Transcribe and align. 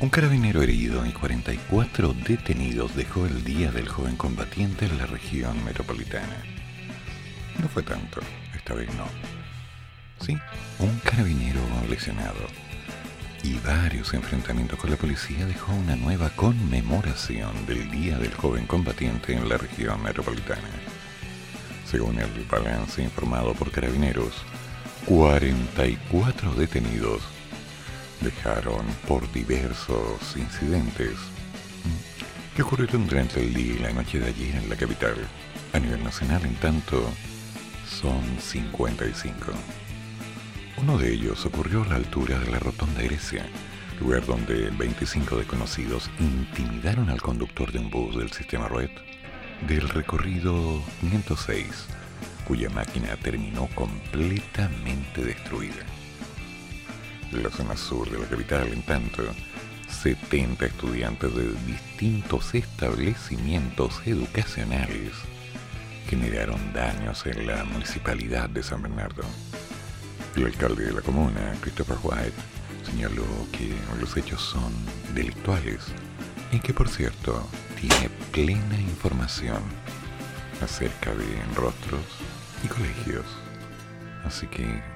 Un 0.00 0.08
carabinero 0.10 0.62
herido 0.62 1.06
y 1.06 1.12
44 1.12 2.12
detenidos 2.26 2.96
dejó 2.96 3.24
el 3.26 3.44
Día 3.44 3.70
del 3.70 3.88
Joven 3.88 4.16
Combatiente 4.16 4.86
en 4.86 4.98
la 4.98 5.06
región 5.06 5.64
metropolitana. 5.64 6.42
No 7.60 7.68
fue 7.68 7.84
tanto, 7.84 8.20
esta 8.56 8.74
vez 8.74 8.88
no. 8.96 9.06
Sí, 10.18 10.36
un 10.80 10.98
carabinero 11.04 11.60
lesionado 11.88 12.48
y 13.44 13.58
varios 13.60 14.12
enfrentamientos 14.12 14.76
con 14.76 14.90
la 14.90 14.96
policía 14.96 15.46
dejó 15.46 15.72
una 15.72 15.94
nueva 15.94 16.30
conmemoración 16.30 17.64
del 17.66 17.88
Día 17.92 18.18
del 18.18 18.34
Joven 18.34 18.66
Combatiente 18.66 19.34
en 19.34 19.48
la 19.48 19.56
región 19.56 20.02
metropolitana. 20.02 20.68
Según 21.88 22.18
el 22.18 22.44
balance 22.50 23.02
informado 23.04 23.54
por 23.54 23.70
carabineros, 23.70 24.34
44 25.06 26.54
detenidos 26.54 27.22
dejaron 28.22 28.86
por 29.06 29.30
diversos 29.32 30.36
incidentes 30.36 31.16
que 32.54 32.62
ocurrieron 32.62 33.06
durante 33.06 33.40
el 33.40 33.54
día 33.54 33.74
y 33.74 33.78
la 33.78 33.92
noche 33.92 34.20
de 34.20 34.28
ayer 34.28 34.56
en 34.56 34.68
la 34.68 34.76
capital. 34.76 35.14
A 35.72 35.78
nivel 35.78 36.04
nacional, 36.04 36.44
en 36.44 36.54
tanto, 36.56 37.02
son 37.88 38.20
55. 38.38 39.52
Uno 40.82 40.98
de 40.98 41.12
ellos 41.12 41.46
ocurrió 41.46 41.82
a 41.82 41.86
la 41.86 41.96
altura 41.96 42.38
de 42.38 42.50
la 42.50 42.58
Rotonda 42.58 43.02
Grecia, 43.02 43.46
lugar 44.00 44.26
donde 44.26 44.70
25 44.70 45.36
desconocidos 45.36 46.10
intimidaron 46.18 47.08
al 47.08 47.22
conductor 47.22 47.72
de 47.72 47.78
un 47.78 47.90
bus 47.90 48.16
del 48.16 48.32
sistema 48.32 48.68
Red 48.68 48.90
del 49.66 49.88
recorrido 49.88 50.82
506, 51.00 51.86
cuya 52.46 52.68
máquina 52.70 53.16
terminó 53.16 53.68
completamente 53.74 55.24
destruida. 55.24 55.91
La 57.32 57.50
zona 57.50 57.76
sur 57.76 58.10
de 58.10 58.18
la 58.18 58.26
capital, 58.26 58.68
en 58.72 58.82
tanto, 58.82 59.22
70 59.88 60.66
estudiantes 60.66 61.34
de 61.34 61.50
distintos 61.66 62.54
establecimientos 62.54 64.00
educacionales 64.04 65.12
generaron 66.08 66.72
daños 66.74 67.24
en 67.24 67.46
la 67.46 67.64
municipalidad 67.64 68.50
de 68.50 68.62
San 68.62 68.82
Bernardo. 68.82 69.22
El 70.36 70.44
alcalde 70.44 70.84
de 70.84 70.92
la 70.92 71.00
comuna, 71.00 71.54
Christopher 71.62 71.96
White, 72.02 72.34
señaló 72.84 73.24
que 73.52 73.72
los 73.98 74.14
hechos 74.16 74.42
son 74.42 74.72
delictuales 75.14 75.80
y 76.52 76.58
que, 76.58 76.74
por 76.74 76.90
cierto, 76.90 77.48
tiene 77.80 78.10
plena 78.30 78.78
información 78.78 79.62
acerca 80.60 81.14
de 81.14 81.42
rostros 81.54 82.02
y 82.62 82.68
colegios. 82.68 83.24
Así 84.24 84.46
que, 84.48 84.91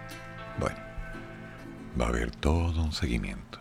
va 2.01 2.07
a 2.07 2.09
haber 2.09 2.31
todo 2.31 2.83
un 2.83 2.93
seguimiento. 2.93 3.59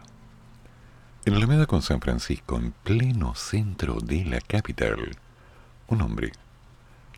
En 1.26 1.34
la 1.34 1.38
Alameda 1.40 1.66
con 1.66 1.82
San 1.82 2.02
Francisco, 2.02 2.58
en 2.58 2.72
pleno 2.72 3.34
centro 3.34 4.00
de 4.00 4.26
la 4.26 4.40
capital, 4.42 5.18
un 5.88 6.02
hombre 6.02 6.32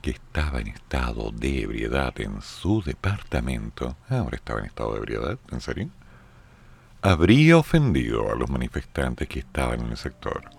que 0.01 0.11
estaba 0.11 0.61
en 0.61 0.67
estado 0.67 1.31
de 1.31 1.63
ebriedad 1.63 2.13
en 2.22 2.41
su 2.41 2.81
departamento, 2.81 3.97
ahora 4.09 4.38
estaba 4.38 4.59
en 4.59 4.67
estado 4.67 4.94
de 4.94 4.97
ebriedad, 5.00 5.39
¿en 5.51 5.61
serio? 5.61 5.89
Habría 7.01 7.57
ofendido 7.57 8.31
a 8.31 8.35
los 8.35 8.50
manifestantes 8.50 9.27
que 9.27 9.39
estaban 9.39 9.81
en 9.81 9.88
el 9.88 9.97
sector. 9.97 10.50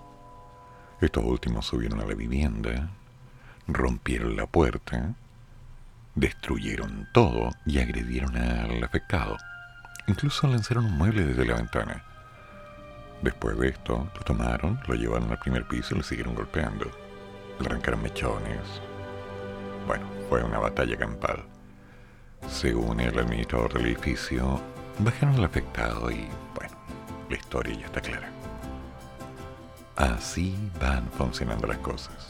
Estos 1.00 1.24
últimos 1.24 1.66
subieron 1.66 2.00
a 2.00 2.06
la 2.06 2.14
vivienda, 2.14 2.90
rompieron 3.66 4.36
la 4.36 4.46
puerta, 4.46 5.14
destruyeron 6.14 7.08
todo 7.14 7.50
y 7.64 7.78
agredieron 7.78 8.36
al 8.36 8.82
afectado. 8.82 9.36
Incluso 10.08 10.48
lanzaron 10.48 10.86
un 10.86 10.98
mueble 10.98 11.24
desde 11.24 11.44
la 11.44 11.54
ventana. 11.56 12.02
Después 13.22 13.58
de 13.58 13.68
esto, 13.68 14.10
lo 14.14 14.20
tomaron, 14.22 14.80
lo 14.88 14.94
llevaron 14.94 15.30
al 15.30 15.38
primer 15.38 15.68
piso 15.68 15.94
y 15.94 15.98
le 15.98 16.04
siguieron 16.04 16.34
golpeando. 16.34 16.90
Le 17.60 17.66
arrancaron 17.66 18.02
mechones, 18.02 18.60
bueno, 19.86 20.04
fue 20.28 20.42
una 20.42 20.58
batalla 20.58 20.96
campal. 20.96 21.44
Según 22.46 23.00
el 23.00 23.18
administrador 23.18 23.72
del 23.72 23.86
edificio, 23.86 24.60
bajaron 24.98 25.36
al 25.36 25.44
afectado 25.44 26.10
y, 26.10 26.28
bueno, 26.54 26.76
la 27.28 27.36
historia 27.36 27.74
ya 27.74 27.86
está 27.86 28.00
clara. 28.00 28.30
Así 29.96 30.56
van 30.80 31.08
funcionando 31.12 31.66
las 31.66 31.78
cosas. 31.78 32.28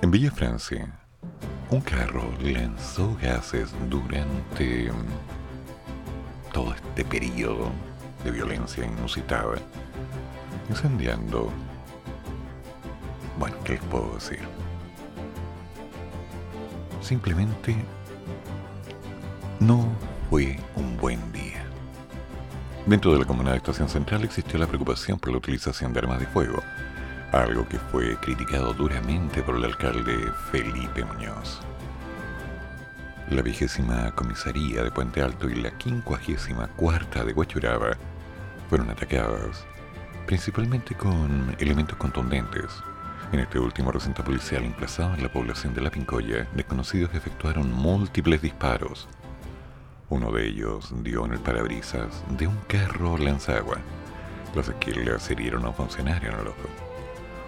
En 0.00 0.10
Villa 0.10 0.30
Francia, 0.30 0.90
un 1.70 1.80
carro 1.82 2.32
lanzó 2.40 3.14
gases 3.20 3.74
durante 3.90 4.90
todo 6.58 6.74
este 6.74 7.04
periodo 7.04 7.70
de 8.24 8.32
violencia 8.32 8.84
inusitada, 8.84 9.58
incendiando... 10.68 11.52
Bueno, 13.38 13.54
¿qué 13.62 13.74
les 13.74 13.82
puedo 13.84 14.12
decir? 14.14 14.40
Simplemente 17.00 17.76
no 19.60 19.86
fue 20.28 20.58
un 20.74 20.96
buen 20.96 21.20
día. 21.32 21.64
Dentro 22.86 23.12
de 23.12 23.20
la 23.20 23.24
comunidad 23.24 23.52
de 23.52 23.58
Estación 23.58 23.88
Central 23.88 24.24
existió 24.24 24.58
la 24.58 24.66
preocupación 24.66 25.16
por 25.20 25.30
la 25.30 25.38
utilización 25.38 25.92
de 25.92 26.00
armas 26.00 26.18
de 26.18 26.26
fuego, 26.26 26.60
algo 27.30 27.68
que 27.68 27.78
fue 27.78 28.16
criticado 28.16 28.74
duramente 28.74 29.44
por 29.44 29.54
el 29.54 29.64
alcalde 29.64 30.32
Felipe 30.50 31.04
Muñoz. 31.04 31.60
La 33.30 33.42
vigésima 33.42 34.10
comisaría 34.14 34.82
de 34.82 34.90
Puente 34.90 35.20
Alto 35.20 35.50
y 35.50 35.56
la 35.56 35.70
quincuagésima 35.72 36.66
cuarta 36.68 37.24
de 37.24 37.34
Huachuraba 37.34 37.90
fueron 38.70 38.88
atacadas, 38.88 39.66
principalmente 40.26 40.94
con 40.94 41.54
elementos 41.58 41.98
contundentes, 41.98 42.72
en 43.30 43.40
este 43.40 43.58
último 43.58 43.92
recinto 43.92 44.24
policial 44.24 44.64
emplazado 44.64 45.14
en 45.14 45.22
la 45.22 45.30
población 45.30 45.74
de 45.74 45.82
La 45.82 45.90
Pincoya, 45.90 46.48
desconocidos 46.54 47.14
efectuaron 47.14 47.70
múltiples 47.70 48.40
disparos. 48.40 49.06
Uno 50.08 50.32
de 50.32 50.46
ellos 50.46 50.94
dio 51.02 51.26
en 51.26 51.34
el 51.34 51.40
parabrisas 51.40 52.24
de 52.38 52.46
un 52.46 52.56
carro 52.66 53.18
lanzagua. 53.18 53.76
Las 54.54 54.70
esquilas 54.70 55.30
hirieron 55.30 55.66
a 55.66 55.68
un 55.68 55.74
funcionario 55.74 56.30
en 56.30 56.38
el 56.38 56.46
ojo. 56.46 56.68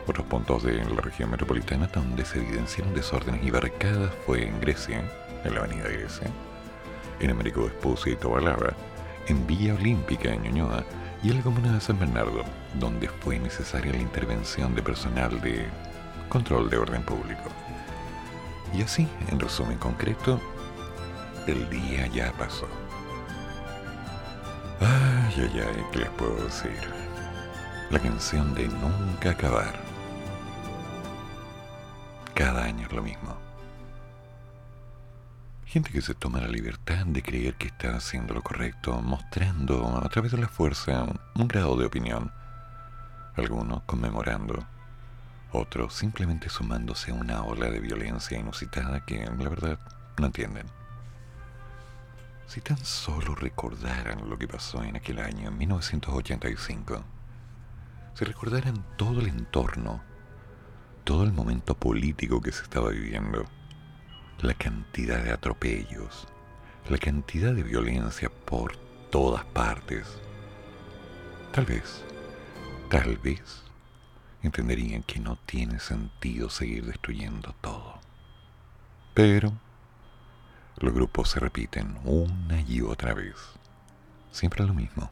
Otros 0.06 0.26
puntos 0.26 0.62
de 0.62 0.84
la 0.84 1.00
región 1.00 1.30
metropolitana 1.30 1.86
donde 1.86 2.26
se 2.26 2.38
evidenciaron 2.38 2.92
desórdenes 2.92 3.42
y 3.42 3.50
barricadas 3.50 4.12
fue 4.26 4.46
en 4.46 4.60
Grecia, 4.60 5.02
en 5.44 5.54
la 5.54 5.60
avenida 5.60 5.88
Grecia, 5.88 6.28
en 7.20 7.30
Américo 7.30 7.64
Vespucio 7.64 8.12
y 8.12 8.16
Tobalaba, 8.16 8.74
en 9.28 9.46
Villa 9.46 9.74
Olímpica 9.74 10.32
en 10.32 10.42
Ñuñoa 10.42 10.84
y 11.22 11.30
en 11.30 11.36
la 11.36 11.42
comuna 11.42 11.72
de 11.72 11.80
San 11.80 11.98
Bernardo, 11.98 12.44
donde 12.74 13.08
fue 13.08 13.38
necesaria 13.38 13.92
la 13.92 14.00
intervención 14.00 14.74
de 14.74 14.82
personal 14.82 15.40
de 15.40 15.66
control 16.28 16.70
de 16.70 16.78
orden 16.78 17.02
público. 17.02 17.50
Y 18.72 18.82
así, 18.82 19.08
en 19.28 19.40
resumen 19.40 19.78
concreto, 19.78 20.40
el 21.46 21.68
día 21.68 22.06
ya 22.06 22.32
pasó. 22.32 22.68
Ay, 24.80 25.34
ay, 25.36 25.60
ay, 25.60 25.84
¿qué 25.92 25.98
les 25.98 26.10
puedo 26.10 26.36
decir? 26.44 26.78
La 27.90 27.98
canción 27.98 28.54
de 28.54 28.68
nunca 28.68 29.30
acabar. 29.30 29.74
Cada 32.34 32.64
año 32.64 32.86
es 32.86 32.92
lo 32.92 33.02
mismo. 33.02 33.49
Gente 35.70 35.92
que 35.92 36.02
se 36.02 36.14
toma 36.16 36.40
la 36.40 36.48
libertad 36.48 37.06
de 37.06 37.22
creer 37.22 37.54
que 37.54 37.68
está 37.68 37.94
haciendo 37.94 38.34
lo 38.34 38.42
correcto, 38.42 39.00
mostrando 39.02 40.00
a 40.04 40.08
través 40.08 40.32
de 40.32 40.38
la 40.38 40.48
fuerza 40.48 41.06
un 41.36 41.46
grado 41.46 41.76
de 41.76 41.86
opinión. 41.86 42.32
Algunos 43.36 43.84
conmemorando, 43.84 44.66
otros 45.52 45.94
simplemente 45.94 46.48
sumándose 46.48 47.12
a 47.12 47.14
una 47.14 47.44
ola 47.44 47.70
de 47.70 47.78
violencia 47.78 48.36
inusitada 48.36 49.04
que, 49.06 49.24
la 49.24 49.48
verdad, 49.48 49.78
no 50.18 50.26
entienden. 50.26 50.66
Si 52.48 52.60
tan 52.60 52.78
solo 52.78 53.36
recordaran 53.36 54.28
lo 54.28 54.36
que 54.36 54.48
pasó 54.48 54.82
en 54.82 54.96
aquel 54.96 55.20
año, 55.20 55.50
en 55.50 55.56
1985, 55.56 57.04
si 58.14 58.24
recordaran 58.24 58.84
todo 58.96 59.20
el 59.20 59.28
entorno, 59.28 60.02
todo 61.04 61.22
el 61.22 61.32
momento 61.32 61.76
político 61.76 62.40
que 62.40 62.50
se 62.50 62.64
estaba 62.64 62.90
viviendo, 62.90 63.44
la 64.42 64.54
cantidad 64.54 65.22
de 65.22 65.32
atropellos, 65.32 66.26
la 66.88 66.96
cantidad 66.96 67.52
de 67.52 67.62
violencia 67.62 68.30
por 68.30 68.76
todas 69.10 69.44
partes, 69.44 70.06
tal 71.52 71.66
vez, 71.66 72.02
tal 72.88 73.18
vez, 73.18 73.62
entenderían 74.42 75.02
que 75.02 75.20
no 75.20 75.36
tiene 75.44 75.78
sentido 75.78 76.48
seguir 76.48 76.86
destruyendo 76.86 77.54
todo. 77.60 77.98
Pero 79.12 79.52
los 80.78 80.94
grupos 80.94 81.28
se 81.28 81.40
repiten 81.40 81.98
una 82.04 82.62
y 82.62 82.80
otra 82.80 83.12
vez. 83.12 83.36
Siempre 84.30 84.64
lo 84.64 84.72
mismo. 84.72 85.10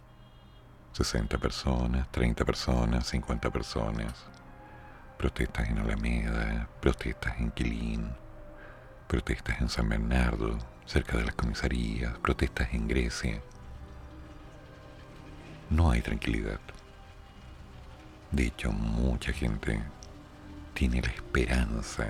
60 0.93 1.37
personas, 1.37 2.11
30 2.13 2.45
personas, 2.47 3.07
50 3.09 3.51
personas. 3.51 4.25
Protestas 5.19 5.69
en 5.69 5.79
Alameda, 5.79 6.69
protestas 6.81 7.39
en 7.39 7.51
Quilín, 7.51 8.11
protestas 9.09 9.61
en 9.61 9.71
San 9.71 9.89
Bernardo, 9.89 10.59
cerca 10.85 11.17
de 11.17 11.25
las 11.25 11.35
comisarías, 11.35 12.17
protestas 12.19 12.69
en 12.73 12.87
Grecia. 12.87 13.41
No 15.71 15.91
hay 15.91 16.03
tranquilidad. 16.03 16.61
De 18.31 18.47
hecho, 18.47 18.71
mucha 18.71 19.33
gente 19.33 19.81
tiene 20.75 21.01
la 21.01 21.09
esperanza 21.09 22.07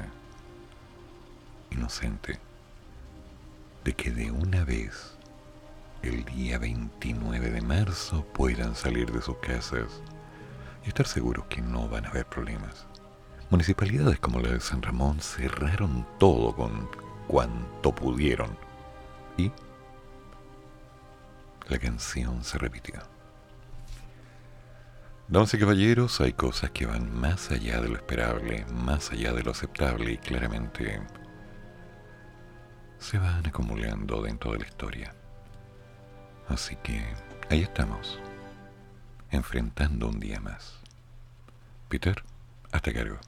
inocente 1.71 2.41
de 3.85 3.93
que 3.95 4.11
de 4.11 4.33
una 4.33 4.65
vez 4.65 5.17
el 6.03 6.25
día 6.25 6.59
29 6.59 7.51
de 7.51 7.61
marzo 7.61 8.25
puedan 8.35 8.75
salir 8.75 9.13
de 9.13 9.23
sus 9.23 9.37
casas 9.39 10.03
y 10.85 10.89
estar 10.89 11.07
seguros 11.07 11.47
que 11.47 11.63
no 11.63 11.89
van 11.89 12.07
a 12.07 12.09
haber 12.09 12.27
problemas. 12.27 12.89
Municipalidades 13.51 14.19
como 14.21 14.41
la 14.41 14.51
de 14.51 14.61
San 14.61 14.83
Ramón 14.83 15.21
cerraron 15.21 16.07
todo 16.19 16.55
con 16.55 16.89
cuanto 17.27 17.95
pudieron 17.95 18.51
y 19.39 19.51
la 21.69 21.79
canción 21.79 22.45
se 22.45 22.59
repitió. 22.59 23.01
Damas 25.29 25.55
caballeros, 25.59 26.21
hay 26.21 26.33
cosas 26.33 26.71
que 26.71 26.87
van 26.87 27.15
más 27.19 27.51
allá 27.51 27.81
de 27.81 27.89
lo 27.89 27.97
esperable, 27.97 28.65
más 28.67 29.13
allá 29.13 29.33
de 29.33 29.43
lo 29.43 29.51
aceptable 29.51 30.13
y 30.13 30.19
claramente 30.19 31.03
se 32.99 33.19
van 33.19 33.47
acumulando 33.47 34.23
dentro 34.23 34.53
de 34.53 34.59
la 34.61 34.67
historia. 34.67 35.15
Así 36.49 36.77
que 36.77 37.03
ahí 37.51 37.63
estamos, 37.63 38.19
enfrentando 39.31 40.09
un 40.09 40.19
día 40.19 40.41
más. 40.41 40.79
Peter, 41.89 42.23
hasta 42.73 42.93
cargo. 42.93 43.19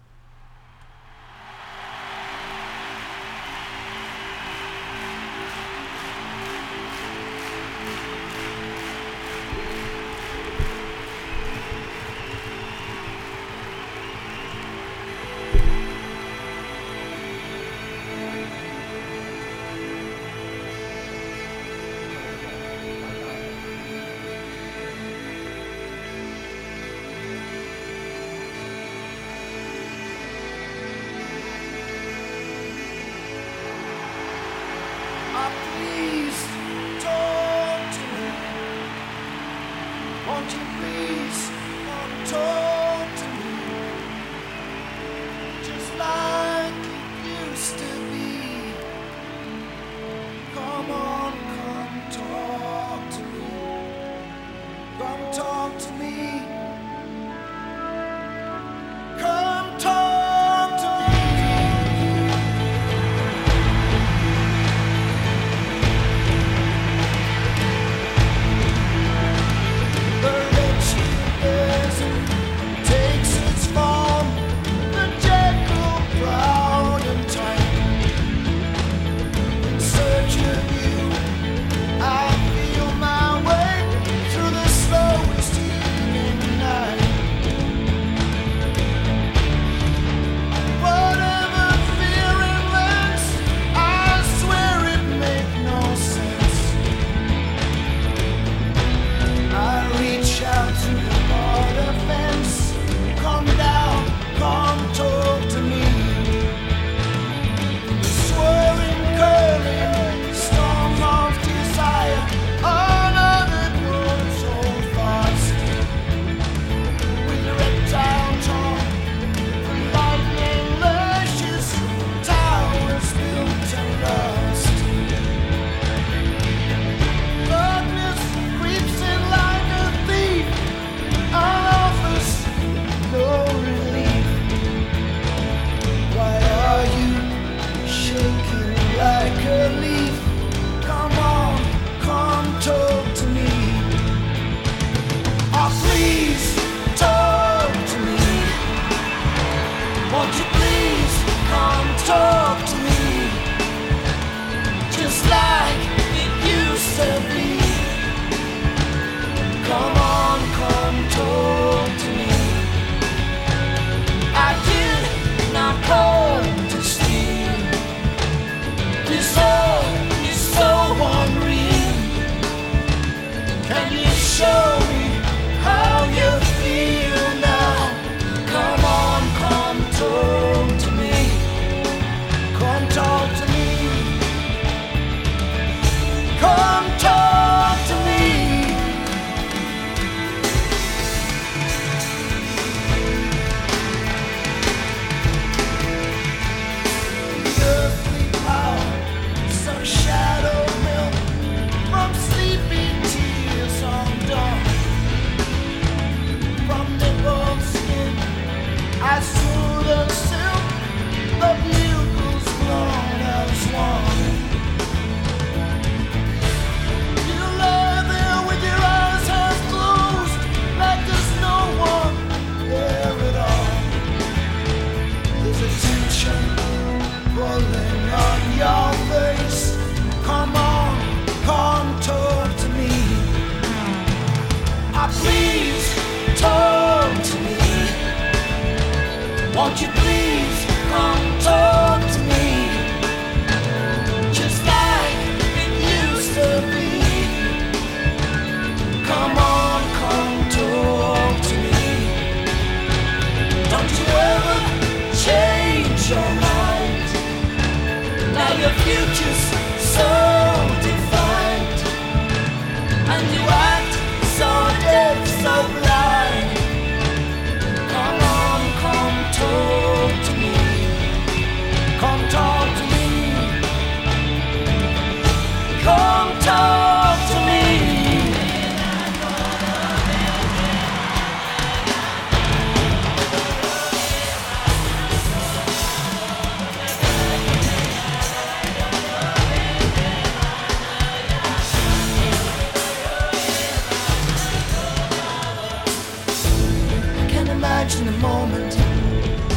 imagine 297.80 298.04
the 298.04 298.18
moment, 298.18 298.76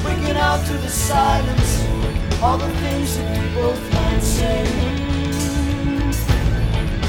waking 0.05 0.37
out 0.37 0.65
to 0.65 0.71
the 0.77 0.87
silence, 0.87 1.83
all 2.41 2.57
the 2.57 2.69
things 2.79 3.17
that 3.17 3.27
we 3.37 3.53
both 3.53 3.93
might 3.93 4.21
say. 4.21 4.63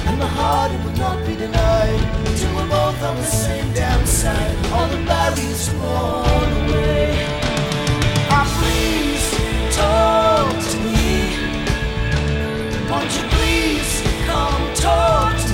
And 0.08 0.20
the 0.20 0.26
heart 0.26 0.72
it 0.72 0.84
would 0.84 0.98
not 0.98 1.24
be 1.24 1.36
denied, 1.36 2.00
till 2.36 2.52
we're 2.56 2.68
both 2.68 3.00
on 3.00 3.16
the 3.16 3.22
same 3.22 3.72
damn 3.74 4.04
side, 4.04 4.56
all 4.72 4.88
the 4.88 4.98
barriers 5.06 5.70
worn 5.74 6.50
away. 6.64 7.14
Ah, 8.30 8.46
please 8.58 9.26
talk 9.76 10.50
to 10.72 10.78
me. 10.94 11.14
Won't 12.90 13.12
you 13.16 13.24
please 13.36 14.02
come 14.26 14.74
talk 14.74 15.36
to 15.46 15.53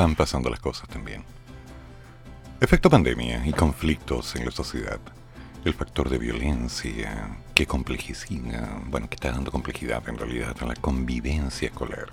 Van 0.00 0.14
pasando 0.14 0.48
las 0.48 0.60
cosas 0.60 0.88
también. 0.88 1.24
Efecto 2.60 2.88
pandemia 2.88 3.46
y 3.46 3.52
conflictos 3.52 4.34
en 4.36 4.46
la 4.46 4.50
sociedad. 4.50 4.98
El 5.64 5.74
factor 5.74 6.08
de 6.08 6.18
violencia 6.18 7.36
que 7.54 7.66
complejiza, 7.66 8.26
bueno, 8.86 9.08
que 9.08 9.16
está 9.16 9.30
dando 9.30 9.50
complejidad 9.50 10.08
en 10.08 10.16
realidad 10.16 10.56
a 10.60 10.66
la 10.66 10.74
convivencia 10.74 11.68
escolar. 11.68 12.06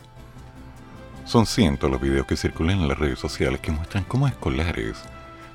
Son 1.26 1.46
cientos 1.46 1.90
los 1.90 2.02
videos 2.02 2.28
que 2.28 2.36
circulan 2.36 2.80
en 2.80 2.88
las 2.90 3.00
redes 3.00 3.20
sociales 3.20 3.62
que 3.62 3.72
muestran 3.72 4.04
cómo 4.04 4.28
escolares 4.28 4.98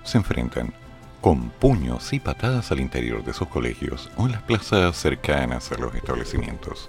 se 0.02 0.18
enfrentan 0.18 0.72
con 1.20 1.50
puños 1.50 2.12
y 2.12 2.20
patadas 2.20 2.72
al 2.72 2.80
interior 2.80 3.22
de 3.24 3.32
sus 3.32 3.48
colegios 3.48 4.10
o 4.16 4.26
en 4.26 4.32
las 4.32 4.42
plazas 4.42 4.96
cercanas 4.96 5.70
a 5.70 5.78
los 5.78 5.94
establecimientos. 5.94 6.88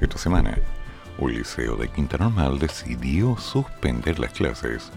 Esta 0.00 0.18
semana, 0.18 0.58
un 1.20 1.34
liceo 1.34 1.76
de 1.76 1.88
Quinta 1.88 2.16
Normal 2.16 2.58
decidió 2.58 3.36
suspender 3.36 4.18
las 4.18 4.32
clases 4.32 4.90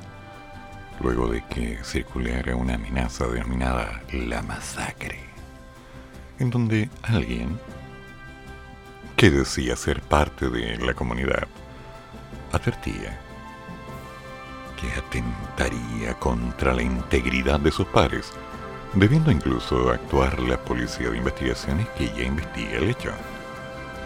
luego 1.02 1.28
de 1.28 1.44
que 1.48 1.84
circulara 1.84 2.56
una 2.56 2.76
amenaza 2.76 3.28
denominada 3.28 4.02
la 4.12 4.42
masacre, 4.42 5.20
en 6.40 6.50
donde 6.50 6.90
alguien 7.02 7.60
que 9.18 9.30
decía 9.30 9.76
ser 9.76 10.02
parte 10.02 10.50
de 10.50 10.78
la 10.78 10.94
comunidad 10.94 11.48
advertía 12.54 13.20
que 14.80 14.92
atentaría 14.94 16.14
contra 16.20 16.74
la 16.74 16.84
integridad 16.84 17.60
de 17.60 17.72
sus 17.72 17.88
pares, 17.88 18.32
debiendo 18.94 19.32
incluso 19.32 19.90
actuar 19.90 20.40
la 20.40 20.58
policía 20.58 21.10
de 21.10 21.18
investigaciones 21.18 21.88
que 21.98 22.08
ya 22.08 22.24
investiga 22.24 22.78
el 22.78 22.90
hecho 22.90 23.12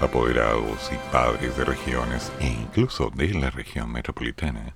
apoderados 0.01 0.91
y 0.91 1.11
padres 1.11 1.57
de 1.57 1.65
regiones 1.65 2.31
e 2.39 2.47
incluso 2.47 3.09
de 3.09 3.33
la 3.33 3.49
región 3.49 3.91
metropolitana 3.91 4.75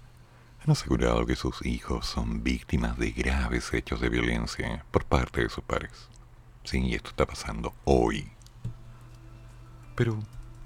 han 0.63 0.71
asegurado 0.71 1.25
que 1.25 1.35
sus 1.35 1.63
hijos 1.65 2.07
son 2.07 2.43
víctimas 2.43 2.97
de 2.97 3.11
graves 3.11 3.71
hechos 3.73 4.01
de 4.01 4.09
violencia 4.09 4.83
por 4.89 5.05
parte 5.05 5.41
de 5.43 5.49
sus 5.49 5.63
padres. 5.63 6.09
Sí, 6.63 6.93
esto 6.93 7.09
está 7.09 7.25
pasando 7.25 7.73
hoy. 7.83 8.31
Pero, 9.95 10.17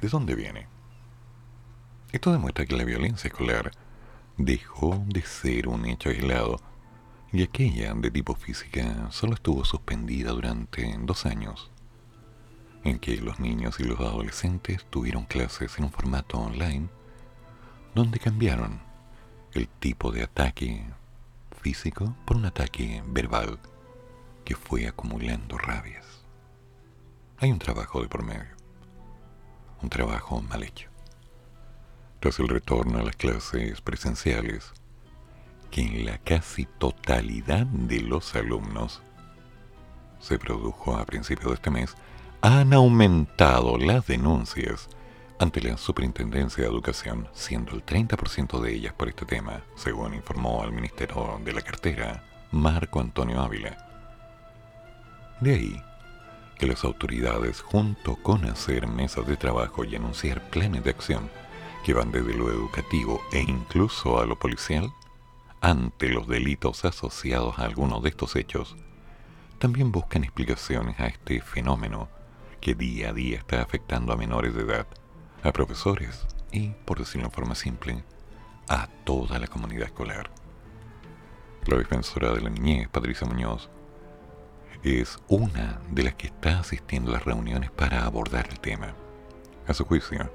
¿de 0.01 0.07
dónde 0.07 0.35
viene? 0.35 0.67
Esto 2.11 2.31
demuestra 2.31 2.65
que 2.65 2.77
la 2.77 2.85
violencia 2.85 3.27
escolar 3.27 3.71
dejó 4.37 5.03
de 5.07 5.21
ser 5.21 5.67
un 5.67 5.85
hecho 5.85 6.09
aislado 6.09 6.61
y 7.33 7.43
aquella 7.43 7.93
de 7.93 8.11
tipo 8.11 8.35
física 8.35 9.11
solo 9.11 9.33
estuvo 9.33 9.65
suspendida 9.65 10.31
durante 10.31 10.95
dos 10.99 11.25
años 11.25 11.71
en 12.85 12.99
que 12.99 13.17
los 13.17 13.39
niños 13.39 13.79
y 13.79 13.83
los 13.83 13.99
adolescentes 13.99 14.85
tuvieron 14.91 15.25
clases 15.25 15.77
en 15.77 15.85
un 15.85 15.91
formato 15.91 16.37
online 16.37 16.87
donde 17.95 18.19
cambiaron 18.19 18.79
el 19.53 19.67
tipo 19.67 20.11
de 20.11 20.23
ataque 20.23 20.85
físico 21.61 22.15
por 22.25 22.37
un 22.37 22.45
ataque 22.45 23.03
verbal 23.07 23.59
que 24.43 24.55
fue 24.55 24.87
acumulando 24.87 25.57
rabias. 25.57 26.05
Hay 27.39 27.51
un 27.51 27.57
trabajo 27.57 28.01
de 28.01 28.07
por 28.07 28.23
medio, 28.23 28.55
un 29.81 29.89
trabajo 29.89 30.39
mal 30.41 30.61
hecho. 30.61 30.89
Tras 32.19 32.37
el 32.39 32.47
retorno 32.47 32.99
a 32.99 33.03
las 33.03 33.15
clases 33.15 33.81
presenciales, 33.81 34.73
que 35.71 35.81
en 35.81 36.05
la 36.05 36.19
casi 36.19 36.65
totalidad 36.65 37.65
de 37.65 38.01
los 38.01 38.35
alumnos 38.35 39.01
se 40.19 40.37
produjo 40.37 40.97
a 40.97 41.05
principios 41.05 41.49
de 41.49 41.55
este 41.55 41.71
mes, 41.71 41.95
han 42.41 42.73
aumentado 42.73 43.77
las 43.77 44.07
denuncias 44.07 44.89
ante 45.39 45.61
la 45.61 45.77
Superintendencia 45.77 46.63
de 46.63 46.69
Educación, 46.69 47.27
siendo 47.33 47.73
el 47.73 47.85
30% 47.85 48.59
de 48.61 48.73
ellas 48.73 48.93
por 48.93 49.09
este 49.09 49.25
tema, 49.25 49.63
según 49.75 50.13
informó 50.13 50.61
al 50.61 50.71
Ministerio 50.71 51.39
de 51.43 51.53
la 51.53 51.61
Cartera 51.61 52.23
Marco 52.51 52.99
Antonio 53.01 53.41
Ávila. 53.41 53.77
De 55.41 55.53
ahí 55.53 55.83
que 56.57 56.67
las 56.67 56.85
autoridades, 56.85 57.61
junto 57.61 58.15
con 58.15 58.45
hacer 58.45 58.87
mesas 58.87 59.27
de 59.27 59.35
trabajo 59.35 59.83
y 59.83 59.95
anunciar 59.95 60.41
planes 60.49 60.83
de 60.85 60.91
acción 60.91 61.29
que 61.83 61.93
van 61.93 62.11
desde 62.11 62.33
lo 62.33 62.49
educativo 62.49 63.21
e 63.33 63.41
incluso 63.41 64.21
a 64.21 64.25
lo 64.25 64.39
policial, 64.39 64.91
ante 65.59 66.09
los 66.09 66.27
delitos 66.27 66.85
asociados 66.85 67.59
a 67.59 67.63
algunos 67.63 68.01
de 68.03 68.09
estos 68.09 68.35
hechos, 68.37 68.77
también 69.59 69.91
buscan 69.91 70.23
explicaciones 70.23 70.99
a 70.99 71.07
este 71.07 71.41
fenómeno 71.41 72.07
que 72.65 72.73
día 72.73 73.11
a 73.11 73.13
día 73.13 73.37
está 73.37 73.61
afectando 73.61 74.11
a 74.11 74.17
menores 74.17 74.55
de 74.55 74.63
edad, 74.63 74.87
a 75.43 75.51
profesores 75.51 76.25
y, 76.51 76.69
por 76.69 76.97
decirlo 76.97 77.27
en 77.27 77.31
forma 77.31 77.53
simple, 77.53 78.03
a 78.67 78.87
toda 79.03 79.37
la 79.37 79.45
comunidad 79.45 79.83
escolar. 79.83 80.31
La 81.67 81.77
defensora 81.77 82.33
de 82.33 82.41
la 82.41 82.49
niñez, 82.49 82.89
Patricia 82.89 83.27
Muñoz, 83.27 83.69
es 84.81 85.19
una 85.27 85.79
de 85.91 86.05
las 86.05 86.15
que 86.15 86.25
está 86.25 86.57
asistiendo 86.57 87.11
a 87.11 87.13
las 87.13 87.25
reuniones 87.25 87.69
para 87.69 88.03
abordar 88.03 88.47
el 88.49 88.59
tema. 88.59 88.95
A 89.67 89.75
su 89.75 89.85
juicio, 89.85 90.33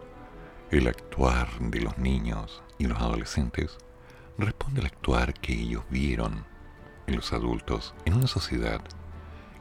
el 0.70 0.86
actuar 0.86 1.48
de 1.58 1.80
los 1.80 1.98
niños 1.98 2.62
y 2.78 2.86
los 2.86 3.00
adolescentes 3.00 3.76
responde 4.38 4.82
al 4.82 4.86
actuar 4.86 5.34
que 5.34 5.52
ellos 5.52 5.82
vieron 5.90 6.44
en 7.08 7.16
los 7.16 7.32
adultos 7.32 7.92
en 8.04 8.14
una 8.14 8.28
sociedad 8.28 8.82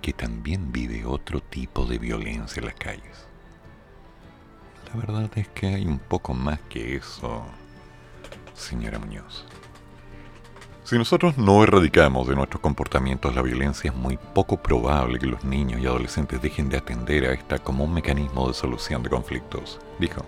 que 0.02 0.14
también 0.14 0.72
vive 0.72 1.06
otro 1.06 1.42
tipo 1.42 1.86
de 1.86 1.98
violencia 1.98 2.60
en 2.60 2.66
las 2.66 2.76
calles. 2.76 3.28
La 4.94 5.00
verdad 5.00 5.30
es 5.36 5.48
que 5.50 5.68
hay 5.68 5.86
un 5.86 6.00
poco 6.00 6.34
más 6.34 6.60
que 6.70 6.96
eso, 6.96 7.46
señora 8.54 8.98
Muñoz. 8.98 9.46
Si 10.90 10.98
nosotros 10.98 11.38
no 11.38 11.62
erradicamos 11.64 12.28
de 12.28 12.36
nuestros 12.36 12.62
comportamientos 12.62 13.36
la 13.36 13.44
violencia, 13.44 13.92
es 13.92 13.96
muy 13.96 14.18
poco 14.18 14.58
probable 14.58 15.20
que 15.20 15.28
los 15.28 15.44
niños 15.44 15.80
y 15.80 15.86
adolescentes 15.86 16.42
dejen 16.42 16.68
de 16.68 16.78
atender 16.78 17.26
a 17.26 17.34
esta 17.34 17.60
como 17.60 17.84
un 17.84 17.94
mecanismo 17.94 18.48
de 18.48 18.56
solución 18.56 19.04
de 19.04 19.12
conflictos, 19.12 19.80
dijo. 20.00 20.26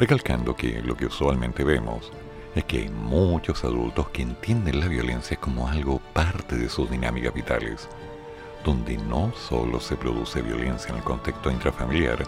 recalcando 0.00 0.56
que 0.56 0.82
lo 0.82 0.96
que 0.96 1.06
usualmente 1.06 1.62
vemos 1.62 2.10
es 2.56 2.64
que 2.64 2.78
hay 2.78 2.88
muchos 2.88 3.62
adultos 3.62 4.08
que 4.08 4.22
entienden 4.22 4.80
la 4.80 4.88
violencia 4.88 5.36
como 5.36 5.68
algo 5.68 6.00
parte 6.12 6.56
de 6.56 6.68
sus 6.68 6.90
dinámicas 6.90 7.32
vitales, 7.32 7.88
donde 8.68 8.98
no 8.98 9.32
solo 9.32 9.80
se 9.80 9.96
produce 9.96 10.42
violencia 10.42 10.90
en 10.90 10.96
el 10.96 11.02
contexto 11.02 11.50
intrafamiliar, 11.50 12.22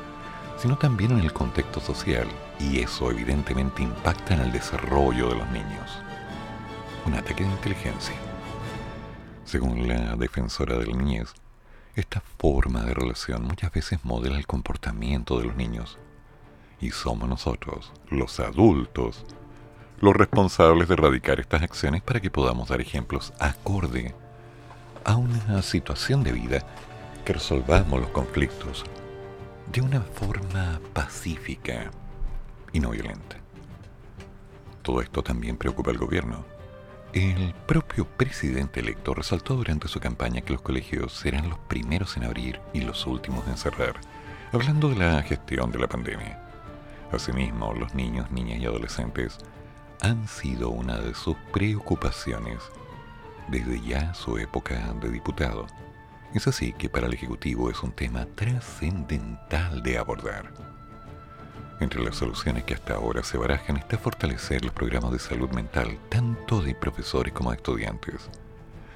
sino 0.56 0.78
también 0.78 1.10
en 1.10 1.18
el 1.18 1.34
contexto 1.34 1.80
social, 1.80 2.26
y 2.58 2.80
eso 2.80 3.10
evidentemente 3.10 3.82
impacta 3.82 4.32
en 4.32 4.40
el 4.40 4.50
desarrollo 4.50 5.28
de 5.28 5.34
los 5.34 5.50
niños. 5.50 5.98
Un 7.04 7.12
ataque 7.12 7.44
de 7.44 7.50
inteligencia. 7.50 8.14
Según 9.44 9.86
la 9.86 10.16
defensora 10.16 10.78
de 10.78 10.86
la 10.86 10.96
niñez, 10.96 11.34
esta 11.94 12.22
forma 12.38 12.84
de 12.84 12.94
relación 12.94 13.44
muchas 13.44 13.70
veces 13.70 14.02
modela 14.02 14.38
el 14.38 14.46
comportamiento 14.46 15.38
de 15.38 15.44
los 15.44 15.56
niños, 15.56 15.98
y 16.80 16.90
somos 16.90 17.28
nosotros, 17.28 17.92
los 18.08 18.40
adultos, 18.40 19.26
los 20.00 20.16
responsables 20.16 20.88
de 20.88 20.94
erradicar 20.94 21.38
estas 21.38 21.60
acciones 21.60 22.00
para 22.00 22.20
que 22.20 22.30
podamos 22.30 22.70
dar 22.70 22.80
ejemplos 22.80 23.34
acorde 23.38 24.14
a 25.04 25.16
una 25.16 25.62
situación 25.62 26.22
de 26.22 26.32
vida 26.32 26.64
que 27.24 27.32
resolvamos 27.32 28.00
los 28.00 28.10
conflictos 28.10 28.84
de 29.72 29.80
una 29.80 30.00
forma 30.00 30.80
pacífica 30.92 31.90
y 32.72 32.80
no 32.80 32.90
violenta. 32.90 33.36
Todo 34.82 35.00
esto 35.00 35.22
también 35.22 35.56
preocupa 35.56 35.90
al 35.90 35.98
gobierno. 35.98 36.44
El 37.12 37.54
propio 37.66 38.04
presidente 38.04 38.80
electo 38.80 39.14
resaltó 39.14 39.56
durante 39.56 39.88
su 39.88 40.00
campaña 40.00 40.40
que 40.40 40.52
los 40.52 40.62
colegios 40.62 41.12
serán 41.12 41.50
los 41.50 41.58
primeros 41.58 42.16
en 42.16 42.24
abrir 42.24 42.60
y 42.72 42.80
los 42.80 43.06
últimos 43.06 43.46
en 43.48 43.56
cerrar, 43.56 43.94
hablando 44.52 44.88
de 44.88 44.96
la 44.96 45.22
gestión 45.22 45.70
de 45.72 45.78
la 45.78 45.88
pandemia. 45.88 46.40
Asimismo, 47.12 47.74
los 47.74 47.94
niños, 47.94 48.30
niñas 48.30 48.60
y 48.60 48.66
adolescentes 48.66 49.38
han 50.00 50.26
sido 50.28 50.70
una 50.70 50.98
de 50.98 51.14
sus 51.14 51.36
preocupaciones 51.52 52.58
desde 53.50 53.80
ya 53.80 54.14
su 54.14 54.38
época 54.38 54.94
de 55.00 55.10
diputado. 55.10 55.66
Es 56.34 56.46
así 56.46 56.72
que 56.72 56.88
para 56.88 57.06
el 57.06 57.14
Ejecutivo 57.14 57.70
es 57.70 57.82
un 57.82 57.92
tema 57.92 58.26
trascendental 58.36 59.82
de 59.82 59.98
abordar. 59.98 60.52
Entre 61.80 62.02
las 62.02 62.16
soluciones 62.16 62.64
que 62.64 62.74
hasta 62.74 62.94
ahora 62.94 63.22
se 63.22 63.38
barajan 63.38 63.76
está 63.76 63.98
fortalecer 63.98 64.64
los 64.64 64.72
programas 64.72 65.12
de 65.12 65.18
salud 65.18 65.50
mental 65.50 65.98
tanto 66.08 66.62
de 66.62 66.74
profesores 66.74 67.32
como 67.32 67.50
de 67.50 67.56
estudiantes. 67.56 68.30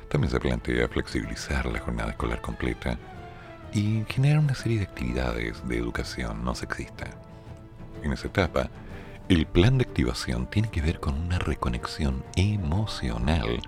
También 0.09 0.31
se 0.31 0.39
plantea 0.39 0.87
flexibilizar 0.89 1.67
la 1.67 1.81
jornada 1.81 2.11
escolar 2.11 2.41
completa 2.41 2.99
y 3.73 4.05
generar 4.09 4.39
una 4.39 4.55
serie 4.55 4.79
de 4.79 4.85
actividades 4.85 5.67
de 5.67 5.79
educación 5.79 6.45
no 6.45 6.55
sexista. 6.55 7.07
En 8.03 8.13
esa 8.13 8.29
etapa, 8.29 8.71
el 9.29 9.47
plan 9.47 9.79
de 9.79 9.85
activación 9.85 10.47
tiene 10.47 10.71
que 10.71 10.83
ver 10.83 11.01
con 11.01 11.15
una 11.15 11.39
reconexión 11.39 12.23
emocional 12.37 13.61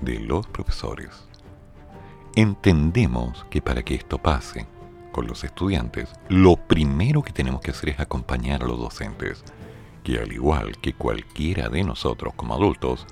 de 0.00 0.20
los 0.20 0.46
profesores. 0.46 1.28
Entendemos 2.36 3.46
que 3.50 3.60
para 3.60 3.82
que 3.82 3.94
esto 3.94 4.18
pase 4.18 4.66
con 5.12 5.26
los 5.26 5.42
estudiantes, 5.44 6.10
lo 6.28 6.56
primero 6.56 7.22
que 7.22 7.32
tenemos 7.32 7.60
que 7.60 7.72
hacer 7.72 7.90
es 7.90 8.00
acompañar 8.00 8.62
a 8.62 8.66
los 8.66 8.78
docentes, 8.78 9.42
que 10.04 10.18
al 10.18 10.32
igual 10.32 10.78
que 10.78 10.94
cualquiera 10.94 11.68
de 11.68 11.82
nosotros 11.82 12.34
como 12.36 12.54
adultos, 12.54 13.06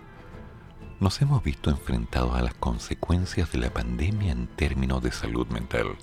nos 1.01 1.21
hemos 1.21 1.43
visto 1.43 1.71
enfrentados 1.71 2.35
a 2.35 2.43
las 2.43 2.55
consecuencias 2.55 3.53
de 3.53 3.59
la 3.59 3.71
pandemia 3.71 4.33
en 4.33 4.47
términos 4.47 5.03
de 5.03 5.13
salud 5.13 5.47
mental, 5.49 5.97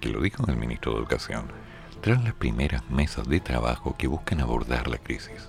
que 0.00 0.08
lo 0.08 0.20
dijo 0.20 0.44
el 0.48 0.56
ministro 0.56 0.92
de 0.92 0.98
Educación, 0.98 1.46
tras 2.00 2.24
las 2.24 2.34
primeras 2.34 2.88
mesas 2.90 3.28
de 3.28 3.38
trabajo 3.38 3.94
que 3.96 4.08
buscan 4.08 4.40
abordar 4.40 4.88
la 4.88 4.98
crisis. 4.98 5.48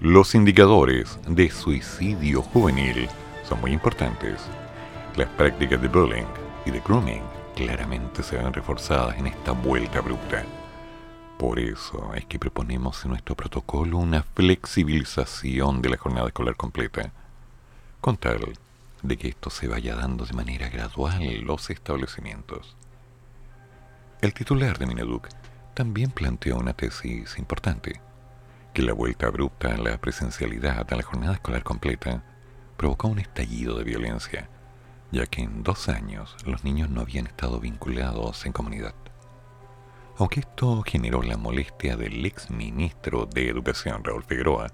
Los 0.00 0.34
indicadores 0.34 1.18
de 1.26 1.50
suicidio 1.50 2.42
juvenil 2.42 3.08
son 3.50 3.60
muy 3.60 3.72
importantes. 3.72 4.40
Las 5.16 5.28
prácticas 5.30 5.82
de 5.82 5.88
bullying 5.88 6.24
y 6.64 6.70
de 6.70 6.80
grooming 6.80 7.22
claramente 7.56 8.22
se 8.22 8.36
ven 8.36 8.52
reforzadas 8.52 9.18
en 9.18 9.26
esta 9.26 9.50
vuelta 9.50 9.98
abrupta. 9.98 10.44
Por 11.36 11.58
eso 11.58 12.14
es 12.14 12.24
que 12.26 12.38
proponemos 12.38 13.04
en 13.04 13.10
nuestro 13.10 13.34
protocolo 13.34 13.98
una 13.98 14.22
flexibilización 14.22 15.82
de 15.82 15.88
la 15.88 15.96
jornada 15.96 16.28
escolar 16.28 16.54
completa, 16.54 17.10
con 18.00 18.16
tal 18.16 18.56
de 19.02 19.16
que 19.16 19.28
esto 19.28 19.50
se 19.50 19.66
vaya 19.66 19.96
dando 19.96 20.24
de 20.24 20.34
manera 20.34 20.68
gradual 20.68 21.20
en 21.20 21.44
los 21.44 21.70
establecimientos. 21.70 22.76
El 24.20 24.32
titular 24.32 24.78
de 24.78 24.86
Mineduc 24.86 25.28
también 25.74 26.12
planteó 26.12 26.56
una 26.56 26.74
tesis 26.74 27.36
importante, 27.36 28.00
que 28.74 28.82
la 28.82 28.92
vuelta 28.92 29.26
abrupta 29.26 29.70
en 29.70 29.82
la 29.82 29.98
presencialidad 29.98 30.86
a 30.92 30.96
la 30.96 31.02
jornada 31.02 31.34
escolar 31.34 31.64
completa 31.64 32.22
provocó 32.80 33.08
un 33.08 33.18
estallido 33.18 33.76
de 33.76 33.84
violencia, 33.84 34.48
ya 35.12 35.26
que 35.26 35.42
en 35.42 35.62
dos 35.62 35.90
años 35.90 36.34
los 36.46 36.64
niños 36.64 36.88
no 36.88 37.02
habían 37.02 37.26
estado 37.26 37.60
vinculados 37.60 38.46
en 38.46 38.52
comunidad. 38.52 38.94
Aunque 40.16 40.40
esto 40.40 40.80
generó 40.80 41.22
la 41.22 41.36
molestia 41.36 41.98
del 41.98 42.24
ex 42.24 42.50
ministro 42.50 43.26
de 43.26 43.50
Educación, 43.50 44.02
Raúl 44.02 44.24
Figueroa, 44.24 44.68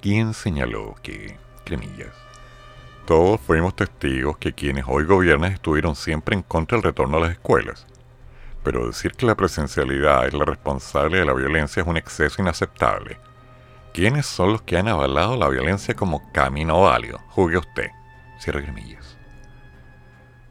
quien 0.00 0.32
señaló 0.32 0.94
que, 1.02 1.38
cremillas, 1.64 2.14
todos 3.04 3.40
fuimos 3.40 3.74
testigos 3.74 4.38
que 4.38 4.52
quienes 4.52 4.84
hoy 4.86 5.02
gobiernan 5.02 5.50
estuvieron 5.50 5.96
siempre 5.96 6.36
en 6.36 6.42
contra 6.42 6.78
del 6.78 6.84
retorno 6.84 7.16
a 7.16 7.20
las 7.22 7.32
escuelas. 7.32 7.84
Pero 8.62 8.86
decir 8.86 9.10
que 9.14 9.26
la 9.26 9.34
presencialidad 9.34 10.24
es 10.28 10.34
la 10.34 10.44
responsable 10.44 11.18
de 11.18 11.24
la 11.24 11.34
violencia 11.34 11.80
es 11.80 11.88
un 11.88 11.96
exceso 11.96 12.40
inaceptable 12.40 13.18
¿Quiénes 13.92 14.26
son 14.26 14.52
los 14.52 14.62
que 14.62 14.78
han 14.78 14.86
avalado 14.86 15.36
la 15.36 15.48
violencia 15.48 15.94
como 15.94 16.30
camino 16.30 16.82
válido? 16.82 17.18
Jugue 17.30 17.58
usted. 17.58 17.88
Cierre 18.38 18.62
gramillas. 18.62 19.18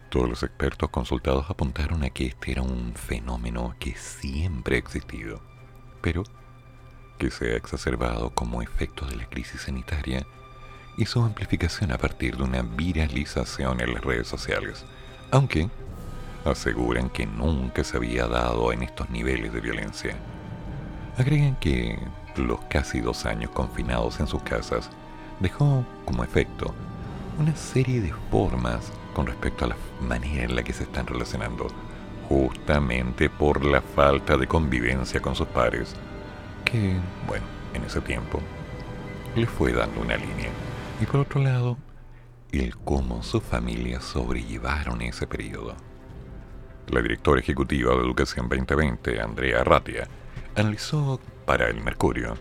Todos 0.09 0.27
los 0.27 0.43
expertos 0.43 0.89
consultados 0.89 1.49
apuntaron 1.49 2.03
a 2.03 2.09
que 2.09 2.25
este 2.25 2.51
era 2.51 2.63
un 2.63 2.93
fenómeno 2.95 3.75
que 3.79 3.95
siempre 3.95 4.75
ha 4.75 4.79
existido, 4.79 5.41
pero 6.01 6.23
que 7.17 7.31
se 7.31 7.53
ha 7.53 7.55
exacerbado 7.55 8.31
como 8.31 8.61
efecto 8.61 9.05
de 9.05 9.15
la 9.15 9.25
crisis 9.29 9.61
sanitaria 9.61 10.25
y 10.97 11.05
su 11.05 11.21
amplificación 11.21 11.93
a 11.93 11.97
partir 11.97 12.35
de 12.35 12.43
una 12.43 12.61
viralización 12.61 13.79
en 13.79 13.93
las 13.93 14.03
redes 14.03 14.27
sociales, 14.27 14.85
aunque 15.31 15.69
aseguran 16.43 17.09
que 17.09 17.25
nunca 17.25 17.85
se 17.85 17.95
había 17.95 18.27
dado 18.27 18.73
en 18.73 18.83
estos 18.83 19.09
niveles 19.09 19.53
de 19.53 19.61
violencia. 19.61 20.17
Agregan 21.17 21.55
que 21.57 21.97
los 22.39 22.59
casi 22.69 23.01
dos 23.01 23.25
años 23.25 23.51
confinados 23.51 24.19
en 24.19 24.27
sus 24.27 24.41
casas 24.43 24.89
dejó 25.39 25.85
como 26.05 26.23
efecto 26.23 26.73
una 27.39 27.55
serie 27.55 28.01
de 28.01 28.13
formas 28.29 28.91
con 29.13 29.25
respecto 29.25 29.65
a 29.65 29.69
la 29.69 29.77
manera 30.01 30.43
en 30.43 30.55
la 30.55 30.63
que 30.63 30.73
se 30.73 30.83
están 30.83 31.07
relacionando, 31.07 31.67
justamente 32.27 33.29
por 33.29 33.63
la 33.63 33.81
falta 33.81 34.37
de 34.37 34.47
convivencia 34.47 35.21
con 35.21 35.35
sus 35.35 35.47
padres, 35.47 35.95
que, 36.65 36.95
bueno, 37.27 37.45
en 37.73 37.83
ese 37.83 38.01
tiempo 38.01 38.41
le 39.35 39.45
fue 39.45 39.71
dando 39.71 40.01
una 40.01 40.17
línea. 40.17 40.49
Y 41.01 41.05
por 41.05 41.21
otro 41.21 41.41
lado, 41.41 41.77
el 42.51 42.75
cómo 42.77 43.23
sus 43.23 43.43
familias 43.43 44.03
sobrellevaron 44.03 45.01
ese 45.01 45.27
periodo. 45.27 45.75
La 46.87 47.01
directora 47.01 47.39
ejecutiva 47.39 47.93
de 47.93 48.01
Educación 48.01 48.49
2020, 48.49 49.21
Andrea 49.21 49.63
Ratia, 49.63 50.07
analizó 50.55 51.19
para 51.49 51.67
el 51.67 51.81
Mercurio 51.81 52.37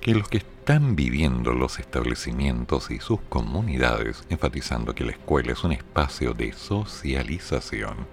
que 0.00 0.14
los 0.14 0.28
que 0.28 0.38
están 0.38 0.94
viviendo 0.94 1.52
los 1.52 1.80
establecimientos 1.80 2.92
y 2.92 3.00
sus 3.00 3.20
comunidades, 3.22 4.22
enfatizando 4.30 4.94
que 4.94 5.02
la 5.04 5.10
escuela 5.10 5.50
es 5.50 5.64
un 5.64 5.72
espacio 5.72 6.32
de 6.32 6.52
socialización, 6.52 8.06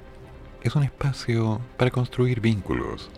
es 0.63 0.75
un 0.75 0.82
espacio 0.82 1.62
para 1.77 1.91
construir 1.91 2.41
vínculos, 2.41 3.12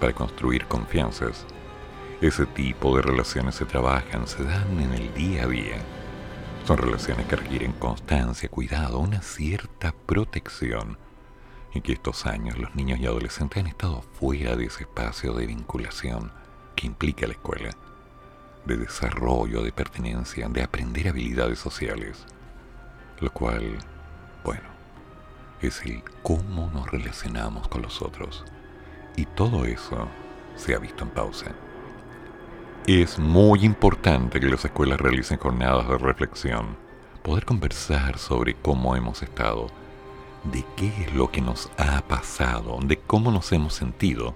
para 0.00 0.14
construir 0.14 0.64
confianzas. 0.68 1.44
Ese 2.22 2.46
tipo 2.46 2.96
de 2.96 3.02
relaciones 3.02 3.54
se 3.54 3.66
trabajan, 3.66 4.26
se 4.26 4.42
dan 4.42 4.80
en 4.80 4.94
el 4.94 5.12
día 5.12 5.42
a 5.44 5.48
día. 5.48 5.76
Son 6.66 6.78
relaciones 6.78 7.26
que 7.26 7.36
requieren 7.36 7.72
constancia, 7.72 8.48
cuidado, 8.48 9.00
una 9.00 9.20
cierta 9.20 9.94
protección 10.06 10.96
en 11.74 11.82
que 11.82 11.92
estos 11.92 12.24
años 12.26 12.58
los 12.58 12.74
niños 12.74 13.00
y 13.00 13.06
adolescentes 13.06 13.58
han 13.58 13.66
estado 13.66 14.02
fuera 14.02 14.56
de 14.56 14.66
ese 14.66 14.84
espacio 14.84 15.34
de 15.34 15.46
vinculación 15.46 16.32
que 16.76 16.86
implica 16.86 17.26
la 17.26 17.34
escuela, 17.34 17.70
de 18.64 18.76
desarrollo, 18.76 19.62
de 19.62 19.72
pertenencia, 19.72 20.48
de 20.48 20.62
aprender 20.62 21.08
habilidades 21.08 21.58
sociales, 21.58 22.24
lo 23.20 23.30
cual, 23.32 23.78
bueno, 24.44 24.68
es 25.60 25.82
el 25.82 26.02
cómo 26.22 26.70
nos 26.72 26.90
relacionamos 26.90 27.68
con 27.68 27.82
los 27.82 28.02
otros. 28.02 28.44
Y 29.16 29.26
todo 29.26 29.64
eso 29.64 30.08
se 30.56 30.74
ha 30.74 30.78
visto 30.78 31.04
en 31.04 31.10
pausa. 31.10 31.52
Es 32.86 33.18
muy 33.18 33.64
importante 33.64 34.40
que 34.40 34.48
las 34.48 34.64
escuelas 34.64 35.00
realicen 35.00 35.38
jornadas 35.38 35.88
de 35.88 35.98
reflexión, 35.98 36.76
poder 37.22 37.44
conversar 37.44 38.18
sobre 38.18 38.54
cómo 38.54 38.94
hemos 38.94 39.22
estado, 39.22 39.68
de 40.44 40.64
qué 40.76 40.92
es 41.02 41.14
lo 41.14 41.30
que 41.30 41.40
nos 41.40 41.70
ha 41.78 42.00
pasado, 42.02 42.78
de 42.82 42.98
cómo 42.98 43.30
nos 43.30 43.52
hemos 43.52 43.74
sentido, 43.74 44.34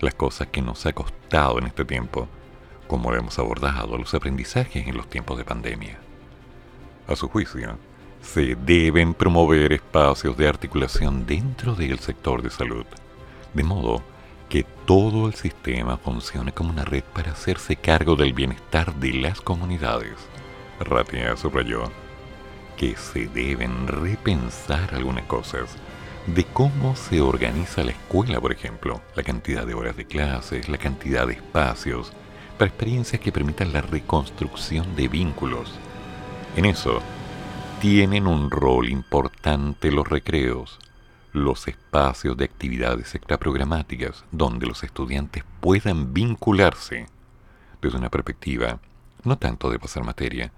las 0.00 0.14
cosas 0.14 0.48
que 0.48 0.62
nos 0.62 0.86
ha 0.86 0.92
costado 0.92 1.58
en 1.58 1.66
este 1.66 1.84
tiempo, 1.84 2.28
como 2.86 3.12
hemos 3.14 3.38
abordado 3.38 3.98
los 3.98 4.14
aprendizajes 4.14 4.86
en 4.86 4.96
los 4.96 5.08
tiempos 5.08 5.38
de 5.38 5.44
pandemia. 5.44 5.98
A 7.08 7.16
su 7.16 7.28
juicio, 7.28 7.78
se 8.20 8.56
deben 8.56 9.14
promover 9.14 9.72
espacios 9.72 10.36
de 10.36 10.48
articulación 10.48 11.26
dentro 11.26 11.74
del 11.74 11.98
sector 11.98 12.42
de 12.42 12.50
salud, 12.50 12.86
de 13.54 13.62
modo 13.62 14.02
que 14.48 14.64
todo 14.84 15.26
el 15.26 15.34
sistema 15.34 15.96
funcione 15.96 16.52
como 16.52 16.70
una 16.70 16.84
red 16.84 17.02
para 17.02 17.32
hacerse 17.32 17.76
cargo 17.76 18.14
del 18.14 18.32
bienestar 18.32 18.94
de 18.94 19.12
las 19.14 19.40
comunidades. 19.40 20.16
Ratia 20.80 21.36
subrayó 21.36 21.90
que 22.76 22.96
se 22.96 23.26
deben 23.28 23.86
repensar 23.88 24.94
algunas 24.94 25.24
cosas. 25.24 25.76
De 26.26 26.44
cómo 26.44 26.96
se 26.96 27.20
organiza 27.20 27.84
la 27.84 27.92
escuela, 27.92 28.40
por 28.40 28.52
ejemplo, 28.52 29.00
la 29.14 29.22
cantidad 29.22 29.66
de 29.66 29.74
horas 29.74 29.96
de 29.96 30.06
clases, 30.06 30.68
la 30.68 30.78
cantidad 30.78 31.26
de 31.26 31.34
espacios, 31.34 32.12
para 32.58 32.68
experiencias 32.68 33.20
que 33.20 33.32
permitan 33.32 33.72
la 33.72 33.80
reconstrucción 33.80 34.96
de 34.96 35.08
vínculos. 35.08 35.72
En 36.56 36.64
eso, 36.64 37.00
tienen 37.80 38.26
un 38.26 38.50
rol 38.50 38.88
importante 38.88 39.92
los 39.92 40.08
recreos, 40.08 40.78
los 41.32 41.68
espacios 41.68 42.36
de 42.36 42.46
actividades 42.46 43.14
extraprogramáticas 43.14 44.24
donde 44.32 44.66
los 44.66 44.82
estudiantes 44.82 45.44
puedan 45.60 46.14
vincularse. 46.14 47.06
Desde 47.82 47.98
una 47.98 48.10
perspectiva 48.10 48.80
no 49.26 49.36
tanto 49.36 49.70
de 49.70 49.78
pasar 49.78 50.04
materia, 50.04 50.52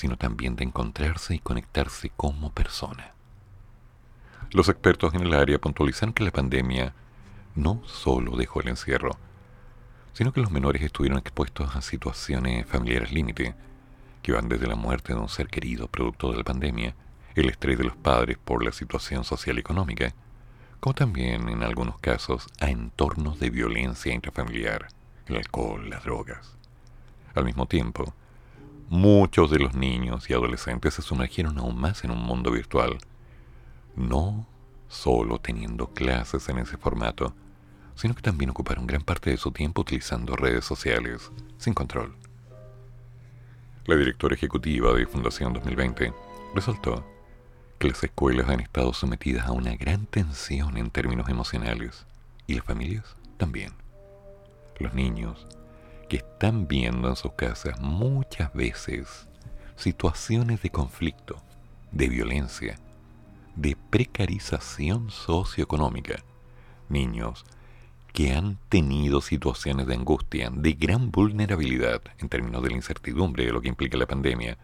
sino 0.00 0.16
también 0.16 0.56
de 0.56 0.64
encontrarse 0.64 1.34
y 1.34 1.40
conectarse 1.40 2.10
como 2.16 2.50
persona. 2.54 3.12
Los 4.50 4.70
expertos 4.70 5.12
en 5.12 5.20
el 5.20 5.34
área 5.34 5.60
puntualizan 5.60 6.14
que 6.14 6.24
la 6.24 6.30
pandemia 6.30 6.94
no 7.54 7.82
solo 7.84 8.34
dejó 8.38 8.62
el 8.62 8.68
encierro, 8.68 9.10
sino 10.14 10.32
que 10.32 10.40
los 10.40 10.50
menores 10.50 10.80
estuvieron 10.80 11.18
expuestos 11.18 11.76
a 11.76 11.82
situaciones 11.82 12.66
familiares 12.66 13.12
límite, 13.12 13.54
que 14.22 14.32
van 14.32 14.48
desde 14.48 14.68
la 14.68 14.74
muerte 14.74 15.12
de 15.12 15.20
un 15.20 15.28
ser 15.28 15.48
querido 15.48 15.86
producto 15.86 16.30
de 16.30 16.38
la 16.38 16.44
pandemia, 16.44 16.94
el 17.34 17.50
estrés 17.50 17.76
de 17.76 17.84
los 17.84 17.96
padres 17.96 18.38
por 18.42 18.64
la 18.64 18.72
situación 18.72 19.22
social 19.22 19.58
y 19.58 19.60
económica, 19.60 20.14
como 20.80 20.94
también 20.94 21.50
en 21.50 21.62
algunos 21.62 21.98
casos 21.98 22.46
a 22.58 22.70
entornos 22.70 23.38
de 23.38 23.50
violencia 23.50 24.14
intrafamiliar, 24.14 24.88
el 25.26 25.36
alcohol, 25.36 25.90
las 25.90 26.04
drogas. 26.04 26.56
Al 27.34 27.44
mismo 27.44 27.66
tiempo, 27.66 28.14
muchos 28.90 29.52
de 29.52 29.60
los 29.60 29.72
niños 29.74 30.28
y 30.28 30.34
adolescentes 30.34 30.94
se 30.94 31.02
sumergieron 31.02 31.58
aún 31.58 31.80
más 31.80 32.02
en 32.02 32.10
un 32.10 32.18
mundo 32.18 32.50
virtual, 32.50 32.98
no 33.94 34.48
solo 34.88 35.38
teniendo 35.38 35.86
clases 35.94 36.48
en 36.48 36.58
ese 36.58 36.76
formato, 36.76 37.32
sino 37.94 38.16
que 38.16 38.22
también 38.22 38.50
ocuparon 38.50 38.88
gran 38.88 39.02
parte 39.02 39.30
de 39.30 39.36
su 39.36 39.52
tiempo 39.52 39.82
utilizando 39.82 40.34
redes 40.34 40.64
sociales 40.64 41.30
sin 41.56 41.72
control. 41.72 42.16
La 43.86 43.94
directora 43.94 44.34
ejecutiva 44.34 44.92
de 44.92 45.06
Fundación 45.06 45.52
2020 45.52 46.12
resaltó 46.56 47.06
que 47.78 47.88
las 47.88 48.02
escuelas 48.02 48.48
han 48.48 48.58
estado 48.58 48.92
sometidas 48.92 49.46
a 49.46 49.52
una 49.52 49.76
gran 49.76 50.06
tensión 50.06 50.76
en 50.76 50.90
términos 50.90 51.28
emocionales 51.28 52.06
y 52.48 52.54
las 52.54 52.64
familias 52.64 53.16
también. 53.36 53.72
Los 54.80 54.94
niños 54.94 55.46
que 56.10 56.16
están 56.16 56.66
viendo 56.66 57.08
en 57.08 57.14
sus 57.14 57.34
casas 57.34 57.80
muchas 57.80 58.52
veces 58.52 59.28
situaciones 59.76 60.60
de 60.60 60.68
conflicto, 60.68 61.40
de 61.92 62.08
violencia, 62.08 62.80
de 63.54 63.76
precarización 63.90 65.10
socioeconómica, 65.10 66.24
niños 66.88 67.44
que 68.12 68.32
han 68.32 68.58
tenido 68.68 69.20
situaciones 69.20 69.86
de 69.86 69.94
angustia, 69.94 70.50
de 70.52 70.72
gran 70.72 71.12
vulnerabilidad 71.12 72.02
en 72.18 72.28
términos 72.28 72.60
de 72.64 72.70
la 72.70 72.76
incertidumbre 72.76 73.46
de 73.46 73.52
lo 73.52 73.60
que 73.60 73.68
implica 73.68 73.96
la 73.96 74.06
pandemia, 74.06 74.58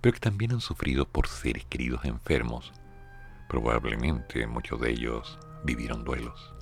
pero 0.00 0.14
que 0.14 0.20
también 0.20 0.52
han 0.52 0.62
sufrido 0.62 1.06
por 1.06 1.28
seres 1.28 1.66
queridos 1.66 2.06
enfermos. 2.06 2.72
Probablemente 3.46 4.46
muchos 4.46 4.80
de 4.80 4.90
ellos 4.92 5.38
vivieron 5.64 6.02
duelos. 6.02 6.54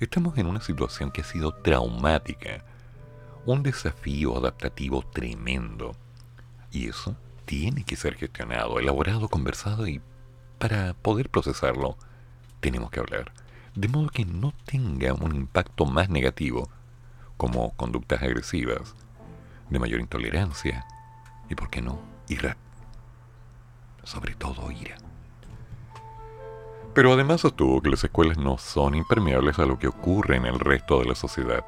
Estamos 0.00 0.36
en 0.36 0.48
una 0.48 0.60
situación 0.60 1.12
que 1.12 1.20
ha 1.20 1.24
sido 1.24 1.54
traumática, 1.54 2.64
un 3.46 3.62
desafío 3.62 4.36
adaptativo 4.36 5.02
tremendo. 5.02 5.96
Y 6.70 6.88
eso 6.88 7.16
tiene 7.44 7.84
que 7.84 7.96
ser 7.96 8.16
gestionado, 8.16 8.78
elaborado, 8.78 9.28
conversado 9.28 9.86
y 9.86 10.00
para 10.58 10.94
poder 10.94 11.28
procesarlo 11.28 11.96
tenemos 12.60 12.90
que 12.90 13.00
hablar. 13.00 13.32
De 13.74 13.88
modo 13.88 14.08
que 14.08 14.24
no 14.24 14.52
tenga 14.64 15.12
un 15.12 15.34
impacto 15.34 15.84
más 15.84 16.08
negativo, 16.08 16.70
como 17.36 17.70
conductas 17.72 18.22
agresivas, 18.22 18.94
de 19.68 19.78
mayor 19.78 20.00
intolerancia 20.00 20.86
y, 21.48 21.54
¿por 21.54 21.70
qué 21.70 21.82
no?, 21.82 21.98
ira. 22.28 22.56
Sobre 24.04 24.34
todo 24.34 24.70
ira. 24.70 24.96
Pero 26.94 27.12
además 27.12 27.40
sostuvo 27.40 27.82
que 27.82 27.90
las 27.90 28.04
escuelas 28.04 28.38
no 28.38 28.56
son 28.56 28.94
impermeables 28.94 29.58
a 29.58 29.66
lo 29.66 29.78
que 29.78 29.88
ocurre 29.88 30.36
en 30.36 30.46
el 30.46 30.60
resto 30.60 31.00
de 31.00 31.06
la 31.06 31.14
sociedad. 31.16 31.64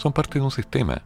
Son 0.00 0.14
parte 0.14 0.38
de 0.38 0.44
un 0.46 0.50
sistema. 0.50 1.02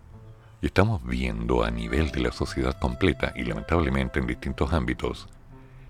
Y 0.62 0.66
estamos 0.66 1.04
viendo 1.04 1.64
a 1.64 1.70
nivel 1.72 2.12
de 2.12 2.20
la 2.20 2.30
sociedad 2.30 2.78
completa 2.78 3.33
y 3.35 3.42
lamentablemente 3.42 4.20
en 4.20 4.28
distintos 4.28 4.72
ámbitos 4.72 5.26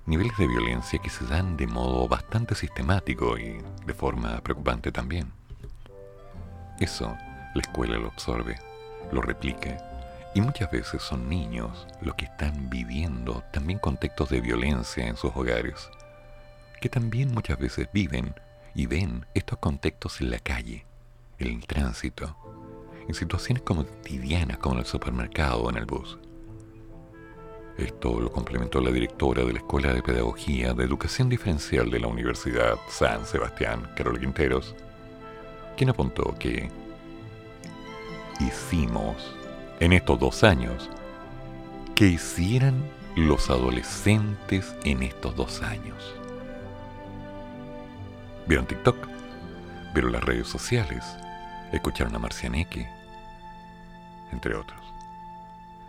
niveles 0.06 0.34
de 0.38 0.46
violencia 0.48 0.98
que 0.98 1.10
se 1.10 1.26
dan 1.26 1.58
de 1.58 1.66
modo 1.66 2.08
bastante 2.08 2.54
sistemático 2.54 3.36
y 3.36 3.58
de 3.84 3.92
forma 3.92 4.40
preocupante 4.40 4.90
también. 4.90 5.30
Eso 6.80 7.14
la 7.54 7.60
escuela 7.60 7.98
lo 7.98 8.08
absorbe, 8.08 8.58
lo 9.12 9.20
replica 9.20 9.76
y 10.34 10.40
muchas 10.40 10.70
veces 10.70 11.02
son 11.02 11.28
niños 11.28 11.86
los 12.00 12.14
que 12.14 12.24
están 12.24 12.70
viviendo 12.70 13.44
también 13.52 13.80
contextos 13.80 14.30
de 14.30 14.40
violencia 14.40 15.06
en 15.06 15.18
sus 15.18 15.36
hogares, 15.36 15.90
que 16.80 16.88
también 16.88 17.34
muchas 17.34 17.58
veces 17.58 17.86
viven 17.92 18.34
y 18.74 18.86
ven 18.86 19.26
estos 19.34 19.58
contextos 19.58 20.22
en 20.22 20.30
la 20.30 20.38
calle, 20.38 20.86
en 21.38 21.48
el 21.48 21.66
tránsito, 21.66 22.34
en 23.08 23.14
situaciones 23.14 23.62
cotidianas 23.62 24.58
como 24.58 24.74
en 24.74 24.80
el 24.80 24.86
supermercado 24.86 25.62
o 25.62 25.70
en 25.70 25.76
el 25.76 25.86
bus. 25.86 26.18
Esto 27.76 28.20
lo 28.20 28.30
complementó 28.30 28.80
la 28.80 28.92
directora 28.92 29.44
de 29.44 29.52
la 29.52 29.58
Escuela 29.58 29.92
de 29.92 30.02
Pedagogía 30.02 30.74
de 30.74 30.84
Educación 30.84 31.28
Diferencial 31.28 31.90
de 31.90 31.98
la 31.98 32.06
Universidad 32.06 32.78
San 32.88 33.26
Sebastián, 33.26 33.90
Carol 33.96 34.20
Quinteros, 34.20 34.76
quien 35.76 35.90
apuntó 35.90 36.34
que 36.38 36.70
hicimos 38.40 39.16
en 39.80 39.92
estos 39.92 40.20
dos 40.20 40.44
años 40.44 40.88
que 41.96 42.06
hicieran 42.06 42.74
los 43.16 43.50
adolescentes 43.50 44.74
en 44.84 45.02
estos 45.02 45.34
dos 45.34 45.62
años. 45.62 46.14
Vieron 48.46 48.66
TikTok, 48.66 48.96
vieron 49.94 50.12
las 50.12 50.22
redes 50.22 50.46
sociales, 50.46 51.04
escucharon 51.72 52.14
a 52.14 52.18
Marcianeque, 52.18 52.88
entre 54.32 54.56
otros. 54.56 54.80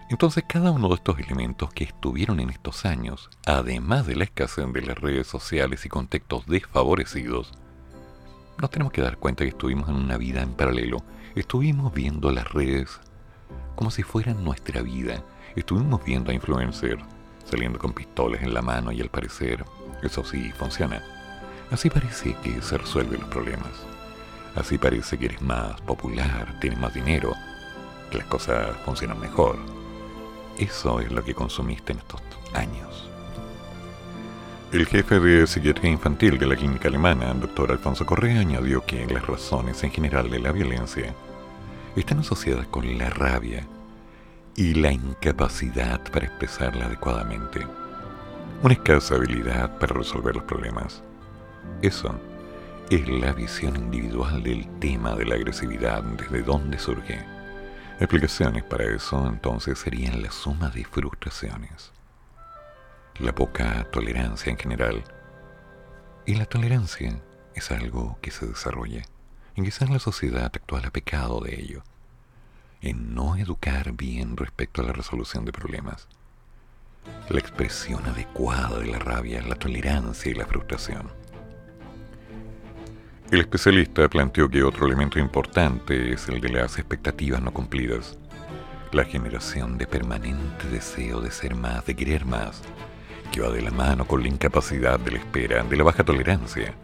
Entonces 0.10 0.44
cada 0.48 0.72
uno 0.72 0.88
de 0.90 0.96
estos 0.96 1.18
elementos 1.20 1.74
que 1.74 1.84
estuvieron 1.84 2.40
en 2.40 2.52
estos 2.52 2.86
años, 2.86 3.30
además 3.46 4.06
de 4.06 4.16
la 4.16 4.26
escasez 4.26 4.72
de 4.72 4.82
las 4.82 4.98
redes 4.98 5.26
sociales 5.28 5.86
y 5.86 5.90
contextos 5.90 6.46
desfavorecidos, 6.46 7.54
nos 8.60 8.70
tenemos 8.70 8.94
que 8.94 9.02
dar 9.02 9.18
cuenta 9.18 9.44
que 9.44 9.50
estuvimos 9.50 9.90
en 9.90 9.96
una 9.96 10.18
vida 10.18 10.42
en 10.42 10.54
paralelo. 10.54 11.04
Estuvimos 11.36 11.94
viendo 11.94 12.32
las 12.32 12.54
redes 12.54 13.02
como 13.76 13.92
si 13.92 14.04
fueran 14.04 14.44
nuestra 14.44 14.82
vida. 14.82 15.24
Estuvimos 15.56 16.04
viendo 16.06 16.32
a 16.32 16.34
influencers 16.34 17.04
saliendo 17.46 17.80
con 17.80 17.94
pistolas 17.94 18.42
en 18.42 18.54
la 18.54 18.62
mano 18.62 18.92
y 18.92 19.02
al 19.02 19.10
parecer 19.10 19.66
eso 20.04 20.24
sí 20.24 20.52
funciona. 20.52 21.04
Así 21.72 21.90
parece 21.90 22.36
que 22.44 22.62
se 22.62 22.78
resuelven 22.78 23.22
los 23.22 23.30
problemas. 23.30 23.95
Así 24.56 24.78
parece 24.78 25.18
que 25.18 25.26
eres 25.26 25.42
más 25.42 25.82
popular, 25.82 26.58
tienes 26.62 26.80
más 26.80 26.94
dinero, 26.94 27.34
que 28.10 28.20
las 28.20 28.28
cosas 28.28 28.76
funcionan 28.86 29.20
mejor. 29.20 29.58
Eso 30.58 31.02
es 31.02 31.12
lo 31.12 31.24
que 31.24 31.36
consumiste 31.36 31.92
en 31.92 32.00
estos 32.00 32.22
años. 32.54 33.10
El 34.72 34.86
jefe 34.86 35.20
de 35.20 35.46
psiquiatría 35.46 35.92
infantil 35.92 36.38
de 36.38 36.48
la 36.48 36.56
clínica 36.56 36.88
alemana, 36.88 37.32
el 37.32 37.42
doctor 37.42 37.72
Alfonso 37.72 38.06
Correa, 38.06 38.40
añadió 38.40 38.86
que 38.86 39.06
las 39.06 39.28
razones 39.28 39.84
en 39.84 39.92
general 39.92 40.30
de 40.30 40.40
la 40.40 40.52
violencia 40.52 41.14
están 41.96 42.20
asociadas 42.20 42.68
con 42.68 42.98
la 42.98 43.10
rabia 43.10 43.66
y 44.56 44.74
la 44.74 44.92
incapacidad 44.92 46.02
para 46.12 46.28
expresarla 46.28 46.86
adecuadamente, 46.86 47.66
una 48.64 48.74
escasa 48.74 49.16
habilidad 49.16 49.78
para 49.80 49.94
resolver 49.94 50.36
los 50.36 50.46
problemas. 50.46 51.04
Eso 51.82 52.16
es 52.90 53.08
la 53.08 53.34
visión 53.34 53.76
individual 53.76 54.44
del 54.44 54.68
tema 54.80 55.16
de 55.16 55.26
la 55.26 55.36
agresividad, 55.36 56.04
desde 56.04 56.44
dónde 56.44 56.78
surge. 56.78 57.20
Explicaciones 58.00 58.64
para 58.64 58.84
eso 58.84 59.28
entonces 59.28 59.80
serían 59.80 60.22
la 60.22 60.30
suma 60.30 60.70
de 60.70 60.84
frustraciones, 60.86 61.92
la 63.20 63.34
poca 63.34 63.88
tolerancia 63.92 64.52
en 64.52 64.58
general, 64.58 65.04
y 66.28 66.36
la 66.36 66.46
tolerancia 66.46 67.20
es 67.56 67.72
algo 67.72 68.20
que 68.22 68.32
se 68.32 68.46
desarrolla 68.46 69.04
en 69.56 69.64
quizás 69.64 69.90
la 69.90 70.00
sociedad 70.00 70.52
actual 70.54 70.86
ha 70.86 70.92
pecado 70.92 71.40
de 71.40 71.60
ello, 71.60 71.84
en 72.82 73.16
no 73.16 73.36
educar 73.38 73.94
bien 73.94 74.38
respecto 74.38 74.82
a 74.82 74.86
la 74.86 74.94
resolución 74.94 75.46
de 75.46 75.54
problemas. 75.54 76.08
La 77.30 77.40
expresión 77.40 78.06
adecuada 78.06 78.80
de 78.80 78.88
la 78.88 79.00
rabia, 79.00 79.42
la 79.42 79.56
tolerancia 79.56 80.32
y 80.32 80.36
la 80.36 80.46
frustración. 80.46 81.25
El 83.32 83.40
especialista 83.40 84.08
planteó 84.08 84.48
que 84.48 84.62
otro 84.62 84.86
elemento 84.86 85.18
importante 85.18 86.14
es 86.14 86.30
el 86.30 86.40
de 86.40 86.50
las 86.50 86.78
expectativas 86.78 87.42
no 87.42 87.52
cumplidas, 87.52 88.20
la 88.92 89.04
generación 89.04 89.80
de 89.80 89.88
permanente 89.88 90.68
deseo 90.72 91.22
de 91.22 91.32
ser 91.32 91.56
más, 91.56 91.84
de 91.88 91.96
querer 91.96 92.24
más, 92.24 92.62
que 93.32 93.42
va 93.42 93.50
de 93.50 93.64
la 93.64 93.72
mano 93.72 94.06
con 94.06 94.22
la 94.22 94.28
incapacidad 94.28 95.00
de 95.00 95.14
la 95.14 95.18
espera, 95.18 95.64
de 95.64 95.76
la 95.76 95.84
baja 95.84 96.04
tolerancia. 96.04 96.76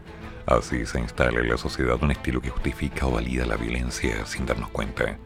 Así 0.48 0.84
se 0.88 1.00
instala 1.00 1.42
en 1.42 1.50
la 1.50 1.58
sociedad 1.58 2.02
un 2.02 2.10
estilo 2.10 2.42
que 2.42 2.50
justifica 2.50 3.06
o 3.06 3.12
valida 3.12 3.46
la 3.46 3.56
violencia 3.56 4.26
sin 4.26 4.48
darnos 4.48 4.72
cuenta. 4.72 5.18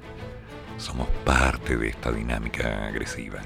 Somos 0.78 1.08
parte 1.24 1.78
de 1.78 1.88
esta 1.88 2.12
dinámica 2.12 2.88
agresiva. 2.88 3.40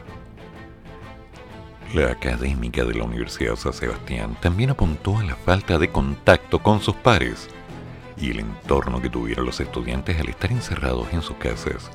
La 1.93 2.11
académica 2.11 2.83
de 2.83 2.95
la 2.95 3.03
Universidad 3.03 3.55
San 3.55 3.73
Sebastián 3.73 4.35
también 4.41 4.71
apuntó 4.71 5.19
a 5.19 5.23
la 5.23 5.35
falta 5.35 5.77
de 5.77 5.89
contacto 5.89 6.63
con 6.63 6.81
sus 6.81 6.95
pares 6.95 7.47
y 8.19 8.31
el 8.31 8.39
entorno 8.41 9.01
que 9.01 9.09
tuvieron 9.09 9.45
los 9.45 9.59
estudiantes 9.59 10.19
al 10.19 10.29
estar 10.29 10.51
encerrados 10.51 11.07
en 11.13 11.21
sus 11.21 11.37
casas 11.37 11.89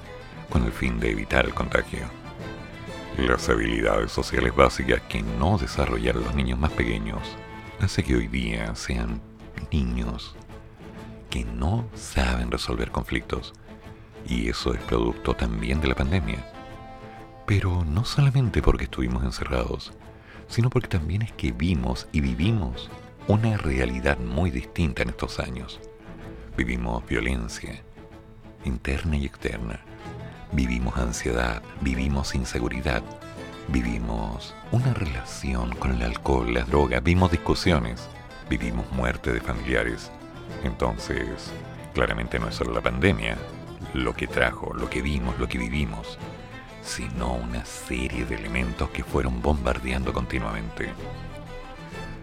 con 0.50 0.64
el 0.64 0.72
fin 0.72 0.98
de 0.98 1.10
evitar 1.10 1.44
el 1.44 1.54
contagio. 1.54 2.00
Las 3.18 3.48
habilidades 3.48 4.10
sociales 4.10 4.54
básicas 4.54 5.00
que 5.02 5.22
no 5.22 5.58
desarrollaron 5.58 6.24
los 6.24 6.34
niños 6.34 6.58
más 6.58 6.72
pequeños 6.72 7.20
hace 7.80 8.02
que 8.02 8.16
hoy 8.16 8.26
día 8.26 8.74
sean 8.74 9.20
niños 9.70 10.34
que 11.30 11.44
no 11.44 11.88
saben 11.94 12.50
resolver 12.50 12.90
conflictos. 12.90 13.52
Y 14.26 14.48
eso 14.48 14.72
es 14.72 14.80
producto 14.82 15.34
también 15.34 15.80
de 15.80 15.88
la 15.88 15.94
pandemia. 15.94 16.44
Pero 17.46 17.84
no 17.84 18.04
solamente 18.04 18.62
porque 18.62 18.84
estuvimos 18.84 19.22
encerrados, 19.22 19.92
sino 20.48 20.70
porque 20.70 20.88
también 20.88 21.22
es 21.22 21.32
que 21.32 21.52
vimos 21.52 22.08
y 22.12 22.20
vivimos 22.20 22.90
una 23.26 23.56
realidad 23.56 24.18
muy 24.18 24.50
distinta 24.50 25.02
en 25.02 25.10
estos 25.10 25.38
años. 25.40 25.80
Vivimos 26.56 27.06
violencia, 27.06 27.82
interna 28.64 29.16
y 29.16 29.26
externa 29.26 29.80
Vivimos 30.54 30.96
ansiedad, 30.98 31.62
vivimos 31.80 32.36
inseguridad, 32.36 33.02
vivimos 33.66 34.54
una 34.70 34.94
relación 34.94 35.74
con 35.74 35.90
el 35.90 36.02
alcohol, 36.02 36.54
las 36.54 36.68
drogas, 36.68 37.02
vimos 37.02 37.32
discusiones, 37.32 38.08
vivimos 38.48 38.88
muerte 38.92 39.32
de 39.32 39.40
familiares. 39.40 40.12
Entonces, 40.62 41.50
claramente 41.92 42.38
no 42.38 42.48
es 42.48 42.54
solo 42.54 42.72
la 42.72 42.82
pandemia 42.82 43.36
lo 43.94 44.14
que 44.14 44.28
trajo, 44.28 44.72
lo 44.74 44.88
que 44.88 45.02
vimos, 45.02 45.36
lo 45.40 45.48
que 45.48 45.58
vivimos, 45.58 46.20
sino 46.84 47.32
una 47.32 47.64
serie 47.64 48.24
de 48.26 48.36
elementos 48.36 48.90
que 48.90 49.02
fueron 49.02 49.42
bombardeando 49.42 50.12
continuamente. 50.12 50.92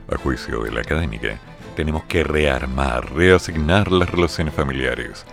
A 0.09 0.17
juicio 0.17 0.63
de 0.63 0.71
la 0.71 0.79
académica, 0.79 1.37
tenemos 1.81 2.03
que 2.03 2.23
rearmar, 2.23 3.11
reasignar 3.11 3.91
las 3.91 4.07
relaciones 4.07 4.53
familiares, 4.53 5.25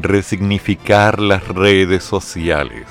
resignificar 0.00 1.20
las 1.20 1.46
redes 1.48 2.02
sociales. 2.02 2.86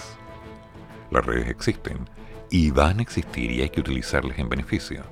Las 1.10 1.26
redes 1.26 1.50
existen 1.50 2.08
y 2.52 2.70
van 2.70 3.00
a 3.00 3.02
existir 3.02 3.50
y 3.50 3.64
hay 3.64 3.72
que 3.72 3.80
utilizarlas 3.80 4.38
en 4.38 4.50
beneficio. 4.50 5.04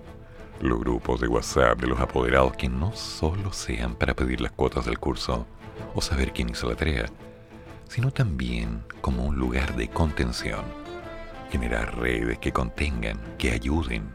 Los 0.61 0.79
grupos 0.79 1.19
de 1.19 1.29
WhatsApp 1.29 1.81
de 1.81 1.87
los 1.87 1.99
apoderados 1.99 2.55
que 2.55 2.69
no 2.69 2.91
solo 2.93 3.51
sean 3.51 3.95
para 3.95 4.13
pedir 4.13 4.39
las 4.39 4.51
cuotas 4.51 4.85
del 4.85 4.99
curso 4.99 5.47
o 5.95 6.01
saber 6.01 6.31
quién 6.31 6.49
hizo 6.49 6.69
la 6.69 6.75
tarea, 6.75 7.07
sino 7.87 8.11
también 8.11 8.83
como 9.01 9.25
un 9.25 9.37
lugar 9.37 9.75
de 9.75 9.87
contención. 9.87 10.61
Generar 11.49 11.97
redes 11.97 12.37
que 12.37 12.51
contengan, 12.51 13.19
que 13.39 13.49
ayuden. 13.49 14.13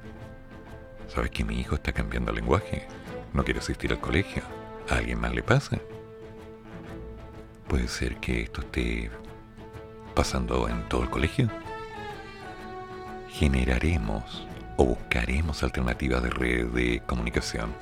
¿Sabes 1.09 1.33
que 1.33 1.45
mi 1.45 1.59
hijo 1.59 1.75
está 1.75 1.93
cambiando 1.93 2.31
el 2.31 2.37
lenguaje? 2.37 2.87
No 3.35 3.45
quiere 3.45 3.59
asistir 3.59 3.91
al 3.91 4.01
colegio. 4.01 4.43
¿A 4.89 4.97
alguien 4.97 5.21
más 5.21 5.35
le 5.35 5.43
pasa? 5.43 5.79
Puede 7.69 7.89
ser 7.89 8.17
que 8.19 8.43
esto 8.43 8.61
esté 8.61 9.11
pasando 10.15 10.69
en 10.69 10.89
todo 10.89 11.03
el 11.03 11.11
colegio. 11.11 11.51
Generaremos 13.29 14.47
o 14.77 14.85
buscaremos 14.85 15.65
alternativas 15.65 16.23
de 16.23 16.31
red 16.31 16.67
de 16.69 17.03
comunicación. 17.07 17.75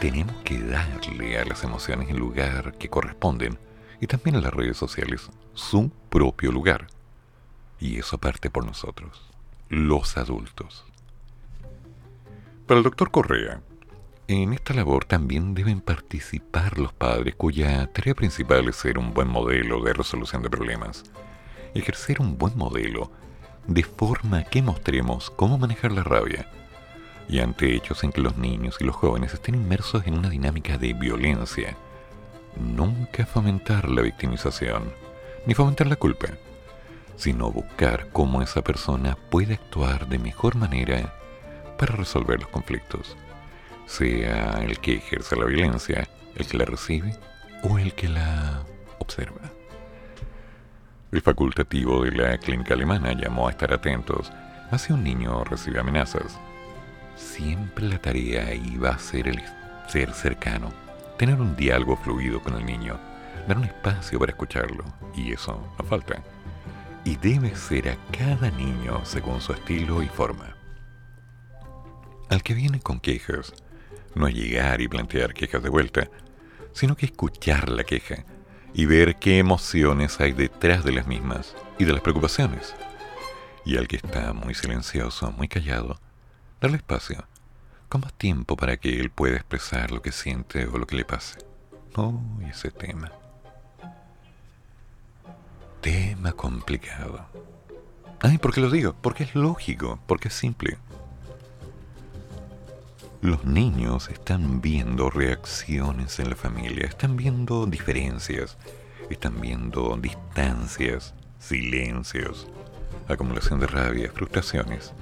Tenemos 0.00 0.36
que 0.44 0.60
darle 0.60 1.38
a 1.38 1.46
las 1.46 1.64
emociones 1.64 2.10
el 2.10 2.18
lugar 2.18 2.74
que 2.76 2.90
corresponden 2.90 3.58
y 4.00 4.06
también 4.06 4.36
a 4.36 4.40
las 4.40 4.52
redes 4.52 4.76
sociales 4.76 5.30
su 5.54 5.90
propio 6.10 6.52
lugar. 6.52 6.88
Y 7.78 7.98
eso 7.98 8.18
parte 8.18 8.50
por 8.50 8.66
nosotros, 8.66 9.22
los 9.70 10.18
adultos. 10.18 10.84
Para 12.66 12.78
el 12.78 12.84
doctor 12.84 13.10
Correa, 13.10 13.62
en 14.32 14.52
esta 14.52 14.74
labor 14.74 15.06
también 15.06 15.54
deben 15.54 15.80
participar 15.80 16.78
los 16.78 16.92
padres 16.92 17.34
cuya 17.34 17.88
tarea 17.88 18.14
principal 18.14 18.68
es 18.68 18.76
ser 18.76 18.96
un 18.96 19.12
buen 19.12 19.26
modelo 19.26 19.82
de 19.82 19.92
resolución 19.92 20.40
de 20.42 20.48
problemas. 20.48 21.02
Ejercer 21.74 22.20
un 22.20 22.38
buen 22.38 22.56
modelo 22.56 23.10
de 23.66 23.82
forma 23.82 24.44
que 24.44 24.62
mostremos 24.62 25.30
cómo 25.30 25.58
manejar 25.58 25.90
la 25.90 26.04
rabia. 26.04 26.48
Y 27.28 27.40
ante 27.40 27.74
hechos 27.74 28.04
en 28.04 28.12
que 28.12 28.20
los 28.20 28.36
niños 28.36 28.76
y 28.78 28.84
los 28.84 28.94
jóvenes 28.94 29.34
estén 29.34 29.56
inmersos 29.56 30.06
en 30.06 30.14
una 30.16 30.30
dinámica 30.30 30.78
de 30.78 30.92
violencia, 30.92 31.76
nunca 32.54 33.26
fomentar 33.26 33.88
la 33.88 34.02
victimización, 34.02 34.92
ni 35.44 35.54
fomentar 35.54 35.88
la 35.88 35.96
culpa, 35.96 36.28
sino 37.16 37.50
buscar 37.50 38.08
cómo 38.12 38.42
esa 38.42 38.62
persona 38.62 39.18
puede 39.28 39.54
actuar 39.54 40.08
de 40.08 40.20
mejor 40.20 40.54
manera 40.54 41.14
para 41.76 41.96
resolver 41.96 42.38
los 42.38 42.48
conflictos 42.50 43.16
sea 43.90 44.62
el 44.62 44.78
que 44.78 44.94
ejerce 44.94 45.34
la 45.34 45.46
violencia, 45.46 46.08
el 46.36 46.46
que 46.46 46.56
la 46.56 46.64
recibe 46.64 47.12
o 47.64 47.76
el 47.76 47.92
que 47.94 48.08
la 48.08 48.62
observa. 49.00 49.50
El 51.10 51.20
facultativo 51.20 52.04
de 52.04 52.12
la 52.12 52.38
clínica 52.38 52.74
alemana 52.74 53.12
llamó 53.12 53.48
a 53.48 53.50
estar 53.50 53.72
atentos 53.72 54.30
hacia 54.70 54.94
un 54.94 55.02
niño 55.02 55.42
recibe 55.42 55.80
amenazas. 55.80 56.38
Siempre 57.16 57.88
la 57.88 57.98
tarea 58.00 58.54
iba 58.54 58.90
a 58.90 58.98
ser 58.98 59.26
el 59.26 59.42
ser 59.88 60.12
cercano, 60.12 60.72
tener 61.18 61.40
un 61.40 61.56
diálogo 61.56 61.96
fluido 61.96 62.40
con 62.40 62.54
el 62.54 62.64
niño, 62.64 62.96
dar 63.48 63.58
un 63.58 63.64
espacio 63.64 64.20
para 64.20 64.30
escucharlo, 64.30 64.84
y 65.16 65.32
eso 65.32 65.60
no 65.76 65.84
falta. 65.84 66.22
Y 67.04 67.16
debe 67.16 67.56
ser 67.56 67.88
a 67.88 67.96
cada 68.16 68.52
niño 68.52 69.04
según 69.04 69.40
su 69.40 69.52
estilo 69.52 70.00
y 70.00 70.06
forma. 70.06 70.54
Al 72.28 72.44
que 72.44 72.54
viene 72.54 72.78
con 72.78 73.00
quejas, 73.00 73.52
no 74.14 74.26
es 74.26 74.34
llegar 74.34 74.80
y 74.80 74.88
plantear 74.88 75.34
quejas 75.34 75.62
de 75.62 75.68
vuelta, 75.68 76.08
sino 76.72 76.96
que 76.96 77.06
escuchar 77.06 77.68
la 77.68 77.84
queja 77.84 78.24
y 78.72 78.86
ver 78.86 79.16
qué 79.16 79.38
emociones 79.38 80.20
hay 80.20 80.32
detrás 80.32 80.84
de 80.84 80.92
las 80.92 81.06
mismas 81.06 81.54
y 81.78 81.84
de 81.84 81.92
las 81.92 82.02
preocupaciones. 82.02 82.74
Y 83.64 83.76
al 83.76 83.88
que 83.88 83.96
está 83.96 84.32
muy 84.32 84.54
silencioso, 84.54 85.32
muy 85.32 85.48
callado, 85.48 86.00
darle 86.60 86.78
espacio, 86.78 87.26
con 87.88 88.00
más 88.02 88.12
tiempo 88.14 88.56
para 88.56 88.76
que 88.76 89.00
él 89.00 89.10
pueda 89.10 89.36
expresar 89.36 89.90
lo 89.90 90.02
que 90.02 90.12
siente 90.12 90.66
o 90.66 90.78
lo 90.78 90.86
que 90.86 90.96
le 90.96 91.04
pase. 91.04 91.38
Oh, 91.96 92.20
ese 92.48 92.70
tema. 92.70 93.10
Tema 95.80 96.32
complicado. 96.32 97.26
Ay, 98.20 98.38
¿por 98.38 98.52
qué 98.52 98.60
lo 98.60 98.70
digo? 98.70 98.94
Porque 99.00 99.24
es 99.24 99.34
lógico, 99.34 99.98
porque 100.06 100.28
es 100.28 100.34
simple 100.34 100.78
los 103.22 103.44
niños 103.44 104.08
están 104.08 104.62
viendo 104.62 105.10
reacciones 105.10 106.18
en 106.18 106.30
la 106.30 106.36
familia, 106.36 106.86
están 106.86 107.16
viendo 107.16 107.66
diferencias, 107.66 108.56
están 109.10 109.40
viendo 109.40 109.98
distancias, 110.00 111.14
silencios, 111.38 112.48
acumulación 113.08 113.60
de 113.60 113.66
rabia, 113.66 114.10
frustraciones. 114.10 114.94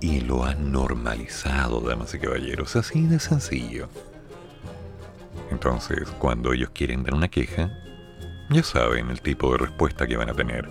Y 0.00 0.20
lo 0.20 0.44
han 0.44 0.72
normalizado, 0.72 1.80
damas 1.80 2.14
y 2.14 2.18
caballeros, 2.18 2.74
así 2.76 3.06
de 3.06 3.20
sencillo. 3.20 3.90
Entonces, 5.50 6.08
cuando 6.18 6.54
ellos 6.54 6.70
quieren 6.70 7.02
dar 7.02 7.12
una 7.12 7.28
queja, 7.28 7.70
ya 8.48 8.62
saben 8.62 9.10
el 9.10 9.20
tipo 9.20 9.52
de 9.52 9.58
respuesta 9.58 10.06
que 10.06 10.16
van 10.16 10.30
a 10.30 10.34
tener. 10.34 10.70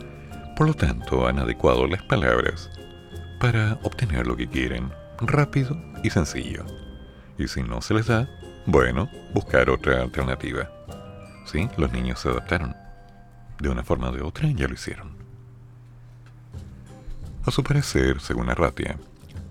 Por 0.58 0.68
lo 0.68 0.74
tanto, 0.74 1.28
han 1.28 1.38
adecuado 1.38 1.86
las 1.86 2.02
palabras 2.02 2.72
para 3.40 3.74
obtener 3.84 4.26
lo 4.26 4.36
que 4.36 4.48
quieren 4.48 4.92
rápido 5.22 5.89
y 6.04 6.10
sencillo. 6.10 6.66
Y 7.38 7.48
si 7.48 7.64
no 7.64 7.82
se 7.82 7.94
les 7.94 8.08
da, 8.08 8.30
bueno, 8.66 9.10
buscar 9.34 9.70
otra 9.70 10.02
alternativa. 10.02 10.70
Sí, 11.46 11.68
los 11.78 11.92
niños 11.92 12.20
se 12.20 12.30
adaptaron. 12.30 12.76
De 13.60 13.70
una 13.70 13.84
forma 13.84 14.10
o 14.10 14.12
de 14.12 14.22
otra 14.22 14.50
ya 14.52 14.68
lo 14.68 14.74
hicieron. 14.74 15.18
A 17.46 17.52
su 17.52 17.64
parecer, 17.64 18.20
según 18.20 18.50
Arratia, 18.50 18.98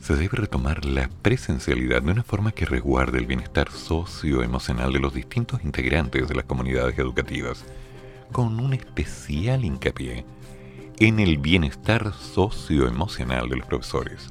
se 0.00 0.14
debe 0.14 0.36
retomar 0.36 0.84
la 0.84 1.08
presencialidad 1.22 2.02
de 2.02 2.12
una 2.12 2.22
forma 2.22 2.52
que 2.52 2.64
resguarde 2.64 3.18
el 3.18 3.26
bienestar 3.26 3.70
socioemocional 3.70 4.92
de 4.92 5.00
los 5.00 5.14
distintos 5.14 5.64
integrantes 5.64 6.28
de 6.28 6.34
las 6.34 6.44
comunidades 6.44 6.98
educativas, 6.98 7.64
con 8.30 8.60
un 8.60 8.74
especial 8.74 9.64
hincapié 9.64 10.24
en 11.00 11.18
el 11.18 11.38
bienestar 11.38 12.12
socioemocional 12.12 13.48
de 13.48 13.56
los 13.56 13.66
profesores. 13.66 14.28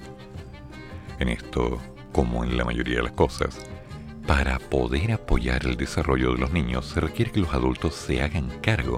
En 1.19 1.29
esto, 1.29 1.79
como 2.17 2.43
en 2.43 2.57
la 2.57 2.65
mayoría 2.65 2.95
de 2.95 3.03
las 3.03 3.11
cosas, 3.11 3.59
para 4.25 4.57
poder 4.57 5.11
apoyar 5.11 5.67
el 5.67 5.77
desarrollo 5.77 6.33
de 6.33 6.39
los 6.39 6.51
niños 6.51 6.87
se 6.87 6.99
requiere 6.99 7.31
que 7.31 7.41
los 7.41 7.53
adultos 7.53 7.93
se 7.93 8.23
hagan 8.23 8.49
cargo 8.59 8.97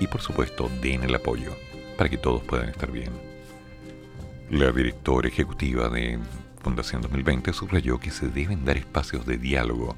y 0.00 0.08
por 0.08 0.22
supuesto 0.22 0.68
den 0.82 1.04
el 1.04 1.14
apoyo 1.14 1.52
para 1.96 2.10
que 2.10 2.18
todos 2.18 2.42
puedan 2.42 2.68
estar 2.68 2.90
bien. 2.90 3.12
La 4.50 4.72
directora 4.72 5.28
ejecutiva 5.28 5.88
de 5.88 6.18
Fundación 6.60 7.00
2020 7.00 7.52
subrayó 7.52 8.00
que 8.00 8.10
se 8.10 8.26
deben 8.26 8.64
dar 8.64 8.76
espacios 8.76 9.24
de 9.24 9.38
diálogo 9.38 9.94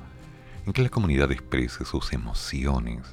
en 0.67 0.75
que 0.75 0.83
la 0.83 0.91
comunidad 0.91 1.33
exprese 1.33 1.87
sus 1.87 2.13
emociones, 2.13 3.07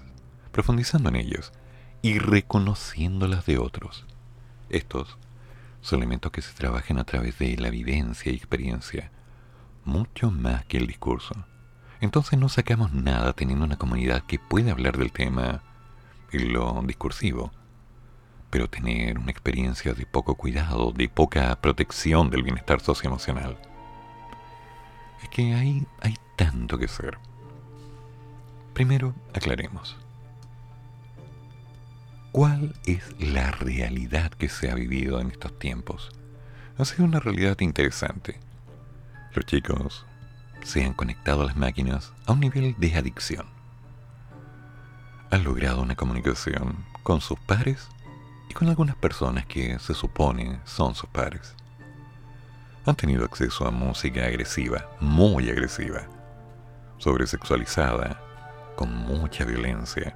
profundizando 0.51 1.07
en 1.07 1.15
ellas 1.15 1.53
y 2.01 2.19
reconociéndolas 2.19 3.45
de 3.45 3.59
otros. 3.59 4.05
Estos 4.69 5.17
son 5.79 5.99
elementos 5.99 6.33
que 6.33 6.41
se 6.41 6.53
trabajan 6.53 6.99
a 6.99 7.05
través 7.05 7.39
de 7.39 7.55
la 7.55 7.69
vivencia 7.69 8.29
y 8.29 8.35
experiencia, 8.35 9.09
mucho 9.87 10.29
más 10.29 10.65
que 10.65 10.77
el 10.77 10.85
discurso. 10.85 11.33
Entonces 11.99 12.37
no 12.37 12.49
sacamos 12.49 12.93
nada 12.93 13.33
teniendo 13.33 13.65
una 13.65 13.77
comunidad 13.77 14.23
que 14.23 14.37
puede 14.37 14.69
hablar 14.69 14.97
del 14.97 15.11
tema 15.11 15.63
en 16.31 16.53
lo 16.53 16.81
discursivo, 16.83 17.51
pero 18.49 18.69
tener 18.69 19.17
una 19.17 19.31
experiencia 19.31 19.93
de 19.93 20.05
poco 20.05 20.35
cuidado, 20.35 20.91
de 20.91 21.09
poca 21.09 21.59
protección 21.59 22.29
del 22.29 22.43
bienestar 22.43 22.81
socioemocional. 22.81 23.57
Es 25.23 25.29
que 25.29 25.53
hay, 25.55 25.87
hay 26.01 26.15
tanto 26.35 26.77
que 26.77 26.85
hacer. 26.85 27.17
Primero, 28.73 29.15
aclaremos. 29.33 29.97
¿Cuál 32.31 32.75
es 32.85 33.15
la 33.19 33.49
realidad 33.49 34.31
que 34.31 34.49
se 34.49 34.69
ha 34.69 34.75
vivido 34.75 35.19
en 35.19 35.31
estos 35.31 35.57
tiempos? 35.57 36.11
Ha 36.77 36.85
sido 36.85 37.05
una 37.05 37.19
realidad 37.19 37.59
interesante. 37.61 38.39
Chicos 39.45 40.05
se 40.63 40.83
han 40.83 40.93
conectado 40.93 41.41
a 41.41 41.45
las 41.45 41.55
máquinas 41.55 42.13
a 42.25 42.33
un 42.33 42.39
nivel 42.39 42.75
de 42.77 42.95
adicción. 42.95 43.45
Han 45.31 45.43
logrado 45.43 45.81
una 45.81 45.95
comunicación 45.95 46.85
con 47.03 47.21
sus 47.21 47.39
pares 47.39 47.87
y 48.49 48.53
con 48.53 48.69
algunas 48.69 48.95
personas 48.95 49.45
que 49.45 49.79
se 49.79 49.93
supone 49.93 50.59
son 50.65 50.95
sus 50.95 51.09
pares. 51.09 51.55
Han 52.85 52.95
tenido 52.95 53.25
acceso 53.25 53.67
a 53.67 53.71
música 53.71 54.25
agresiva, 54.25 54.89
muy 54.99 55.49
agresiva, 55.49 56.07
sobresexualizada, 56.97 58.21
con 58.75 58.93
mucha 58.93 59.43
violencia, 59.43 60.15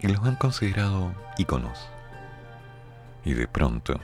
y 0.00 0.08
los 0.08 0.24
han 0.24 0.36
considerado 0.36 1.14
íconos. 1.38 1.88
Y 3.24 3.34
de 3.34 3.46
pronto, 3.46 3.98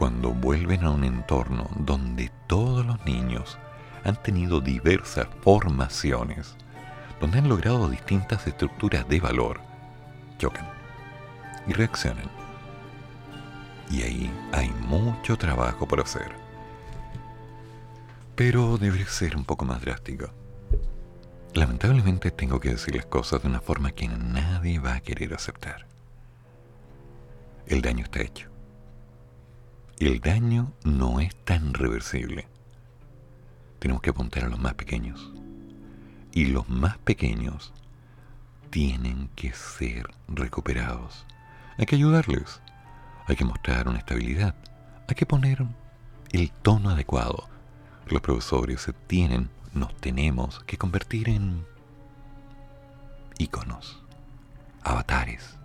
cuando 0.00 0.30
vuelven 0.30 0.82
a 0.84 0.90
un 0.92 1.04
entorno 1.04 1.68
donde 1.76 2.32
todos 2.46 2.86
los 2.86 3.04
niños 3.04 3.58
han 4.02 4.16
tenido 4.16 4.62
diversas 4.62 5.26
formaciones, 5.42 6.56
donde 7.20 7.36
han 7.36 7.50
logrado 7.50 7.86
distintas 7.86 8.46
estructuras 8.46 9.06
de 9.10 9.20
valor, 9.20 9.60
chocan 10.38 10.66
y 11.66 11.74
reaccionan. 11.74 12.30
Y 13.90 14.00
ahí 14.00 14.32
hay 14.52 14.70
mucho 14.70 15.36
trabajo 15.36 15.86
por 15.86 16.00
hacer. 16.00 16.32
Pero 18.36 18.78
debe 18.78 19.04
ser 19.04 19.36
un 19.36 19.44
poco 19.44 19.66
más 19.66 19.82
drástico. 19.82 20.30
Lamentablemente 21.52 22.30
tengo 22.30 22.58
que 22.58 22.70
decir 22.70 22.96
las 22.96 23.04
cosas 23.04 23.42
de 23.42 23.48
una 23.48 23.60
forma 23.60 23.92
que 23.92 24.08
nadie 24.08 24.78
va 24.78 24.94
a 24.94 25.00
querer 25.00 25.34
aceptar. 25.34 25.84
El 27.66 27.82
daño 27.82 28.04
está 28.04 28.22
hecho 28.22 28.49
el 30.00 30.20
daño 30.20 30.72
no 30.82 31.20
es 31.20 31.36
tan 31.44 31.74
reversible. 31.74 32.48
Tenemos 33.78 34.00
que 34.00 34.10
apuntar 34.10 34.44
a 34.44 34.48
los 34.48 34.58
más 34.58 34.72
pequeños. 34.72 35.30
Y 36.32 36.46
los 36.46 36.68
más 36.70 36.96
pequeños 36.98 37.74
tienen 38.70 39.28
que 39.36 39.52
ser 39.52 40.10
recuperados. 40.26 41.26
Hay 41.76 41.84
que 41.84 41.96
ayudarles. 41.96 42.62
Hay 43.26 43.36
que 43.36 43.44
mostrar 43.44 43.88
una 43.88 43.98
estabilidad. 43.98 44.54
Hay 45.06 45.14
que 45.14 45.26
poner 45.26 45.66
el 46.32 46.50
tono 46.50 46.90
adecuado. 46.90 47.48
Los 48.06 48.22
profesores 48.22 48.80
se 48.80 48.94
tienen, 48.94 49.50
nos 49.74 49.94
tenemos 49.96 50.60
que 50.64 50.78
convertir 50.78 51.28
en 51.28 51.66
íconos, 53.38 54.02
avatares 54.82 55.59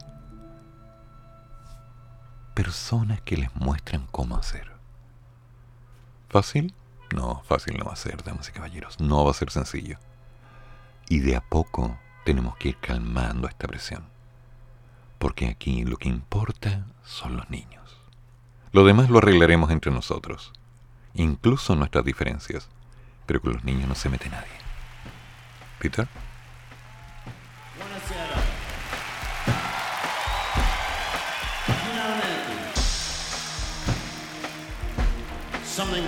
personas 2.56 3.22
que 3.22 3.38
les 3.38 3.54
muestran 3.54 4.08
cómo 4.12 4.38
hacer. 4.38 4.72
¿Fácil? 6.30 6.74
No, 7.14 7.44
fácil 7.44 7.78
no 7.78 7.86
va 7.86 7.94
a 7.94 7.98
ser, 7.98 8.24
damas 8.24 8.50
y 8.50 8.52
caballeros. 8.54 9.00
No 9.00 9.26
va 9.26 9.32
a 9.32 9.36
ser 9.36 9.52
sencillo. 9.52 10.00
Y 11.08 11.20
de 11.20 11.36
a 11.36 11.42
poco 11.42 12.00
tenemos 12.24 12.56
que 12.58 12.70
ir 12.70 12.78
calmando 12.78 13.48
esta 13.48 13.68
presión. 13.68 14.06
Porque 15.20 15.48
aquí 15.48 15.84
lo 15.84 15.98
que 15.98 16.10
importa 16.10 16.88
son 17.04 17.38
los 17.38 17.50
niños. 17.50 17.98
Lo 18.72 18.86
demás 18.86 19.10
lo 19.10 19.20
arreglaremos 19.20 19.70
entre 19.70 19.92
nosotros. 19.92 20.52
Incluso 21.14 21.76
nuestras 21.76 22.06
diferencias. 22.06 22.70
Pero 23.26 23.42
con 23.42 23.54
los 23.54 23.64
niños 23.64 23.88
no 23.88 23.96
se 23.96 24.10
mete 24.10 24.30
nadie. 24.30 24.48
Peter? 25.80 26.08
Something 35.76 36.08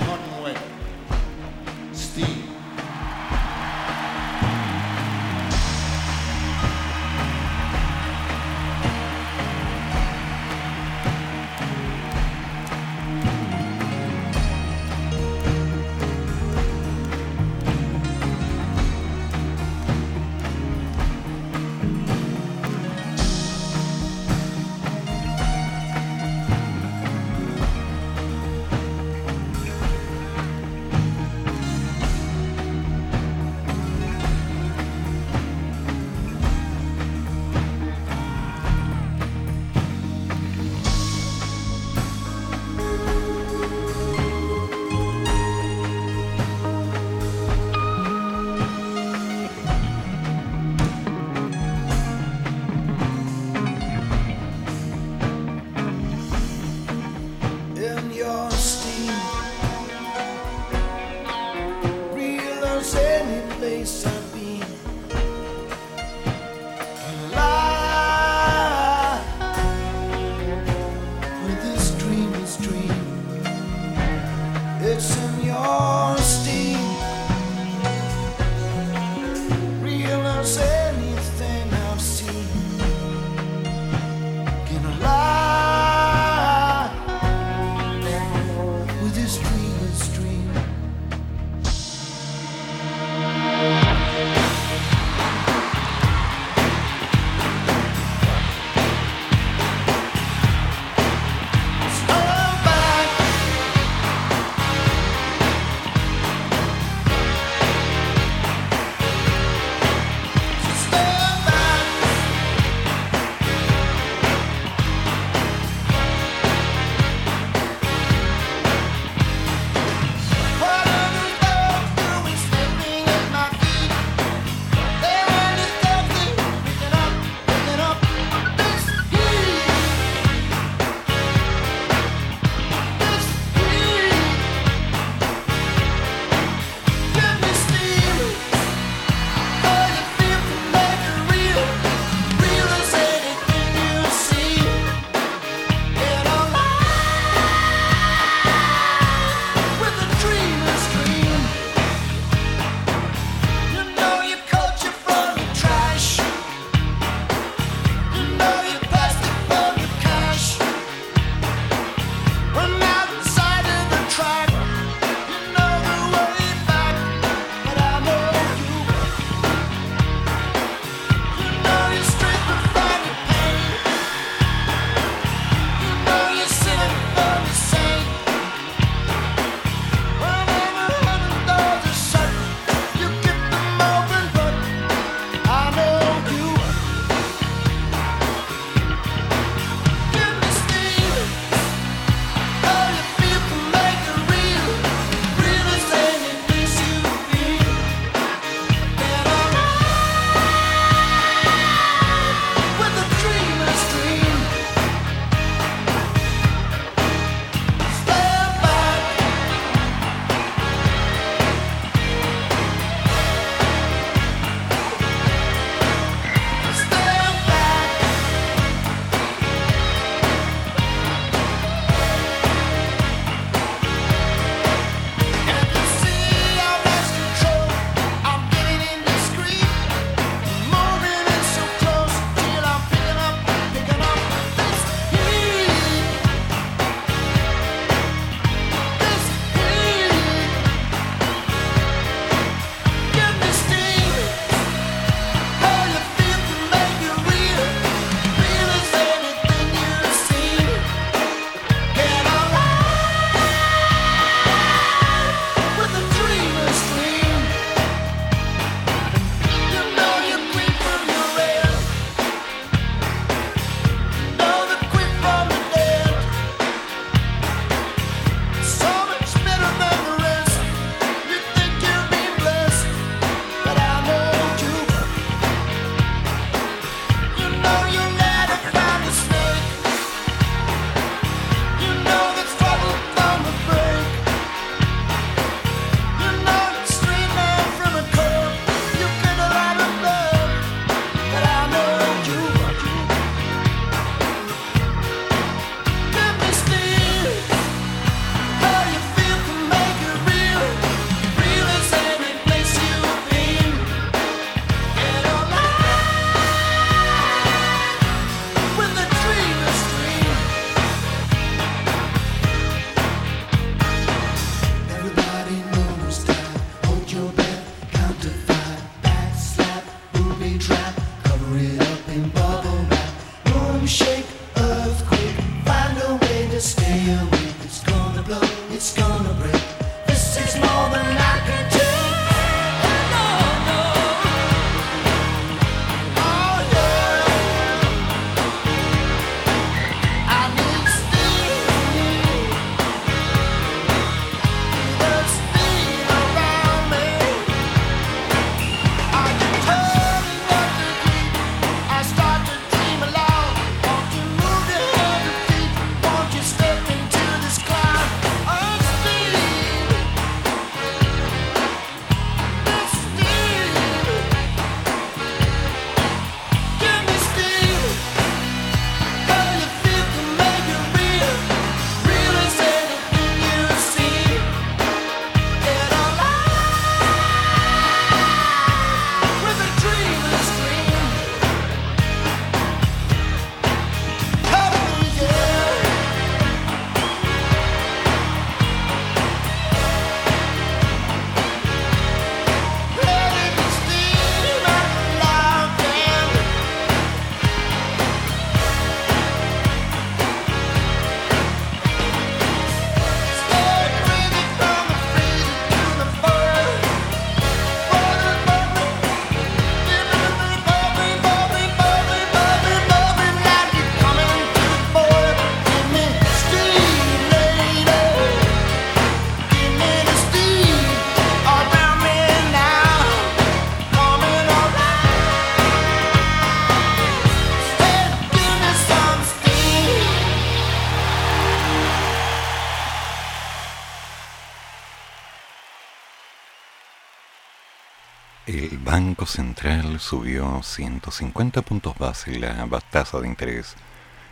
Central 439.26 440.00
subió 440.00 440.62
150 440.62 441.62
puntos 441.64 441.98
base 441.98 442.40
la 442.40 442.68
tasa 442.92 443.20
de 443.20 443.28
interés 443.28 443.76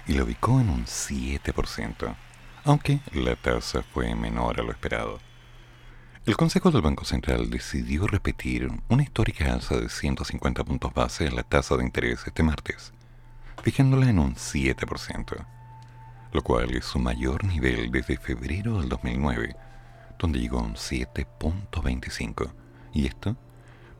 y 0.07 0.13
lo 0.13 0.25
ubicó 0.25 0.59
en 0.61 0.69
un 0.69 0.85
7%, 0.85 2.15
aunque 2.63 2.99
la 3.13 3.35
tasa 3.35 3.81
fue 3.81 4.13
menor 4.15 4.59
a 4.59 4.63
lo 4.63 4.71
esperado. 4.71 5.19
El 6.25 6.37
Consejo 6.37 6.71
del 6.71 6.81
Banco 6.81 7.03
Central 7.05 7.49
decidió 7.49 8.07
repetir 8.07 8.69
una 8.87 9.03
histórica 9.03 9.53
alza 9.53 9.75
de 9.77 9.89
150 9.89 10.63
puntos 10.63 10.93
base 10.93 11.25
en 11.25 11.35
la 11.35 11.43
tasa 11.43 11.77
de 11.77 11.83
interés 11.83 12.23
este 12.25 12.43
martes, 12.43 12.93
fijándola 13.63 14.09
en 14.09 14.19
un 14.19 14.35
7%, 14.35 15.45
lo 16.31 16.43
cual 16.43 16.75
es 16.75 16.85
su 16.85 16.99
mayor 16.99 17.43
nivel 17.43 17.91
desde 17.91 18.17
febrero 18.17 18.79
del 18.79 18.89
2009, 18.89 19.55
donde 20.19 20.39
llegó 20.39 20.59
a 20.59 20.63
un 20.63 20.75
7.25, 20.75 22.51
y 22.93 23.07
esto 23.07 23.35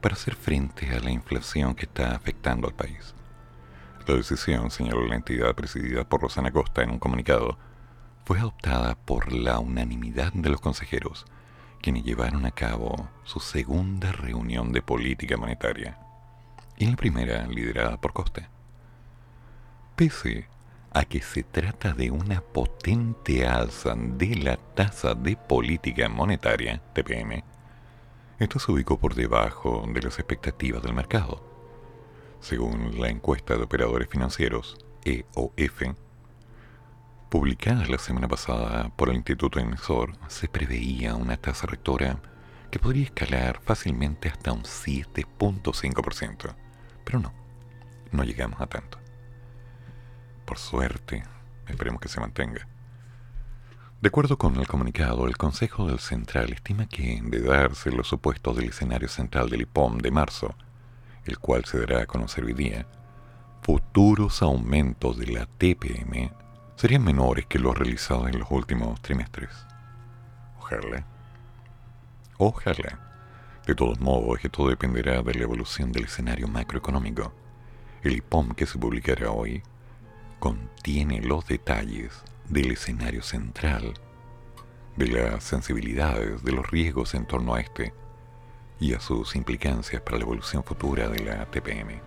para 0.06 0.14
hacer 0.14 0.36
frente 0.36 0.96
a 0.96 1.00
la 1.00 1.10
inflación 1.10 1.74
que 1.74 1.88
está 1.88 2.16
afectando 2.16 2.68
al 2.68 2.76
país. 2.76 3.16
La 4.06 4.14
decisión, 4.14 4.70
señaló 4.70 5.08
la 5.08 5.16
entidad 5.16 5.56
presidida 5.56 6.08
por 6.08 6.22
Rosana 6.22 6.52
Costa 6.52 6.84
en 6.84 6.92
un 6.92 7.00
comunicado, 7.00 7.58
fue 8.24 8.38
adoptada 8.38 8.94
por 8.94 9.34
la 9.34 9.58
unanimidad 9.58 10.32
de 10.32 10.52
los 10.52 10.62
consejeros, 10.62 11.26
quienes 11.82 12.04
llevaron 12.04 12.46
a 12.46 12.52
cabo 12.52 13.10
su 13.24 13.40
segunda 13.40 14.12
reunión 14.12 14.72
de 14.72 14.84
política 14.84 15.38
monetaria, 15.38 15.98
y 16.78 16.86
la 16.86 16.98
primera 16.98 17.48
liderada 17.48 17.98
por 18.00 18.14
Costa. 18.14 18.48
Pese 19.96 20.48
a 20.94 21.06
que 21.06 21.24
se 21.24 21.42
trata 21.42 21.94
de 21.94 22.12
una 22.12 22.42
potente 22.42 23.48
alza 23.48 23.96
de 23.96 24.36
la 24.36 24.58
tasa 24.58 25.16
de 25.16 25.36
política 25.36 26.08
monetaria, 26.10 26.80
TPM, 26.94 27.44
esto 28.40 28.60
se 28.60 28.72
ubicó 28.72 29.00
por 29.00 29.16
debajo 29.16 29.86
de 29.94 30.02
las 30.02 30.20
expectativas 30.20 30.84
del 30.84 30.94
mercado. 30.94 31.42
Según 32.42 33.00
la 33.00 33.10
encuesta 33.10 33.56
de 33.56 33.64
operadores 33.64 34.10
financieros, 34.10 34.78
EOF, 35.06 35.82
publicada 37.30 37.86
la 37.86 37.98
semana 37.98 38.28
pasada 38.28 38.90
por 38.96 39.10
el 39.10 39.16
Instituto 39.16 39.60
Emisor, 39.60 40.14
se 40.28 40.50
preveía 40.50 41.16
una 41.16 41.38
tasa 41.38 41.66
rectora 41.66 42.20
que 42.72 42.80
podría 42.80 43.06
escalar 43.06 43.62
fácilmente 43.62 44.28
hasta 44.28 44.52
un 44.52 44.64
7.5%. 44.64 46.56
Pero 47.06 47.20
no, 47.20 47.34
no 48.12 48.24
llegamos 48.24 48.60
a 48.60 48.68
tanto. 48.68 48.98
Por 50.46 50.58
suerte, 50.58 51.24
esperemos 51.68 52.02
que 52.02 52.10
se 52.10 52.20
mantenga. 52.20 52.68
De 54.02 54.10
acuerdo 54.10 54.38
con 54.38 54.58
el 54.58 54.68
comunicado, 54.68 55.26
el 55.26 55.38
Consejo 55.38 55.88
del 55.88 56.00
Central 56.00 56.52
estima 56.52 56.86
que, 56.86 57.22
de 57.24 57.40
darse 57.40 57.92
los 57.92 58.08
supuestos 58.08 58.56
del 58.58 58.70
escenario 58.70 59.08
central 59.08 59.50
del 59.50 59.62
IPOM 59.62 60.00
de 60.00 60.12
marzo, 60.12 60.54
el 61.24 61.40
cual 61.40 61.64
se 61.66 61.80
dará 61.80 62.02
a 62.04 62.06
conocer 62.06 62.44
hoy 62.44 62.54
día, 62.54 62.86
futuros 63.62 64.42
aumentos 64.42 65.18
de 65.18 65.28
la 65.28 65.46
TPM 65.46 66.30
serían 66.76 67.04
menores 67.04 67.46
que 67.48 67.58
los 67.58 67.76
realizados 67.76 68.28
en 68.28 68.38
los 68.38 68.52
últimos 68.52 69.02
trimestres. 69.02 69.50
Ojalá. 70.60 71.06
Ojalá. 72.38 73.00
De 73.66 73.76
todos 73.76 74.00
modos, 74.02 74.44
esto 74.44 74.68
dependerá 74.68 75.24
de 75.24 75.34
la 75.34 75.44
evolución 75.44 75.92
del 75.92 76.04
escenario 76.04 76.48
macroeconómico. 76.50 77.34
El 78.04 78.18
IPOM 78.18 78.52
que 78.52 78.68
se 78.68 78.78
publicará 78.78 79.32
hoy 79.32 79.64
contiene 80.40 81.22
los 81.22 81.48
detalles 81.48 82.24
del 82.50 82.72
escenario 82.72 83.22
central, 83.22 83.94
de 84.96 85.08
las 85.08 85.44
sensibilidades, 85.44 86.44
de 86.44 86.52
los 86.52 86.70
riesgos 86.70 87.14
en 87.14 87.26
torno 87.26 87.56
a 87.56 87.62
este 87.62 87.94
y 88.80 88.94
a 88.94 89.00
sus 89.00 89.36
implicancias 89.36 90.02
para 90.02 90.18
la 90.18 90.24
evolución 90.24 90.64
futura 90.64 91.10
de 91.10 91.24
la 91.24 91.46
TPM. 91.46 92.02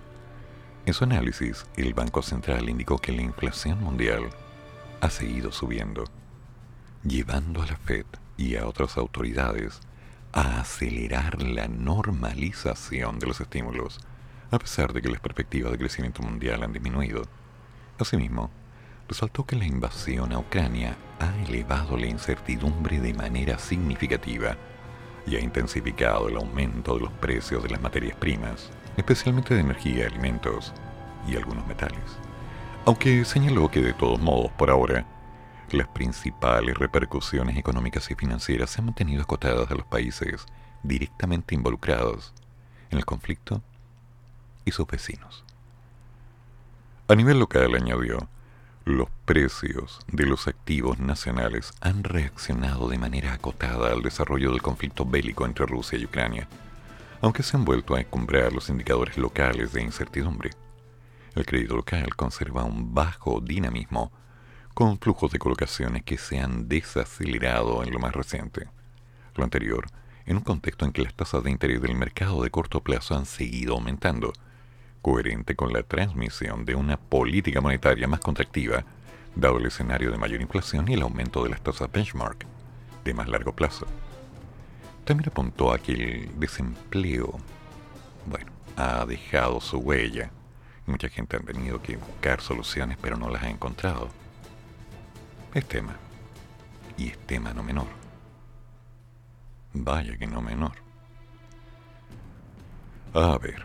En 0.86 0.94
su 0.94 1.04
análisis, 1.04 1.66
el 1.76 1.92
Banco 1.92 2.22
Central 2.22 2.68
indicó 2.68 2.98
que 2.98 3.12
la 3.12 3.22
inflación 3.22 3.82
mundial 3.82 4.30
ha 5.00 5.10
seguido 5.10 5.52
subiendo, 5.52 6.04
llevando 7.04 7.62
a 7.62 7.66
la 7.66 7.76
Fed 7.76 8.06
y 8.36 8.56
a 8.56 8.66
otras 8.66 8.96
autoridades 8.96 9.80
a 10.32 10.60
acelerar 10.60 11.42
la 11.42 11.68
normalización 11.68 13.18
de 13.18 13.26
los 13.26 13.40
estímulos, 13.40 14.00
a 14.50 14.58
pesar 14.58 14.92
de 14.92 15.02
que 15.02 15.10
las 15.10 15.20
perspectivas 15.20 15.72
de 15.72 15.78
crecimiento 15.78 16.22
mundial 16.22 16.62
han 16.62 16.72
disminuido. 16.72 17.22
Asimismo, 17.98 18.50
resaltó 19.08 19.44
que 19.46 19.56
la 19.56 19.64
invasión 19.64 20.32
a 20.32 20.38
Ucrania 20.38 20.96
ha 21.18 21.34
elevado 21.48 21.96
la 21.96 22.06
incertidumbre 22.06 23.00
de 23.00 23.14
manera 23.14 23.58
significativa 23.58 24.56
y 25.26 25.36
ha 25.36 25.40
intensificado 25.40 26.28
el 26.28 26.36
aumento 26.36 26.94
de 26.94 27.00
los 27.00 27.12
precios 27.14 27.62
de 27.62 27.70
las 27.70 27.80
materias 27.80 28.16
primas, 28.16 28.70
especialmente 28.96 29.54
de 29.54 29.60
energía, 29.60 30.06
alimentos 30.06 30.72
y 31.26 31.36
algunos 31.36 31.66
metales. 31.66 32.18
Aunque 32.84 33.24
señaló 33.24 33.70
que 33.70 33.80
de 33.80 33.92
todos 33.94 34.20
modos, 34.20 34.52
por 34.52 34.70
ahora, 34.70 35.06
las 35.70 35.88
principales 35.88 36.76
repercusiones 36.78 37.56
económicas 37.56 38.10
y 38.10 38.14
financieras 38.14 38.70
se 38.70 38.80
han 38.80 38.86
mantenido 38.86 39.22
acotadas 39.22 39.70
a 39.70 39.74
los 39.74 39.86
países 39.86 40.46
directamente 40.82 41.54
involucrados 41.54 42.32
en 42.90 42.98
el 42.98 43.04
conflicto 43.04 43.62
y 44.64 44.70
sus 44.70 44.86
vecinos. 44.86 45.44
A 47.08 47.14
nivel 47.14 47.38
local, 47.38 47.74
añadió, 47.74 48.28
los 48.88 49.10
precios 49.26 50.00
de 50.10 50.24
los 50.24 50.48
activos 50.48 50.98
nacionales 50.98 51.72
han 51.82 52.04
reaccionado 52.04 52.88
de 52.88 52.96
manera 52.96 53.34
acotada 53.34 53.92
al 53.92 54.02
desarrollo 54.02 54.50
del 54.50 54.62
conflicto 54.62 55.04
bélico 55.04 55.44
entre 55.44 55.66
Rusia 55.66 55.98
y 55.98 56.06
Ucrania, 56.06 56.48
aunque 57.20 57.42
se 57.42 57.58
han 57.58 57.66
vuelto 57.66 57.94
a 57.94 58.00
encumbrar 58.00 58.50
los 58.52 58.70
indicadores 58.70 59.18
locales 59.18 59.74
de 59.74 59.82
incertidumbre. 59.82 60.50
el 61.34 61.44
crédito 61.44 61.76
local 61.76 62.16
conserva 62.16 62.64
un 62.64 62.94
bajo 62.94 63.40
dinamismo 63.40 64.10
con 64.72 64.98
flujos 64.98 65.30
de 65.32 65.38
colocaciones 65.38 66.02
que 66.02 66.16
se 66.16 66.40
han 66.40 66.66
desacelerado 66.66 67.84
en 67.84 67.92
lo 67.92 67.98
más 67.98 68.14
reciente. 68.14 68.68
Lo 69.34 69.44
anterior, 69.44 69.86
en 70.24 70.38
un 70.38 70.42
contexto 70.42 70.86
en 70.86 70.92
que 70.92 71.02
las 71.02 71.14
tasas 71.14 71.44
de 71.44 71.50
interés 71.50 71.82
del 71.82 71.94
mercado 71.94 72.42
de 72.42 72.50
corto 72.50 72.82
plazo 72.82 73.14
han 73.14 73.26
seguido 73.26 73.74
aumentando, 73.74 74.32
coherente 75.02 75.54
con 75.54 75.72
la 75.72 75.82
transmisión 75.82 76.64
de 76.64 76.74
una 76.74 76.96
política 76.96 77.60
monetaria 77.60 78.08
más 78.08 78.20
contractiva, 78.20 78.84
dado 79.34 79.58
el 79.58 79.66
escenario 79.66 80.10
de 80.10 80.18
mayor 80.18 80.40
inflación 80.40 80.88
y 80.88 80.94
el 80.94 81.02
aumento 81.02 81.42
de 81.42 81.50
las 81.50 81.60
tasas 81.60 81.90
benchmark 81.90 82.46
de 83.04 83.14
más 83.14 83.28
largo 83.28 83.52
plazo. 83.52 83.86
También 85.04 85.30
apuntó 85.30 85.72
a 85.72 85.78
que 85.78 85.92
el 85.92 86.38
desempleo, 86.38 87.38
ha 88.76 89.04
dejado 89.06 89.60
su 89.60 89.78
huella. 89.78 90.30
Mucha 90.86 91.08
gente 91.08 91.36
ha 91.36 91.40
tenido 91.40 91.82
que 91.82 91.96
buscar 91.96 92.40
soluciones, 92.40 92.96
pero 93.00 93.16
no 93.16 93.28
las 93.28 93.42
ha 93.42 93.50
encontrado. 93.50 94.08
Es 95.52 95.66
tema. 95.66 95.96
Y 96.96 97.08
es 97.08 97.18
tema 97.26 97.52
no 97.52 97.62
menor. 97.62 97.88
Vaya 99.72 100.16
que 100.16 100.26
no 100.26 100.40
menor. 100.40 100.72
A 103.14 103.36
ver, 103.38 103.64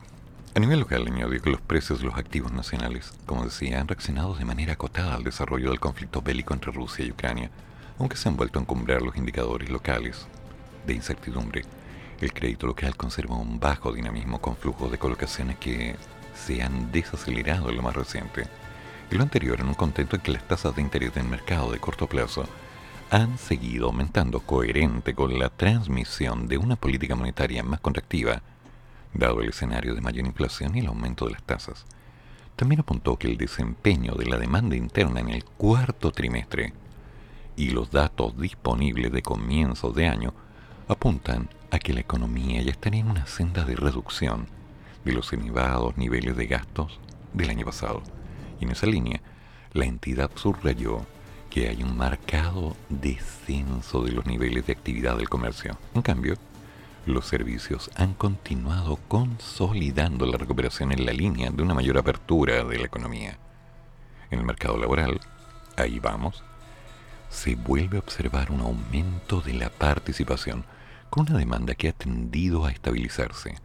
a 0.56 0.60
nivel 0.60 0.82
local 0.82 1.08
añadió 1.08 1.42
que 1.42 1.50
los 1.50 1.62
precios 1.62 2.00
de 2.00 2.06
los 2.06 2.16
activos 2.16 2.52
nacionales, 2.52 3.12
como 3.26 3.44
decía, 3.46 3.82
han 3.82 3.88
reaccionado 3.88 4.36
de 4.36 4.46
manera 4.46 4.74
acotada 4.74 5.16
al 5.16 5.24
desarrollo 5.24 5.70
del 5.70 5.80
conflicto 5.80 6.22
bélico 6.22 6.54
entre 6.54 6.72
Rusia 6.72 7.04
y 7.04 7.12
Ucrania, 7.12 7.50
aunque 7.98 8.18
se 8.18 8.30
han 8.30 8.38
vuelto 8.38 8.60
a 8.60 8.62
encumbrar 8.62 9.02
los 9.02 9.16
indicadores 9.16 9.70
locales 9.70 10.28
de 10.86 10.94
incertidumbre. 10.94 11.64
El 12.22 12.34
crédito 12.34 12.68
local 12.68 12.96
conserva 12.96 13.36
un 13.36 13.60
bajo 13.60 13.92
dinamismo 13.94 14.40
con 14.40 14.56
flujos 14.56 14.92
de 14.92 15.00
colocaciones 15.00 15.58
que 15.58 15.96
se 16.36 16.62
han 16.62 16.92
desacelerado 16.92 17.70
en 17.70 17.78
lo 17.78 17.82
más 17.82 17.96
reciente. 17.96 18.44
Y 19.10 19.16
lo 19.16 19.24
anterior 19.24 19.60
en 19.60 19.68
un 19.68 19.74
contexto 19.74 20.18
en 20.18 20.22
que 20.22 20.32
las 20.32 20.48
tasas 20.48 20.76
de 20.76 20.82
interés 20.82 21.16
del 21.16 21.26
mercado 21.28 21.72
de 21.72 21.80
corto 21.80 22.08
plazo 22.08 22.46
han 23.10 23.38
seguido 23.40 23.88
aumentando 23.88 24.40
coherente 24.40 25.16
con 25.16 25.38
la 25.38 25.50
transmisión 25.50 26.48
de 26.48 26.58
una 26.58 26.76
política 26.76 27.16
monetaria 27.16 27.64
más 27.64 27.80
contractiva, 27.80 28.42
dado 29.14 29.42
el 29.42 29.50
escenario 29.50 29.96
de 29.96 30.02
mayor 30.02 30.26
inflación 30.26 30.76
y 30.76 30.80
el 30.80 30.88
aumento 30.88 31.26
de 31.26 31.32
las 31.32 31.44
tasas. 31.44 31.86
También 32.56 32.82
apuntó 32.82 33.18
que 33.18 33.28
el 33.28 33.38
desempeño 33.38 34.14
de 34.16 34.26
la 34.26 34.38
demanda 34.38 34.76
interna 34.76 35.20
en 35.20 35.30
el 35.30 35.44
cuarto 35.44 36.12
trimestre 36.12 36.74
y 37.56 37.70
los 37.70 37.92
datos 37.92 38.38
disponibles 38.40 39.12
de 39.12 39.22
comienzo 39.22 39.92
de 39.92 40.08
año 40.08 40.34
apuntan 40.88 41.50
a 41.72 41.80
que 41.80 41.94
la 41.94 42.02
economía 42.02 42.62
ya 42.62 42.72
estaría 42.72 43.02
en 43.02 43.10
una 43.10 43.26
senda 43.26 43.66
de 43.66 43.76
reducción 43.76 44.48
de 45.06 45.14
los 45.14 45.34
elevados 45.34 45.98
niveles 45.98 46.38
de 46.38 46.48
gastos 46.48 47.00
del 47.34 47.50
año 47.50 47.66
pasado. 47.66 48.04
Y 48.60 48.66
en 48.66 48.72
esa 48.72 48.86
línea, 48.86 49.22
la 49.74 49.86
entidad 49.86 50.32
subrayó 50.36 51.06
que 51.50 51.70
hay 51.70 51.84
un 51.84 51.98
marcado 51.98 52.76
descenso 52.90 54.04
de 54.04 54.12
los 54.12 54.26
niveles 54.26 54.66
de 54.66 54.74
actividad 54.74 55.18
del 55.18 55.30
comercio. 55.30 55.78
En 55.94 56.02
cambio, 56.02 56.36
los 57.06 57.26
servicios 57.28 57.92
han 57.96 58.14
continuado 58.14 58.98
consolidando 59.08 60.26
la 60.26 60.38
recuperación 60.38 60.92
en 60.92 61.06
la 61.06 61.12
línea 61.12 61.52
de 61.52 61.62
una 61.62 61.74
mayor 61.74 61.98
apertura 61.98 62.64
de 62.64 62.78
la 62.78 62.86
economía. 62.86 63.38
En 64.32 64.40
el 64.40 64.46
mercado 64.46 64.78
laboral, 64.78 65.20
ahí 65.76 66.00
vamos, 66.00 66.44
se 67.30 67.56
vuelve 67.56 67.98
a 67.98 68.00
observar 68.00 68.52
un 68.52 68.62
aumento 68.62 69.42
de 69.42 69.54
la 69.54 69.70
participación 69.70 70.66
con 71.10 71.28
una 71.30 71.38
demanda 71.38 71.76
que 71.76 71.90
ha 71.90 71.94
tendido 71.94 72.66
a 72.66 72.72
estabilizarse. 72.72 73.56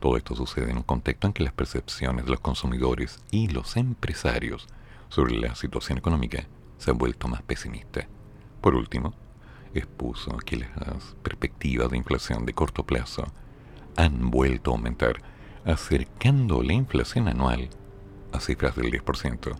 Todo 0.00 0.16
esto 0.16 0.34
sucede 0.34 0.70
en 0.70 0.78
un 0.78 0.82
contexto 0.82 1.26
en 1.26 1.32
que 1.32 1.44
las 1.44 1.52
percepciones 1.52 2.24
de 2.24 2.30
los 2.30 2.40
consumidores 2.40 3.20
y 3.30 3.48
los 3.48 3.76
empresarios 3.76 4.66
sobre 5.10 5.36
la 5.36 5.54
situación 5.54 5.98
económica 5.98 6.46
se 6.78 6.90
han 6.90 6.98
vuelto 6.98 7.28
más 7.28 7.42
pesimistas. 7.42 8.06
Por 8.60 8.74
último, 8.74 9.14
expuso 9.74 10.36
que 10.38 10.56
las 10.56 11.14
perspectivas 11.22 11.90
de 11.90 11.96
inflación 11.96 12.44
de 12.46 12.54
corto 12.54 12.84
plazo 12.84 13.24
han 13.96 14.30
vuelto 14.30 14.70
a 14.70 14.74
aumentar, 14.74 15.22
acercando 15.64 16.62
la 16.62 16.72
inflación 16.72 17.28
anual 17.28 17.68
a 18.32 18.40
cifras 18.40 18.76
del 18.76 18.90
10%. 18.90 19.56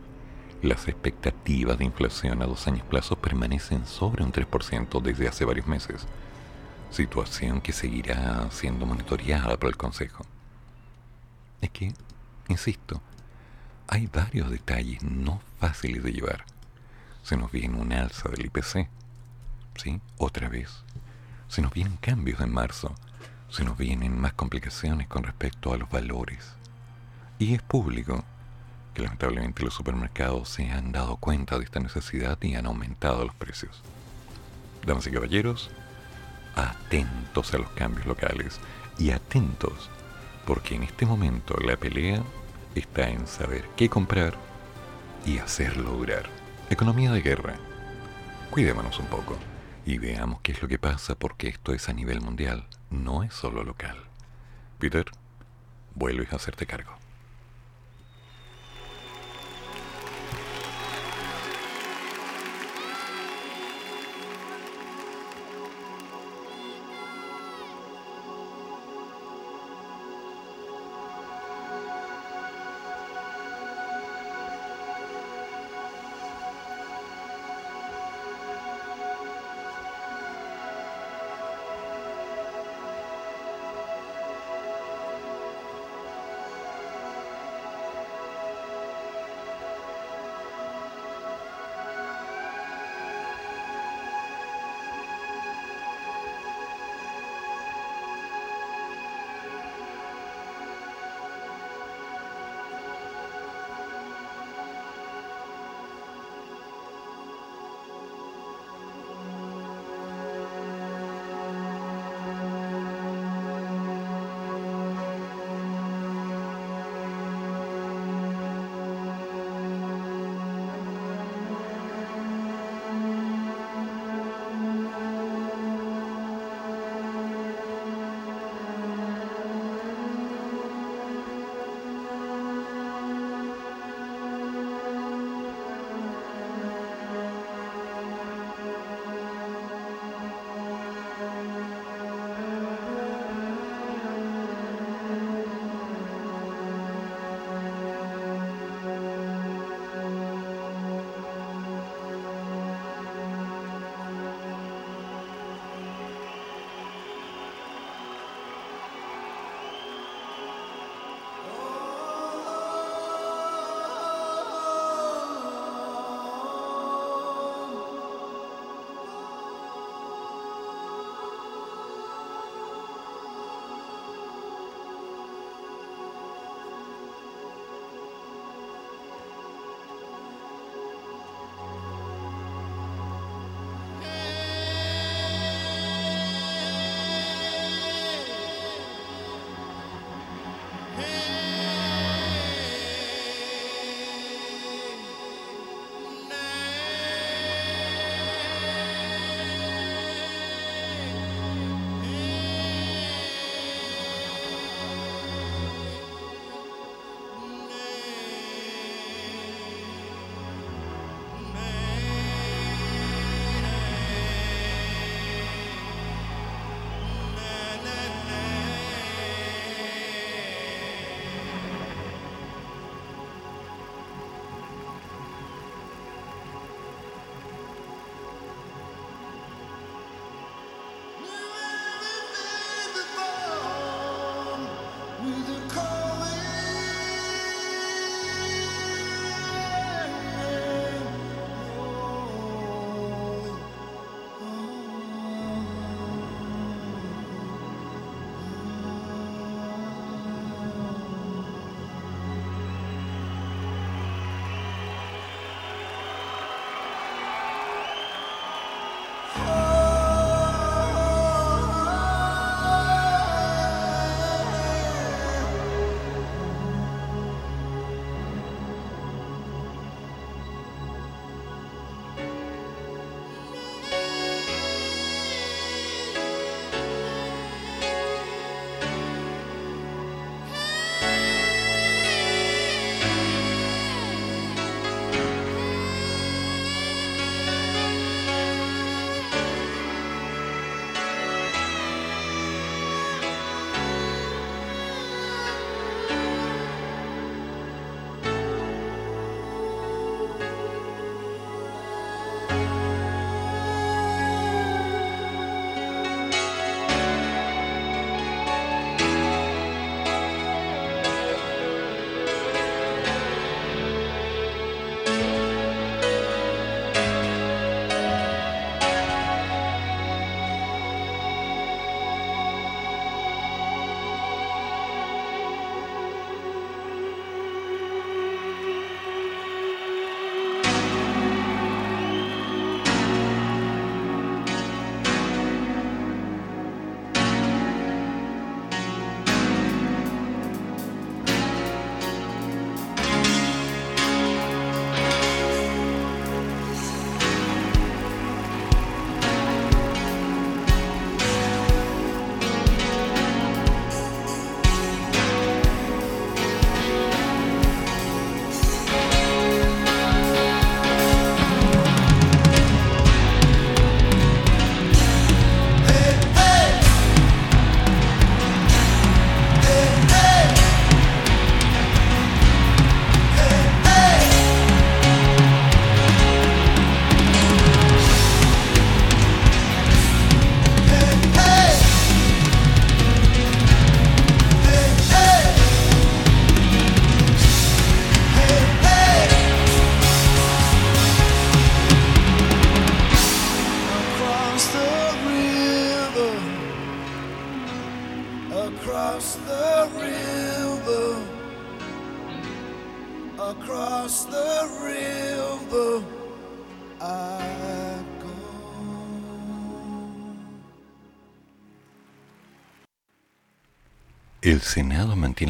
Las 0.63 0.89
expectativas 0.89 1.79
de 1.79 1.85
inflación 1.85 2.43
a 2.43 2.47
dos 2.47 2.67
años 2.67 2.87
plazo 2.87 3.17
permanecen 3.17 3.87
sobre 3.87 4.23
un 4.23 4.33
3% 4.33 5.01
desde 5.01 5.29
hace 5.29 5.45
varios 5.45 5.67
meses, 5.67 6.07
situación 6.91 7.61
que 7.61 7.73
seguirá 7.73 8.51
siendo 8.51 8.87
monitoreada 8.87 9.57
por 9.57 9.71
el 9.71 9.77
Consejo. 9.77 10.25
Es 11.61 11.71
que, 11.71 11.93
insisto, 12.49 13.01
hay 13.89 14.07
varios 14.07 14.51
detalles 14.51 15.03
no 15.03 15.41
fáciles 15.59 16.03
de 16.03 16.13
llevar 16.13 16.45
se 17.23 17.37
nos 17.37 17.51
viene 17.53 17.79
un 17.79 17.93
alza 17.93 18.29
del 18.29 18.47
IPC, 18.47 18.89
¿sí? 19.77 20.01
Otra 20.19 20.49
vez. 20.49 20.85
Se 21.49 21.63
nos 21.63 21.73
vienen 21.73 21.97
cambios 21.97 22.41
en 22.41 22.53
marzo, 22.53 22.95
se 23.51 23.65
nos 23.65 23.77
vienen 23.77 24.19
más 24.21 24.33
complicaciones 24.35 25.09
con 25.09 25.25
respecto 25.25 25.73
a 25.73 25.77
los 25.77 25.91
valores. 25.91 26.55
Y 27.39 27.55
es 27.55 27.63
público 27.63 28.25
que 28.95 29.03
lamentablemente 29.03 29.65
los 29.65 29.75
supermercados 29.75 30.49
se 30.49 30.71
han 30.71 30.93
dado 30.93 31.17
cuenta 31.17 31.59
de 31.59 31.65
esta 31.65 31.81
necesidad 31.81 32.39
y 32.43 32.55
han 32.55 32.67
aumentado 32.67 33.25
los 33.25 33.35
precios. 33.35 33.83
Damas 34.85 35.07
y 35.07 35.11
caballeros, 35.11 35.71
atentos 36.55 37.53
a 37.55 37.59
los 37.59 37.71
cambios 37.71 38.07
locales 38.07 38.61
y 38.99 39.11
atentos 39.11 39.91
porque 40.47 40.75
en 40.75 40.83
este 40.83 41.07
momento 41.07 41.57
la 41.65 41.77
pelea 41.77 42.23
está 42.75 43.09
en 43.09 43.27
saber 43.27 43.65
qué 43.77 43.89
comprar 43.89 44.35
y 45.25 45.39
hacerlo 45.39 45.93
durar. 45.93 46.25
Economía 46.71 47.13
de 47.13 47.21
guerra. 47.21 47.55
Cuidémonos 48.51 48.99
un 48.99 49.07
poco 49.07 49.37
y 49.91 49.99
veamos 49.99 50.41
qué 50.43 50.53
es 50.53 50.63
lo 50.63 50.69
que 50.69 50.79
pasa 50.79 51.17
porque 51.17 51.49
esto 51.49 51.73
es 51.73 51.89
a 51.89 51.93
nivel 51.93 52.21
mundial, 52.21 52.65
no 52.91 53.25
es 53.25 53.35
solo 53.35 53.65
local. 53.65 53.97
Peter, 54.79 55.07
vuelves 55.97 56.33
a 56.33 56.37
hacerte 56.37 56.65
cargo. 56.65 57.00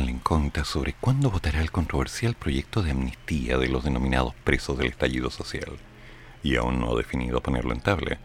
Mantiene 0.00 0.12
la 0.12 0.18
incógnita 0.18 0.64
sobre 0.64 0.94
cuándo 0.94 1.30
votará 1.30 1.60
el 1.60 1.70
controversial 1.70 2.34
proyecto 2.34 2.82
de 2.82 2.92
amnistía 2.92 3.58
de 3.58 3.68
los 3.68 3.84
denominados 3.84 4.34
presos 4.44 4.78
del 4.78 4.86
estallido 4.86 5.28
social, 5.28 5.76
y 6.42 6.56
aún 6.56 6.80
no 6.80 6.92
ha 6.92 6.96
definido 6.96 7.42
ponerlo 7.42 7.74
en 7.74 7.82
tabla, 7.82 8.18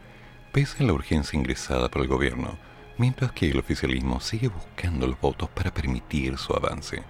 pese 0.54 0.84
a 0.84 0.88
la 0.88 0.94
urgencia 0.94 1.38
ingresada 1.38 1.90
por 1.90 2.02
el 2.02 2.08
gobierno 2.08 2.58
mientras 2.98 3.34
que 3.34 3.52
el 3.52 3.60
oficialismo 3.60 4.22
sigue 4.22 4.48
buscando 4.48 5.06
los 5.06 5.20
votos 5.20 5.50
para 5.50 5.74
permitir 5.74 6.38
su 6.38 6.54
avance, 6.54 7.04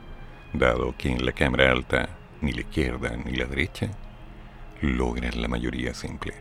dado 0.52 0.96
que 0.98 1.12
en 1.12 1.24
la 1.24 1.34
Cámara 1.34 1.72
Alta 1.72 2.10
ni 2.42 2.52
la 2.52 2.62
izquierda 2.62 3.16
ni 3.18 3.36
la 3.36 3.46
derecha 3.46 3.92
logran 4.82 5.44
la 5.44 5.48
mayoría 5.48 5.94
simple. 5.94 6.34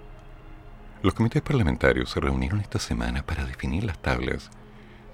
Los 1.03 1.12
comités 1.12 1.43
parlamentarios 1.43 2.09
se 2.09 2.20
reunieron 2.20 2.61
esta 2.61 2.79
semana 2.79 3.27
para 3.27 3.45
definir 3.45 3.85
las 3.85 4.01
tablas 4.01 4.51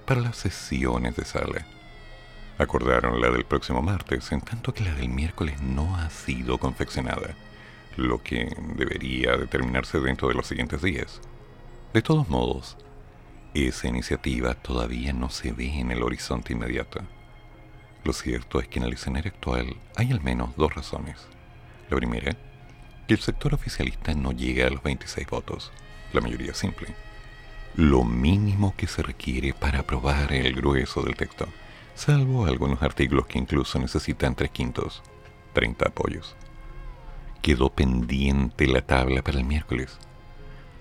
para 0.05 0.21
las 0.21 0.37
sesiones 0.37 1.17
de 1.17 1.25
sala. 1.25 1.80
Acordaron 2.61 3.19
la 3.19 3.31
del 3.31 3.43
próximo 3.43 3.81
martes, 3.81 4.31
en 4.31 4.39
tanto 4.39 4.71
que 4.71 4.83
la 4.83 4.93
del 4.93 5.09
miércoles 5.09 5.59
no 5.63 5.97
ha 5.97 6.11
sido 6.11 6.59
confeccionada, 6.59 7.33
lo 7.97 8.21
que 8.21 8.55
debería 8.75 9.35
determinarse 9.35 9.99
dentro 9.99 10.27
de 10.27 10.35
los 10.35 10.45
siguientes 10.45 10.83
días. 10.83 11.21
De 11.91 12.03
todos 12.03 12.29
modos, 12.29 12.77
esa 13.55 13.87
iniciativa 13.87 14.53
todavía 14.53 15.11
no 15.11 15.31
se 15.31 15.53
ve 15.53 15.79
en 15.79 15.89
el 15.89 16.03
horizonte 16.03 16.53
inmediato. 16.53 17.01
Lo 18.03 18.13
cierto 18.13 18.59
es 18.59 18.67
que 18.67 18.77
en 18.77 18.85
el 18.85 18.93
escenario 18.93 19.31
actual 19.31 19.75
hay 19.95 20.11
al 20.11 20.21
menos 20.21 20.55
dos 20.55 20.75
razones. 20.75 21.17
La 21.89 21.97
primera, 21.97 22.37
que 23.07 23.15
el 23.15 23.21
sector 23.21 23.55
oficialista 23.55 24.13
no 24.13 24.33
llega 24.33 24.67
a 24.67 24.69
los 24.69 24.83
26 24.83 25.27
votos, 25.27 25.71
la 26.13 26.21
mayoría 26.21 26.53
simple. 26.53 26.89
Lo 27.73 28.03
mínimo 28.03 28.75
que 28.77 28.85
se 28.85 29.01
requiere 29.01 29.51
para 29.55 29.79
aprobar 29.79 30.31
el 30.31 30.53
grueso 30.53 31.01
del 31.01 31.15
texto, 31.15 31.47
salvo 31.95 32.45
algunos 32.45 32.81
artículos 32.81 33.27
que 33.27 33.39
incluso 33.39 33.79
necesitan 33.79 34.35
tres 34.35 34.51
quintos, 34.51 35.01
30 35.53 35.89
apoyos. 35.89 36.35
Quedó 37.41 37.69
pendiente 37.69 38.67
la 38.67 38.81
tabla 38.81 39.21
para 39.21 39.39
el 39.39 39.45
miércoles 39.45 39.97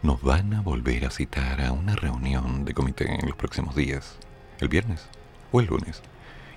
nos 0.03 0.23
van 0.23 0.55
a 0.55 0.63
volver 0.63 1.05
a 1.05 1.11
citar 1.11 1.61
a 1.61 1.73
una 1.73 1.95
reunión 1.95 2.65
de 2.65 2.73
comité 2.73 3.15
en 3.15 3.27
los 3.27 3.37
próximos 3.37 3.77
días, 3.77 4.17
el 4.59 4.69
viernes 4.69 5.07
o 5.53 5.61
el 5.61 5.67
lunes. 5.67 6.03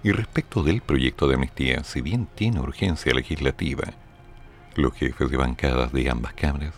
Y 0.02 0.12
respecto 0.12 0.64
del 0.64 0.82
proyecto 0.82 1.28
de 1.28 1.36
amnistía, 1.36 1.84
si 1.84 2.02
bien 2.02 2.28
tiene 2.36 2.62
urgencia 2.62 3.14
legislativa, 3.14 3.84
los 4.76 4.94
jefes 4.94 5.30
de 5.30 5.38
bancadas 5.38 5.92
de 5.92 6.10
ambas 6.10 6.34
cámaras, 6.34 6.74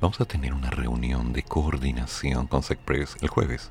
vamos 0.00 0.20
a 0.20 0.24
tener 0.26 0.52
una 0.52 0.70
reunión 0.70 1.32
de 1.32 1.42
coordinación 1.42 2.46
con 2.46 2.62
SECPRES 2.62 3.16
el 3.20 3.28
jueves 3.28 3.70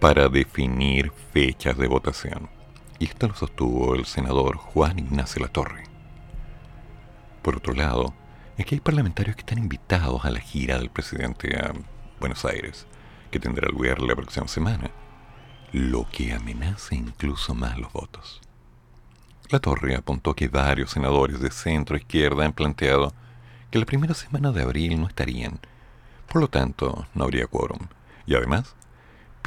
para 0.00 0.28
definir 0.28 1.12
fechas 1.32 1.76
de 1.76 1.88
votación. 1.88 2.48
Y 2.98 3.06
esto 3.06 3.28
lo 3.28 3.34
sostuvo 3.34 3.94
el 3.94 4.06
senador 4.06 4.56
Juan 4.56 4.98
Ignacio 4.98 5.42
Latorre. 5.42 5.84
Por 7.42 7.56
otro 7.56 7.74
lado, 7.74 8.14
es 8.56 8.66
que 8.66 8.76
hay 8.76 8.80
parlamentarios 8.80 9.36
que 9.36 9.42
están 9.42 9.58
invitados 9.58 10.24
a 10.24 10.30
la 10.30 10.40
gira 10.40 10.78
del 10.78 10.90
presidente 10.90 11.56
a 11.56 11.72
Buenos 12.20 12.44
Aires, 12.44 12.86
que 13.30 13.40
tendrá 13.40 13.68
lugar 13.68 14.00
la 14.00 14.16
próxima 14.16 14.48
semana, 14.48 14.90
lo 15.72 16.08
que 16.10 16.32
amenaza 16.32 16.94
incluso 16.94 17.54
más 17.54 17.78
los 17.78 17.92
votos. 17.92 18.40
La 19.50 19.60
Torre 19.60 19.94
apuntó 19.94 20.34
que 20.34 20.48
varios 20.48 20.90
senadores 20.90 21.40
de 21.40 21.50
centro 21.50 21.96
izquierda 21.96 22.44
han 22.44 22.52
planteado 22.52 23.12
que 23.70 23.78
la 23.78 23.86
primera 23.86 24.14
semana 24.14 24.52
de 24.52 24.62
abril 24.62 25.00
no 25.00 25.06
estarían, 25.06 25.60
por 26.30 26.42
lo 26.42 26.48
tanto 26.48 27.06
no 27.14 27.24
habría 27.24 27.46
quórum, 27.46 27.88
y 28.26 28.34
además 28.34 28.76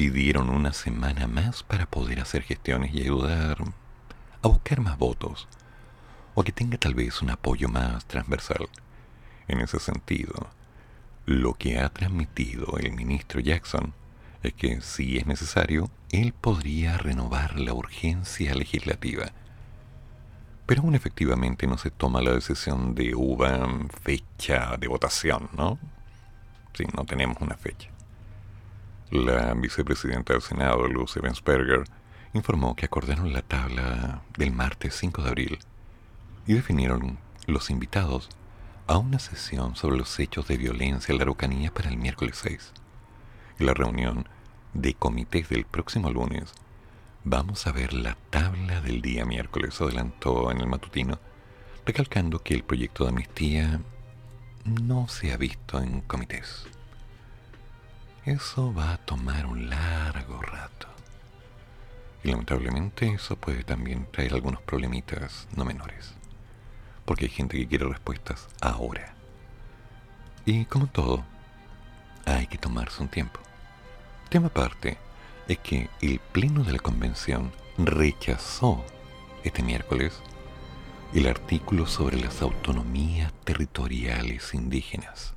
pidieron 0.01 0.49
una 0.49 0.73
semana 0.73 1.27
más 1.27 1.61
para 1.61 1.85
poder 1.85 2.21
hacer 2.21 2.41
gestiones 2.41 2.91
y 2.91 3.01
ayudar 3.01 3.63
a 4.41 4.47
buscar 4.47 4.81
más 4.81 4.97
votos, 4.97 5.47
o 6.33 6.43
que 6.43 6.51
tenga 6.51 6.79
tal 6.79 6.95
vez 6.95 7.21
un 7.21 7.29
apoyo 7.29 7.69
más 7.69 8.05
transversal. 8.05 8.67
En 9.47 9.59
ese 9.59 9.79
sentido, 9.79 10.47
lo 11.27 11.53
que 11.53 11.77
ha 11.77 11.89
transmitido 11.89 12.79
el 12.79 12.93
ministro 12.93 13.41
Jackson 13.41 13.93
es 14.41 14.53
que 14.53 14.81
si 14.81 15.19
es 15.19 15.27
necesario, 15.27 15.91
él 16.09 16.33
podría 16.33 16.97
renovar 16.97 17.59
la 17.59 17.75
urgencia 17.75 18.55
legislativa. 18.55 19.25
Pero 20.65 20.81
aún 20.81 20.95
efectivamente 20.95 21.67
no 21.67 21.77
se 21.77 21.91
toma 21.91 22.23
la 22.23 22.33
decisión 22.33 22.95
de 22.95 23.13
una 23.13 23.87
fecha 24.01 24.77
de 24.77 24.87
votación, 24.87 25.51
¿no? 25.55 25.77
Sí, 26.73 26.85
no 26.97 27.05
tenemos 27.05 27.37
una 27.39 27.55
fecha. 27.55 27.91
La 29.11 29.53
vicepresidenta 29.53 30.31
del 30.31 30.41
Senado, 30.41 30.87
Lucy 30.87 31.19
Bensberger, 31.19 31.83
informó 32.33 32.77
que 32.77 32.85
acordaron 32.85 33.33
la 33.33 33.41
tabla 33.41 34.21
del 34.37 34.53
martes 34.53 34.95
5 34.95 35.21
de 35.21 35.27
abril 35.27 35.59
y 36.47 36.53
definieron 36.53 37.19
los 37.45 37.69
invitados 37.69 38.29
a 38.87 38.97
una 38.97 39.19
sesión 39.19 39.75
sobre 39.75 39.97
los 39.97 40.17
hechos 40.17 40.47
de 40.47 40.55
violencia 40.55 41.11
en 41.11 41.17
la 41.17 41.23
Araucanía 41.23 41.73
para 41.73 41.89
el 41.89 41.97
miércoles 41.97 42.39
6. 42.41 42.71
En 43.59 43.65
la 43.65 43.73
reunión 43.73 44.29
de 44.73 44.93
comités 44.93 45.49
del 45.49 45.65
próximo 45.65 46.09
lunes 46.09 46.53
vamos 47.25 47.67
a 47.67 47.73
ver 47.73 47.91
la 47.91 48.15
tabla 48.29 48.79
del 48.79 49.01
día 49.01 49.25
miércoles, 49.25 49.81
adelantó 49.81 50.51
en 50.51 50.61
el 50.61 50.67
matutino, 50.67 51.19
recalcando 51.85 52.39
que 52.39 52.53
el 52.53 52.63
proyecto 52.63 53.03
de 53.03 53.09
amnistía 53.09 53.81
no 54.63 55.09
se 55.09 55.33
ha 55.33 55.37
visto 55.37 55.81
en 55.81 55.99
comités. 55.99 56.65
Eso 58.25 58.73
va 58.73 58.93
a 58.93 58.97
tomar 58.97 59.45
un 59.45 59.69
largo 59.69 60.41
rato. 60.41 60.87
Y 62.23 62.29
lamentablemente 62.29 63.07
eso 63.07 63.35
puede 63.35 63.63
también 63.63 64.07
traer 64.11 64.33
algunos 64.33 64.61
problemitas 64.61 65.47
no 65.55 65.65
menores 65.65 66.15
porque 67.11 67.25
hay 67.25 67.31
gente 67.31 67.57
que 67.57 67.67
quiere 67.67 67.89
respuestas 67.89 68.47
ahora. 68.61 69.13
Y 70.45 70.65
como 70.65 70.87
todo, 70.87 71.25
hay 72.25 72.47
que 72.47 72.57
tomarse 72.57 73.01
un 73.01 73.09
tiempo. 73.09 73.39
Tema 74.29 74.47
aparte 74.47 74.97
es 75.47 75.59
que 75.59 75.89
el 76.01 76.19
Pleno 76.19 76.63
de 76.63 76.71
la 76.71 76.79
Convención 76.79 77.51
rechazó 77.77 78.85
este 79.43 79.61
miércoles 79.61 80.21
el 81.13 81.27
artículo 81.27 81.85
sobre 81.85 82.17
las 82.17 82.41
autonomías 82.41 83.33
territoriales 83.43 84.53
indígenas. 84.53 85.33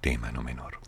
Tema 0.00 0.30
no 0.30 0.42
menor. 0.42 0.81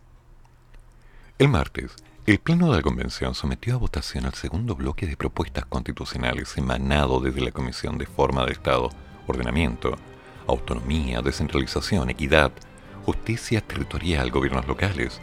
El 1.37 1.49
martes, 1.49 1.91
el 2.25 2.39
Pleno 2.39 2.69
de 2.69 2.77
la 2.77 2.81
Convención 2.81 3.35
sometió 3.35 3.75
a 3.75 3.77
votación 3.77 4.23
el 4.23 4.33
segundo 4.35 4.73
bloque 4.73 5.05
de 5.05 5.17
propuestas 5.17 5.65
constitucionales 5.65 6.57
emanado 6.57 7.19
desde 7.19 7.41
la 7.41 7.51
Comisión 7.51 7.97
de 7.97 8.05
Forma 8.05 8.45
de 8.45 8.53
Estado 8.53 8.89
ordenamiento, 9.27 9.97
autonomía, 10.47 11.21
descentralización, 11.21 12.09
equidad, 12.09 12.53
justicia 13.05 13.59
territorial, 13.59 14.31
gobiernos 14.31 14.65
locales 14.65 15.19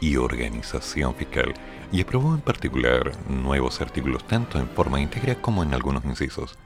y 0.00 0.16
organización 0.16 1.14
fiscal, 1.14 1.52
y 1.92 2.00
aprobó 2.00 2.34
en 2.34 2.40
particular 2.40 3.12
nuevos 3.28 3.82
artículos 3.82 4.26
tanto 4.26 4.58
en 4.58 4.68
forma 4.70 4.98
íntegra 4.98 5.34
como 5.34 5.62
en 5.62 5.74
algunos 5.74 6.06
incisos, 6.06 6.56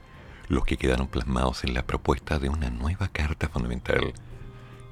los 0.47 0.63
que 0.63 0.77
quedaron 0.77 1.07
plasmados 1.07 1.65
en 1.65 1.73
la 1.73 1.83
propuesta 1.83 2.39
de 2.39 2.47
una 2.47 2.69
nueva 2.69 3.09
Carta 3.09 3.49
Fundamental 3.49 4.13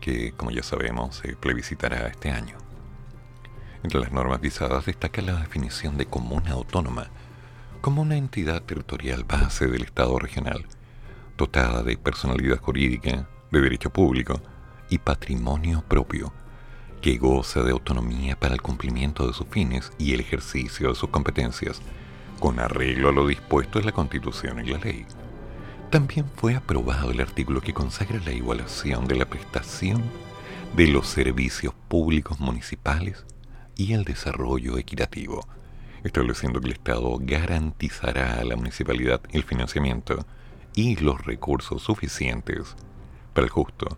que, 0.01 0.34
como 0.34 0.51
ya 0.51 0.61
sabemos, 0.61 1.15
se 1.15 1.38
plebiscitará 1.38 2.07
este 2.07 2.32
año. 2.32 2.70
Entre 3.84 4.00
las 4.00 4.12
normas 4.12 4.40
visadas 4.40 4.86
destaca 4.86 5.22
la 5.22 5.40
definición 5.40 5.98
de 5.98 6.06
comuna 6.06 6.52
autónoma 6.52 7.10
como 7.82 8.04
una 8.04 8.16
entidad 8.16 8.62
territorial 8.62 9.24
base 9.24 9.68
del 9.68 9.82
Estado 9.82 10.20
regional, 10.20 10.66
dotada 11.36 11.82
de 11.82 11.98
personalidad 11.98 12.60
jurídica, 12.60 13.28
de 13.52 13.60
derecho 13.60 13.90
público 13.90 14.40
y 14.90 15.00
patrimonio 15.00 15.84
propio, 15.88 16.32
que 17.02 17.18
goza 17.18 17.64
de 17.64 17.72
autonomía 17.72 18.40
para 18.40 18.54
el 18.54 18.62
cumplimiento 18.62 19.26
de 19.26 19.34
sus 19.34 19.48
fines 19.48 19.92
y 19.98 20.14
el 20.14 20.20
ejercicio 20.20 20.90
de 20.90 20.96
sus 20.96 21.10
competencias, 21.10 21.82
con 22.40 22.60
arreglo 22.60 23.10
a 23.10 23.12
lo 23.12 23.26
dispuesto 23.26 23.80
en 23.80 23.88
la 23.88 23.92
Constitución 23.92 24.64
y 24.64 24.70
la 24.70 24.78
ley. 24.78 25.08
También 25.90 26.28
fue 26.36 26.56
aprobado 26.56 27.10
el 27.10 27.20
artículo 27.20 27.62
que 27.62 27.74
consagra 27.74 28.20
la 28.24 28.32
igualación 28.32 29.08
de 29.08 29.16
la 29.16 29.26
prestación 29.26 30.04
de 30.76 30.88
los 30.88 31.08
servicios 31.08 31.74
públicos 31.88 32.40
municipales 32.40 33.26
y 33.76 33.93
el 33.93 34.03
desarrollo 34.03 34.78
equitativo, 34.78 35.47
estableciendo 36.03 36.59
que 36.59 36.67
el 36.67 36.74
Estado 36.74 37.17
garantizará 37.19 38.39
a 38.39 38.43
la 38.43 38.55
municipalidad 38.55 39.22
el 39.32 39.43
financiamiento 39.43 40.26
y 40.76 40.95
los 40.97 41.24
recursos 41.26 41.82
suficientes 41.82 42.76
para 43.34 43.45
el 43.45 43.51
justo 43.51 43.97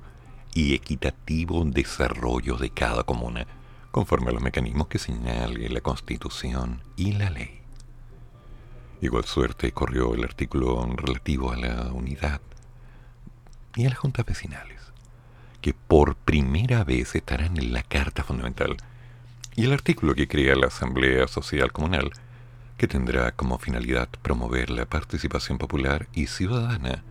y 0.54 0.74
equitativo 0.74 1.64
desarrollo 1.66 2.58
de 2.58 2.70
cada 2.70 3.04
comuna, 3.04 3.48
conforme 3.92 4.30
a 4.30 4.34
los 4.34 4.42
mecanismos 4.42 4.88
que 4.88 5.00
señale 5.00 5.70
la 5.70 5.82
Constitución 5.82 6.82
y 6.96 7.14
la 7.14 7.30
ley. 7.30 7.62
Igual 9.02 9.26
suerte 9.26 9.72
corrió 9.72 10.14
el 10.14 10.24
artículo 10.24 10.86
relativo 10.96 11.52
a 11.52 11.58
la 11.58 11.92
unidad 11.92 12.42
y 13.76 13.86
a 13.86 13.90
las 13.90 13.98
juntas 13.98 14.26
vecinales, 14.26 14.80
que 15.62 15.74
por 15.74 16.16
primera 16.16 16.84
vez 16.84 17.16
estarán 17.16 17.58
en 17.58 17.74
la 17.74 17.84
Carta 17.84 18.24
Fundamental, 18.24 18.78
y 19.56 19.66
el 19.66 19.74
artículo 19.74 20.16
que 20.16 20.28
crea 20.28 20.56
la 20.56 20.68
Asamblea 20.68 21.28
Social 21.28 21.72
Comunal, 21.72 22.12
que 22.78 22.88
tendrá 22.88 23.32
como 23.34 23.60
finalidad 23.60 24.10
promover 24.22 24.70
la 24.70 24.86
participación 24.86 25.58
popular 25.58 26.08
y 26.14 26.28
ciudadana 26.28 27.04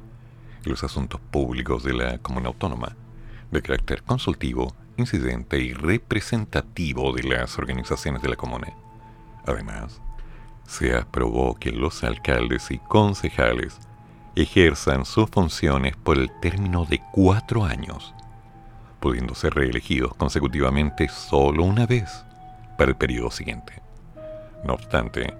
en 0.64 0.70
los 0.70 0.82
asuntos 0.82 1.20
públicos 1.20 1.84
de 1.84 1.92
la 1.92 2.18
Comuna 2.18 2.48
Autónoma, 2.48 2.96
de 3.50 3.62
carácter 3.62 4.02
consultivo, 4.02 4.74
incidente 4.96 5.60
y 5.60 5.72
representativo 5.72 7.12
de 7.12 7.22
las 7.22 7.58
organizaciones 7.58 8.22
de 8.22 8.28
la 8.28 8.36
Comuna. 8.36 8.72
Además, 9.46 10.00
se 10.66 10.96
aprobó 10.96 11.54
que 11.54 11.70
los 11.70 12.02
alcaldes 12.02 12.70
y 12.70 12.78
concejales 12.78 13.78
ejerzan 14.34 15.04
sus 15.04 15.28
funciones 15.30 15.96
por 15.96 16.18
el 16.18 16.30
término 16.40 16.86
de 16.86 17.00
cuatro 17.12 17.64
años, 17.64 18.14
pudiendo 18.98 19.34
ser 19.34 19.54
reelegidos 19.54 20.14
consecutivamente 20.14 21.08
solo 21.08 21.64
una 21.64 21.86
vez 21.86 22.24
el 22.88 22.96
periodo 22.96 23.30
siguiente. 23.30 23.82
No 24.64 24.74
obstante, 24.74 25.34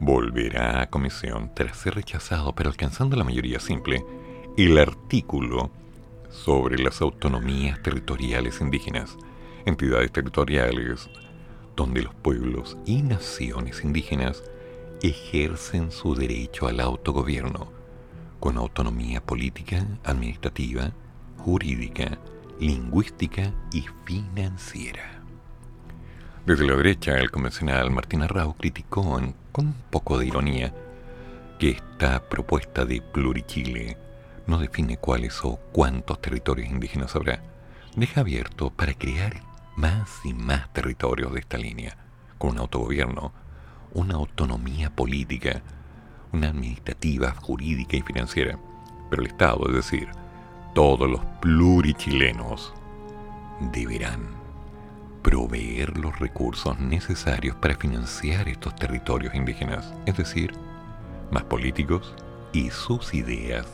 volverá 0.00 0.82
a 0.82 0.90
comisión 0.90 1.50
tras 1.54 1.76
ser 1.76 1.94
rechazado, 1.94 2.54
pero 2.54 2.70
alcanzando 2.70 3.16
la 3.16 3.24
mayoría 3.24 3.60
simple, 3.60 4.04
el 4.56 4.78
artículo 4.78 5.70
sobre 6.30 6.78
las 6.78 7.00
autonomías 7.00 7.82
territoriales 7.82 8.60
indígenas, 8.60 9.16
entidades 9.64 10.10
territoriales 10.10 11.08
donde 11.76 12.02
los 12.02 12.14
pueblos 12.14 12.76
y 12.84 13.02
naciones 13.02 13.84
indígenas 13.84 14.42
ejercen 15.02 15.90
su 15.90 16.14
derecho 16.14 16.66
al 16.66 16.80
autogobierno 16.80 17.72
con 18.40 18.56
autonomía 18.56 19.24
política, 19.24 19.86
administrativa, 20.04 20.92
jurídica, 21.38 22.18
lingüística 22.58 23.52
y 23.72 23.84
financiera. 24.04 25.21
Desde 26.44 26.66
la 26.66 26.74
derecha, 26.74 27.18
el 27.18 27.30
convencional 27.30 27.92
Martín 27.92 28.22
Arrau 28.22 28.54
criticó 28.54 29.02
con 29.52 29.66
un 29.66 29.74
poco 29.90 30.18
de 30.18 30.26
ironía 30.26 30.74
que 31.60 31.70
esta 31.70 32.28
propuesta 32.28 32.84
de 32.84 33.00
Plurichile 33.00 33.96
no 34.48 34.58
define 34.58 34.96
cuáles 34.96 35.38
o 35.44 35.60
cuántos 35.70 36.20
territorios 36.20 36.68
indígenas 36.68 37.14
habrá. 37.14 37.40
Deja 37.94 38.22
abierto 38.22 38.70
para 38.70 38.92
crear 38.94 39.40
más 39.76 40.10
y 40.24 40.34
más 40.34 40.72
territorios 40.72 41.32
de 41.32 41.38
esta 41.38 41.58
línea, 41.58 41.96
con 42.38 42.50
un 42.50 42.58
autogobierno, 42.58 43.32
una 43.92 44.14
autonomía 44.14 44.90
política, 44.90 45.62
una 46.32 46.48
administrativa, 46.48 47.36
jurídica 47.40 47.96
y 47.96 48.02
financiera. 48.02 48.58
Pero 49.10 49.22
el 49.22 49.28
Estado, 49.28 49.68
es 49.68 49.76
decir, 49.76 50.08
todos 50.74 51.08
los 51.08 51.24
plurichilenos, 51.40 52.74
deberán 53.72 54.41
proveer 55.22 55.96
los 55.98 56.18
recursos 56.18 56.78
necesarios 56.78 57.56
para 57.56 57.76
financiar 57.76 58.48
estos 58.48 58.74
territorios 58.76 59.34
indígenas, 59.34 59.92
es 60.06 60.16
decir, 60.16 60.52
más 61.30 61.44
políticos 61.44 62.14
y 62.52 62.70
sus 62.70 63.14
ideas 63.14 63.66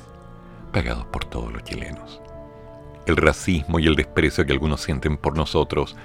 pagados 0.72 1.06
por 1.06 1.24
todos 1.24 1.52
los 1.52 1.64
chilenos. 1.64 2.20
El 3.06 3.16
racismo 3.16 3.78
y 3.78 3.86
el 3.86 3.96
desprecio 3.96 4.44
que 4.44 4.52
algunos 4.52 4.82
sienten 4.82 5.16
por 5.16 5.36
nosotros, 5.36 5.96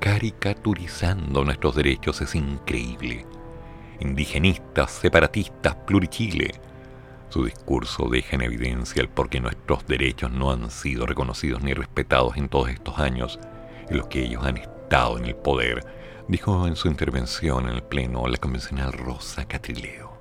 caricaturizando 0.00 1.44
nuestros 1.44 1.76
derechos, 1.76 2.20
es 2.20 2.34
increíble 2.34 3.24
indigenistas, 4.00 4.92
separatistas, 4.92 5.74
plurichile. 5.74 6.54
Su 7.28 7.44
discurso 7.44 8.08
deja 8.08 8.36
en 8.36 8.42
evidencia 8.42 9.02
el 9.02 9.08
por 9.08 9.28
qué 9.28 9.40
nuestros 9.40 9.86
derechos 9.86 10.30
no 10.30 10.50
han 10.50 10.70
sido 10.70 11.06
reconocidos 11.06 11.62
ni 11.62 11.74
respetados 11.74 12.36
en 12.36 12.48
todos 12.48 12.70
estos 12.70 12.98
años 12.98 13.38
en 13.88 13.98
los 13.98 14.06
que 14.06 14.22
ellos 14.22 14.44
han 14.44 14.56
estado 14.56 14.77
en 14.90 15.26
el 15.26 15.36
poder, 15.36 15.84
dijo 16.28 16.66
en 16.66 16.74
su 16.74 16.88
intervención 16.88 17.68
en 17.68 17.74
el 17.74 17.82
Pleno 17.82 18.26
la 18.26 18.38
convencional 18.38 18.92
Rosa 18.92 19.44
Catrileo. 19.44 20.16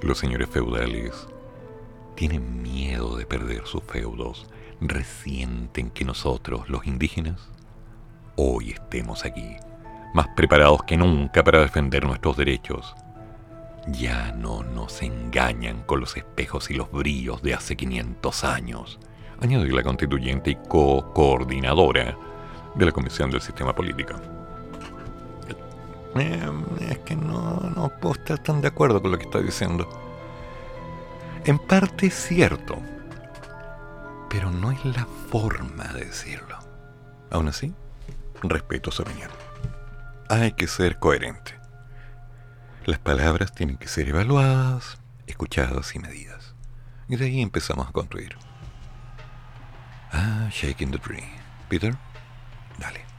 Los 0.00 0.18
señores 0.18 0.48
feudales 0.50 1.28
tienen 2.16 2.62
miedo 2.62 3.16
de 3.16 3.24
perder 3.24 3.64
sus 3.66 3.84
feudos, 3.84 4.48
resienten 4.80 5.90
que 5.90 6.04
nosotros, 6.04 6.68
los 6.68 6.84
indígenas, 6.84 7.48
hoy 8.34 8.70
estemos 8.70 9.24
aquí 9.24 9.56
más 10.14 10.26
preparados 10.36 10.82
que 10.82 10.96
nunca 10.96 11.44
para 11.44 11.60
defender 11.60 12.04
nuestros 12.04 12.36
derechos. 12.36 12.94
Ya 13.86 14.32
no 14.32 14.64
nos 14.64 15.00
engañan 15.00 15.82
con 15.84 16.00
los 16.00 16.16
espejos 16.16 16.70
y 16.70 16.74
los 16.74 16.90
brillos 16.90 17.40
de 17.40 17.54
hace 17.54 17.76
500 17.76 18.44
años, 18.44 18.98
añadió 19.40 19.74
la 19.76 19.84
constituyente 19.84 20.50
y 20.50 20.56
co-coordinadora 20.56 22.18
de 22.74 22.86
la 22.86 22.92
Comisión 22.92 23.30
del 23.30 23.40
Sistema 23.40 23.74
Político. 23.74 24.14
Eh, 26.16 26.50
es 26.80 26.98
que 26.98 27.16
no, 27.16 27.60
no 27.74 27.88
puedo 28.00 28.14
estar 28.14 28.38
tan 28.38 28.60
de 28.60 28.68
acuerdo 28.68 29.00
con 29.00 29.12
lo 29.12 29.18
que 29.18 29.24
está 29.24 29.40
diciendo. 29.40 29.88
En 31.44 31.58
parte 31.58 32.06
es 32.06 32.14
cierto, 32.14 32.78
pero 34.28 34.50
no 34.50 34.70
es 34.70 34.84
la 34.84 35.06
forma 35.30 35.84
de 35.94 36.04
decirlo. 36.04 36.58
Aún 37.30 37.48
así, 37.48 37.72
respeto 38.42 38.90
su 38.90 39.02
opinión 39.02 39.30
hay 40.40 40.52
que 40.52 40.66
ser 40.66 40.98
coherente. 40.98 41.54
Las 42.86 42.98
palabras 42.98 43.52
tienen 43.52 43.76
que 43.76 43.86
ser 43.86 44.08
evaluadas, 44.08 44.96
escuchadas 45.26 45.94
y 45.94 45.98
medidas. 45.98 46.54
Y 47.08 47.16
de 47.16 47.26
ahí 47.26 47.42
empezamos 47.42 47.86
a 47.86 47.92
construir. 47.92 48.36
Ah, 50.10 50.48
Shaking 50.50 50.90
the 50.90 50.98
Tree. 50.98 51.28
Peter, 51.68 51.94
dale. 52.78 53.11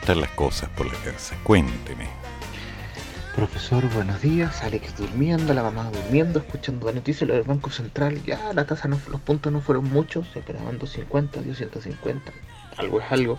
Están 0.00 0.20
las 0.20 0.30
cosas 0.30 0.68
por 0.70 0.86
la 0.86 0.98
casa? 1.04 1.36
Cuénteme. 1.44 2.08
Profesor, 3.36 3.86
buenos 3.92 4.20
días. 4.22 4.62
Alex 4.62 4.96
durmiendo, 4.96 5.52
la 5.52 5.62
mamá 5.62 5.90
durmiendo, 5.90 6.38
escuchando 6.38 6.86
la 6.86 6.92
noticia 6.92 7.26
del 7.26 7.42
Banco 7.42 7.70
Central. 7.70 8.22
Ya 8.24 8.52
la 8.54 8.64
tasa, 8.64 8.88
no, 8.88 8.98
los 9.10 9.20
puntos 9.20 9.52
no 9.52 9.60
fueron 9.60 9.84
muchos, 9.90 10.26
se 10.32 10.40
esperaban 10.40 10.78
250, 10.78 11.42
250. 11.42 12.32
Algo 12.78 13.00
es 13.00 13.12
algo. 13.12 13.38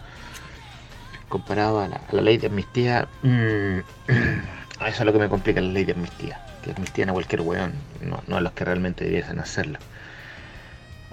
Comparado 1.30 1.82
a 1.82 1.88
la, 1.88 2.22
ley 2.22 2.38
de 2.38 2.48
amnistía, 2.48 3.08
mm, 3.24 3.80
eso 4.88 5.00
es 5.00 5.02
lo 5.02 5.14
que 5.14 5.20
me 5.20 5.30
complica 5.30 5.62
la 5.62 5.72
ley 5.72 5.84
de 5.84 5.94
amnistía. 5.94 6.46
Que 6.64 6.72
amnistían 6.72 7.10
a 7.10 7.14
cualquier 7.14 7.42
weón, 7.42 7.74
no, 8.02 8.22
no 8.28 8.38
a 8.38 8.42
los 8.42 8.52
que 8.54 8.66
realmente 8.66 9.04
debiesen 9.04 9.40
hacerlo 9.40 9.80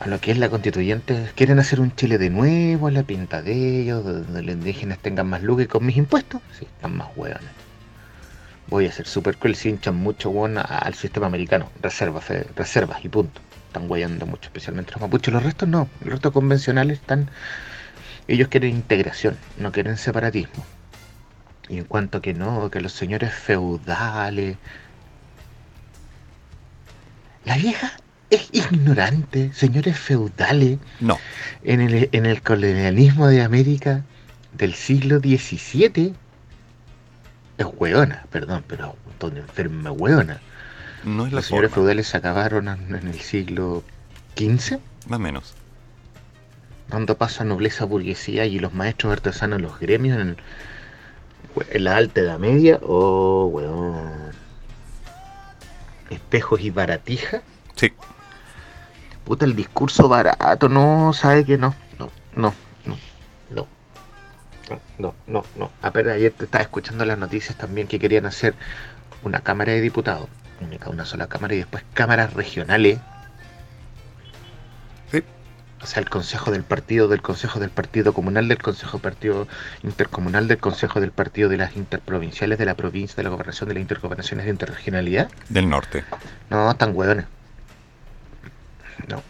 a 0.01 0.07
lo 0.07 0.21
que 0.21 0.31
es 0.31 0.39
la 0.39 0.49
constituyente, 0.49 1.31
quieren 1.35 1.59
hacer 1.59 1.81
un 1.81 1.95
Chile 1.97 2.19
de 2.19 2.31
nuevo, 2.31 2.87
a 2.87 2.91
la 2.91 3.03
pinta 3.03 3.43
de 3.43 3.83
ellos, 3.83 4.05
donde 4.05 4.43
los 4.43 4.55
indígenas 4.55 4.99
tengan 4.99 5.29
más 5.29 5.43
luz 5.43 5.67
con 5.67 5.85
mis 5.85 5.97
impuestos, 5.97 6.41
sí, 6.59 6.67
están 6.67 6.97
más 6.97 7.09
hueones. 7.17 7.51
Voy 8.69 8.87
a 8.87 8.93
ser 8.93 9.07
super 9.07 9.37
cruel 9.37 9.57
si 9.57 9.71
hinchan 9.71 9.97
mucho 9.97 10.31
hueón 10.31 10.59
al 10.59 10.95
sistema 10.95 11.27
americano, 11.27 11.71
reservas, 11.81 12.27
reservas 12.55 13.05
y 13.05 13.09
punto. 13.09 13.41
Están 13.67 13.91
hueando 13.91 14.27
mucho, 14.27 14.49
especialmente 14.49 14.93
los 14.93 15.01
mapuches. 15.01 15.33
Los 15.33 15.43
restos 15.43 15.69
no, 15.69 15.89
los 16.01 16.13
restos 16.13 16.33
convencionales 16.33 17.01
están. 17.01 17.31
Ellos 18.29 18.49
quieren 18.49 18.71
integración, 18.71 19.39
no 19.57 19.73
quieren 19.73 19.97
separatismo. 19.97 20.65
Y 21.69 21.79
en 21.79 21.85
cuanto 21.85 22.21
que 22.21 22.35
no, 22.35 22.71
que 22.71 22.81
los 22.81 22.93
señores 22.93 23.33
feudales. 23.33 24.59
La 27.47 27.57
vieja 27.57 27.93
es 28.31 28.49
ignorante, 28.53 29.53
señores 29.55 29.99
feudales. 29.99 30.79
No. 31.01 31.19
En 31.65 31.81
el, 31.81 32.09
en 32.13 32.27
el 32.27 32.43
colonialismo 32.43 33.29
de 33.29 33.43
América 33.43 34.05
del 34.53 34.75
siglo 34.75 35.19
XVII 35.19 36.15
es 37.59 37.67
hueona, 37.77 38.27
perdón, 38.31 38.65
pero 38.67 38.97
donde 39.19 39.41
enferma 39.41 39.93
hueona. 39.93 40.41
No 41.05 41.27
es 41.27 41.33
la 41.33 41.37
Los 41.37 41.47
señores 41.47 41.73
feudales 41.73 42.09
se 42.09 42.17
acabaron 42.17 42.69
en, 42.69 42.95
el 42.95 43.21
siglo 43.21 43.83
XV. 44.37 44.79
Más 45.07 45.17
o 45.17 45.19
menos. 45.19 45.55
Dando 46.89 47.17
paso 47.17 47.43
a 47.43 47.47
nobleza, 47.47 47.85
burguesía 47.85 48.47
y 48.47 48.59
los 48.59 48.75
maestros 48.75 49.13
artesanos, 49.13 49.61
los 49.61 49.79
gremios 49.79 50.19
en, 50.21 50.37
en 51.71 51.85
la 51.85 51.97
alta 51.97 52.21
edad 52.21 52.39
media. 52.39 52.79
Oh, 52.83 53.47
weón. 53.47 54.33
Espejos 56.11 56.61
y 56.61 56.71
baratija. 56.71 57.43
Sí 57.75 57.93
puta, 59.29 59.45
el 59.45 59.55
discurso 59.55 60.09
barato, 60.09 60.69
no, 60.69 61.13
sabe 61.13 61.45
que 61.45 61.59
no, 61.59 61.75
no, 61.99 62.11
no, 62.35 62.55
no, 62.87 62.97
no. 63.51 63.67
No, 64.99 65.15
no, 65.27 65.45
no. 65.57 65.71
Apenas 65.83 66.15
ayer 66.15 66.33
te 66.33 66.45
estaba 66.45 66.63
escuchando 66.63 67.05
las 67.05 67.19
noticias 67.19 67.57
también 67.57 67.87
que 67.87 67.99
querían 67.99 68.27
hacer 68.27 68.55
una 69.23 69.41
Cámara 69.41 69.73
de 69.73 69.81
Diputados, 69.81 70.29
única, 70.61 70.91
una 70.91 71.05
sola 71.05 71.27
Cámara 71.27 71.55
y 71.55 71.59
después 71.59 71.85
cámaras 71.95 72.33
regionales. 72.35 72.99
Sí. 75.13 75.23
O 75.83 75.87
sea, 75.87 76.03
el 76.03 76.09
Consejo 76.09 76.51
del 76.51 76.65
Partido, 76.65 77.09
del 77.09 77.23
Consejo 77.23 77.61
del 77.61 77.71
Partido 77.71 78.13
Comunal, 78.13 78.49
del 78.49 78.59
Consejo 78.63 78.99
Partido 78.99 79.47
Intercomunal, 79.83 80.49
del 80.49 80.59
Consejo 80.59 81.01
del 81.01 81.13
Partido 81.13 81.49
de 81.49 81.59
las 81.59 81.77
Interprovinciales, 81.77 82.59
de 82.59 82.65
la 82.65 82.75
provincia, 82.75 83.17
de 83.17 83.25
la 83.25 83.31
Gobernación, 83.31 83.69
de 83.69 83.75
las 83.75 83.83
Intergobernaciones 83.83 84.47
de 84.47 84.51
Interregionalidad. 84.53 85.31
Del 85.49 85.69
norte. 85.69 86.05
No, 86.51 86.71
están 86.71 86.97
hueones. 86.97 87.27
No. 89.07 89.23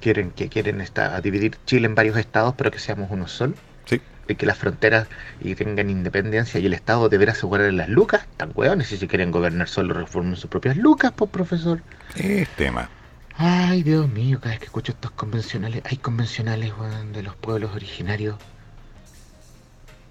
Quieren 0.00 0.30
que 0.30 0.48
quieren 0.48 0.82
dividir 1.22 1.56
Chile 1.66 1.86
en 1.86 1.94
varios 1.94 2.16
estados, 2.16 2.54
pero 2.56 2.70
que 2.70 2.78
seamos 2.78 3.10
uno 3.10 3.26
solo. 3.26 3.54
Sí. 3.86 4.00
de 4.26 4.34
que 4.36 4.46
las 4.46 4.56
fronteras 4.56 5.08
y 5.40 5.54
tengan 5.54 5.90
independencia 5.90 6.58
y 6.58 6.64
el 6.66 6.72
Estado 6.72 7.10
deberá 7.10 7.32
asegurar 7.32 7.70
las 7.74 7.88
lucas, 7.90 8.26
tan 8.38 8.52
hueones, 8.54 8.88
si 8.88 8.96
se 8.96 9.06
quieren 9.06 9.30
gobernar 9.30 9.68
solo 9.68 9.92
reformen 9.92 10.36
sus 10.36 10.48
propias 10.48 10.78
lucas, 10.78 11.12
pues 11.14 11.30
profesor. 11.30 11.82
Es 12.16 12.48
tema. 12.56 12.88
Ay, 13.36 13.82
Dios 13.82 14.08
mío, 14.08 14.38
cada 14.40 14.52
vez 14.52 14.60
que 14.60 14.66
escucho 14.66 14.92
estos 14.92 15.10
convencionales, 15.10 15.82
hay 15.84 15.96
convencionales 15.98 16.72
weón, 16.78 17.12
de 17.12 17.22
los 17.22 17.34
pueblos 17.36 17.74
originarios 17.74 18.36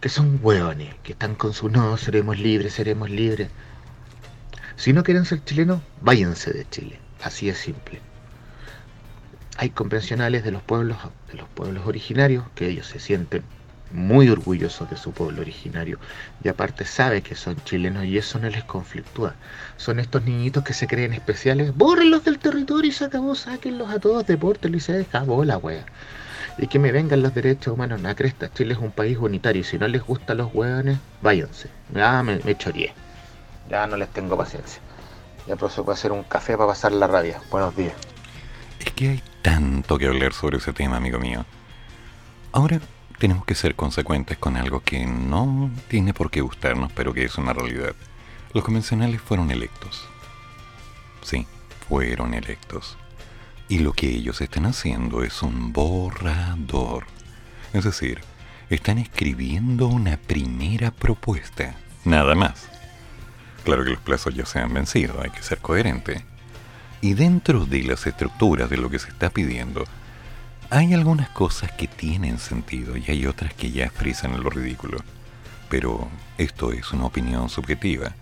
que 0.01 0.09
son 0.09 0.39
hueones, 0.43 0.93
que 1.01 1.13
están 1.13 1.33
con 1.35 1.53
su 1.53 1.69
no, 1.69 1.95
seremos 1.95 2.37
libres, 2.37 2.73
seremos 2.73 3.09
libres. 3.09 3.49
Si 4.75 4.91
no 4.91 5.01
quieren 5.03 5.23
ser 5.23 5.41
chilenos, 5.45 5.79
váyanse 6.01 6.51
de 6.51 6.67
Chile, 6.69 6.99
así 7.23 7.49
es 7.49 7.57
simple. 7.57 7.99
Hay 9.57 9.69
convencionales 9.69 10.43
de 10.43 10.51
los 10.51 10.63
pueblos, 10.63 10.97
de 11.31 11.37
los 11.37 11.47
pueblos 11.49 11.85
originarios, 11.85 12.45
que 12.55 12.67
ellos 12.67 12.87
se 12.87 12.99
sienten 12.99 13.43
muy 13.93 14.27
orgullosos 14.29 14.89
de 14.89 14.97
su 14.97 15.11
pueblo 15.11 15.41
originario 15.41 15.99
y 16.43 16.49
aparte 16.49 16.83
sabe 16.83 17.21
que 17.21 17.35
son 17.35 17.55
chilenos 17.63 18.05
y 18.05 18.17
eso 18.17 18.39
no 18.39 18.49
les 18.49 18.63
conflictúa. 18.63 19.35
Son 19.77 19.99
estos 19.99 20.23
niñitos 20.23 20.63
que 20.63 20.73
se 20.73 20.87
creen 20.87 21.13
especiales, 21.13 21.75
bórrenlos 21.75 22.23
del 22.23 22.39
territorio 22.39 22.89
y 22.89 22.93
se 22.93 23.05
acabó, 23.05 23.35
sáquenlos 23.35 23.91
a 23.91 23.99
todos, 23.99 24.25
deportes 24.25 24.73
y 24.73 24.79
se 24.79 25.01
acabó 25.01 25.45
la 25.45 25.57
wea. 25.57 25.85
Y 26.57 26.67
que 26.67 26.79
me 26.79 26.91
vengan 26.91 27.21
los 27.21 27.33
derechos 27.33 27.73
humanos, 27.73 28.01
la 28.01 28.15
cresta, 28.15 28.51
Chile 28.51 28.73
es 28.73 28.79
un 28.79 28.91
país 28.91 29.17
unitario 29.17 29.61
y 29.61 29.63
si 29.63 29.77
no 29.77 29.87
les 29.87 30.03
gustan 30.03 30.37
los 30.37 30.53
hueones, 30.53 30.97
váyanse. 31.21 31.69
Ya 31.93 32.21
me, 32.23 32.39
me. 32.39 32.57
Ya 33.69 33.87
no 33.87 33.97
les 33.97 34.09
tengo 34.09 34.37
paciencia. 34.37 34.82
Ya 35.47 35.55
voy 35.55 35.69
a 35.69 35.91
hacer 35.91 36.11
un 36.11 36.23
café 36.23 36.55
para 36.55 36.69
pasar 36.69 36.93
la 36.93 37.07
rabia. 37.07 37.41
Buenos 37.51 37.75
días. 37.75 37.93
Es 38.79 38.91
que 38.93 39.09
hay 39.09 39.23
tanto 39.41 39.97
que 39.97 40.07
hablar 40.07 40.33
sobre 40.33 40.57
ese 40.57 40.71
tema, 40.71 40.97
amigo 40.97 41.19
mío. 41.19 41.45
Ahora, 42.53 42.79
tenemos 43.17 43.45
que 43.45 43.55
ser 43.55 43.75
consecuentes 43.75 44.37
con 44.37 44.55
algo 44.55 44.81
que 44.81 45.05
no 45.05 45.69
tiene 45.89 46.13
por 46.13 46.31
qué 46.31 46.41
gustarnos, 46.41 46.91
pero 46.93 47.13
que 47.13 47.25
es 47.25 47.37
una 47.37 47.53
realidad. 47.53 47.93
Los 48.53 48.63
convencionales 48.63 49.21
fueron 49.21 49.51
electos. 49.51 50.07
Sí, 51.21 51.45
fueron 51.89 52.33
electos. 52.33 52.97
Y 53.67 53.79
lo 53.79 53.93
que 53.93 54.07
ellos 54.07 54.39
están 54.39 54.65
haciendo 54.65 55.23
es 55.23 55.41
un 55.41 55.73
borrador. 55.73 57.05
Es 57.73 57.83
decir, 57.83 58.21
están 58.69 58.97
escribiendo 58.97 59.87
una 59.87 60.17
primera 60.17 60.91
propuesta. 60.91 61.75
Nada 62.05 62.35
más. 62.35 62.72
Claro 63.63 63.83
que 63.83 63.91
los 63.91 63.99
plazos 63.99 64.35
ya 64.35 64.45
se 64.45 64.59
han 64.59 64.73
vencido, 64.73 65.21
hay 65.21 65.29
que 65.29 65.41
ser 65.41 65.59
coherente. 65.59 66.25
Y 67.01 67.13
dentro 67.13 67.65
de 67.65 67.83
las 67.83 68.05
estructuras 68.07 68.69
de 68.69 68.77
lo 68.77 68.89
que 68.89 68.99
se 68.99 69.09
está 69.09 69.29
pidiendo, 69.29 69.85
hay 70.69 70.93
algunas 70.93 71.29
cosas 71.29 71.71
que 71.71 71.87
tienen 71.87 72.39
sentido 72.39 72.97
y 72.97 73.03
hay 73.07 73.25
otras 73.25 73.53
que 73.53 73.71
ya 73.71 73.89
frisan 73.89 74.33
en 74.33 74.43
lo 74.43 74.49
ridículo. 74.49 74.99
Pero 75.69 76.07
esto 76.37 76.71
es 76.71 76.91
una 76.91 77.05
opinión 77.05 77.49
subjetiva. 77.49 78.13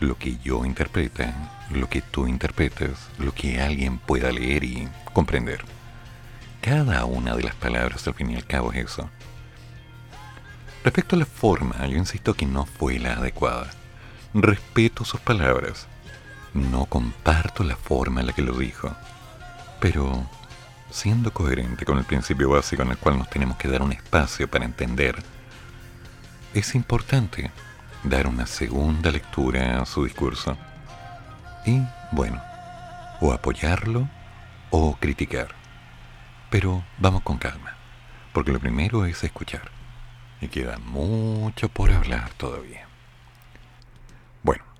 Lo 0.00 0.16
que 0.18 0.36
yo 0.38 0.64
interprete, 0.64 1.32
lo 1.70 1.88
que 1.88 2.02
tú 2.02 2.26
interpretas, 2.26 3.08
lo 3.18 3.32
que 3.32 3.60
alguien 3.60 3.98
pueda 3.98 4.30
leer 4.30 4.64
y 4.64 4.88
comprender. 5.12 5.64
Cada 6.60 7.04
una 7.04 7.34
de 7.34 7.42
las 7.42 7.54
palabras 7.54 8.06
al 8.06 8.14
fin 8.14 8.30
y 8.30 8.36
al 8.36 8.44
cabo 8.44 8.72
es 8.72 8.84
eso. 8.84 9.10
Respecto 10.84 11.16
a 11.16 11.18
la 11.18 11.26
forma, 11.26 11.86
yo 11.86 11.96
insisto 11.96 12.34
que 12.34 12.46
no 12.46 12.66
fue 12.66 12.98
la 12.98 13.14
adecuada. 13.14 13.70
Respeto 14.38 15.06
sus 15.06 15.18
palabras. 15.18 15.86
No 16.52 16.84
comparto 16.84 17.64
la 17.64 17.74
forma 17.74 18.20
en 18.20 18.26
la 18.26 18.34
que 18.34 18.42
lo 18.42 18.52
dijo. 18.52 18.94
Pero 19.80 20.28
siendo 20.90 21.32
coherente 21.32 21.86
con 21.86 21.96
el 21.96 22.04
principio 22.04 22.50
básico 22.50 22.82
en 22.82 22.90
el 22.90 22.98
cual 22.98 23.18
nos 23.18 23.30
tenemos 23.30 23.56
que 23.56 23.68
dar 23.68 23.80
un 23.80 23.92
espacio 23.92 24.46
para 24.46 24.66
entender, 24.66 25.16
es 26.52 26.74
importante 26.74 27.50
dar 28.04 28.26
una 28.26 28.44
segunda 28.44 29.10
lectura 29.10 29.80
a 29.80 29.86
su 29.86 30.04
discurso. 30.04 30.58
Y, 31.64 31.80
bueno, 32.12 32.42
o 33.22 33.32
apoyarlo 33.32 34.06
o 34.68 34.96
criticar. 34.96 35.48
Pero 36.50 36.84
vamos 36.98 37.22
con 37.22 37.38
calma, 37.38 37.74
porque 38.34 38.52
lo 38.52 38.60
primero 38.60 39.06
es 39.06 39.24
escuchar. 39.24 39.70
Y 40.42 40.48
queda 40.48 40.76
mucho 40.76 41.70
por 41.70 41.90
hablar 41.90 42.28
todavía. 42.34 42.85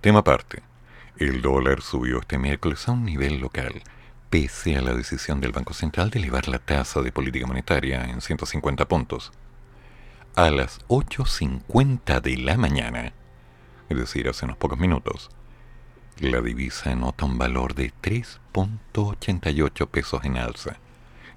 Tema 0.06 0.20
aparte. 0.20 0.62
El 1.18 1.42
dólar 1.42 1.82
subió 1.82 2.20
este 2.20 2.38
miércoles 2.38 2.86
a 2.86 2.92
un 2.92 3.04
nivel 3.04 3.40
local 3.40 3.82
pese 4.30 4.76
a 4.76 4.80
la 4.80 4.94
decisión 4.94 5.40
del 5.40 5.50
Banco 5.50 5.74
Central 5.74 6.10
de 6.10 6.20
elevar 6.20 6.46
la 6.46 6.60
tasa 6.60 7.02
de 7.02 7.10
política 7.10 7.44
monetaria 7.44 8.04
en 8.04 8.20
150 8.20 8.86
puntos. 8.86 9.32
A 10.36 10.52
las 10.52 10.78
8.50 10.86 12.20
de 12.20 12.36
la 12.36 12.56
mañana, 12.56 13.14
es 13.88 13.98
decir, 13.98 14.28
hace 14.28 14.44
unos 14.44 14.58
pocos 14.58 14.78
minutos, 14.78 15.28
la 16.20 16.40
divisa 16.40 16.94
nota 16.94 17.24
un 17.24 17.36
valor 17.36 17.74
de 17.74 17.92
3.88 18.00 19.88
pesos 19.88 20.24
en 20.24 20.36
alza, 20.36 20.76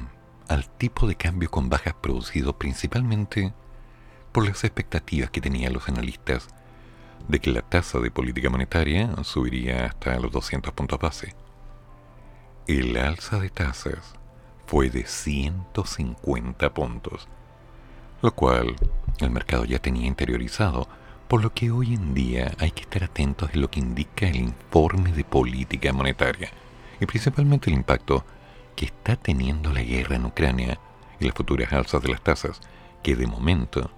al 0.47 0.69
tipo 0.69 1.07
de 1.07 1.15
cambio 1.15 1.49
con 1.49 1.69
bajas 1.69 1.93
producido 1.93 2.57
principalmente 2.57 3.53
por 4.31 4.45
las 4.45 4.63
expectativas 4.63 5.29
que 5.29 5.41
tenían 5.41 5.73
los 5.73 5.87
analistas 5.87 6.47
de 7.27 7.39
que 7.39 7.51
la 7.51 7.61
tasa 7.61 7.99
de 7.99 8.11
política 8.11 8.49
monetaria 8.49 9.09
subiría 9.23 9.85
hasta 9.85 10.19
los 10.19 10.31
200 10.31 10.73
puntos 10.73 10.99
base. 10.99 11.35
El 12.73 12.95
alza 12.95 13.37
de 13.37 13.49
tasas 13.49 14.13
fue 14.65 14.89
de 14.89 15.03
150 15.03 16.73
puntos, 16.73 17.27
lo 18.21 18.33
cual 18.33 18.77
el 19.19 19.29
mercado 19.29 19.65
ya 19.65 19.79
tenía 19.79 20.07
interiorizado, 20.07 20.87
por 21.27 21.43
lo 21.43 21.53
que 21.53 21.69
hoy 21.69 21.93
en 21.93 22.13
día 22.13 22.53
hay 22.59 22.71
que 22.71 22.83
estar 22.83 23.03
atentos 23.03 23.49
a 23.53 23.57
lo 23.57 23.69
que 23.69 23.81
indica 23.81 24.25
el 24.25 24.37
informe 24.37 25.11
de 25.11 25.25
política 25.25 25.91
monetaria 25.91 26.49
y 27.01 27.05
principalmente 27.07 27.69
el 27.69 27.75
impacto 27.75 28.23
que 28.77 28.85
está 28.85 29.17
teniendo 29.17 29.73
la 29.73 29.81
guerra 29.83 30.15
en 30.15 30.27
Ucrania 30.27 30.79
y 31.19 31.25
las 31.25 31.35
futuras 31.35 31.73
alzas 31.73 32.01
de 32.01 32.07
las 32.07 32.21
tasas, 32.21 32.61
que 33.03 33.17
de 33.17 33.27
momento 33.27 33.91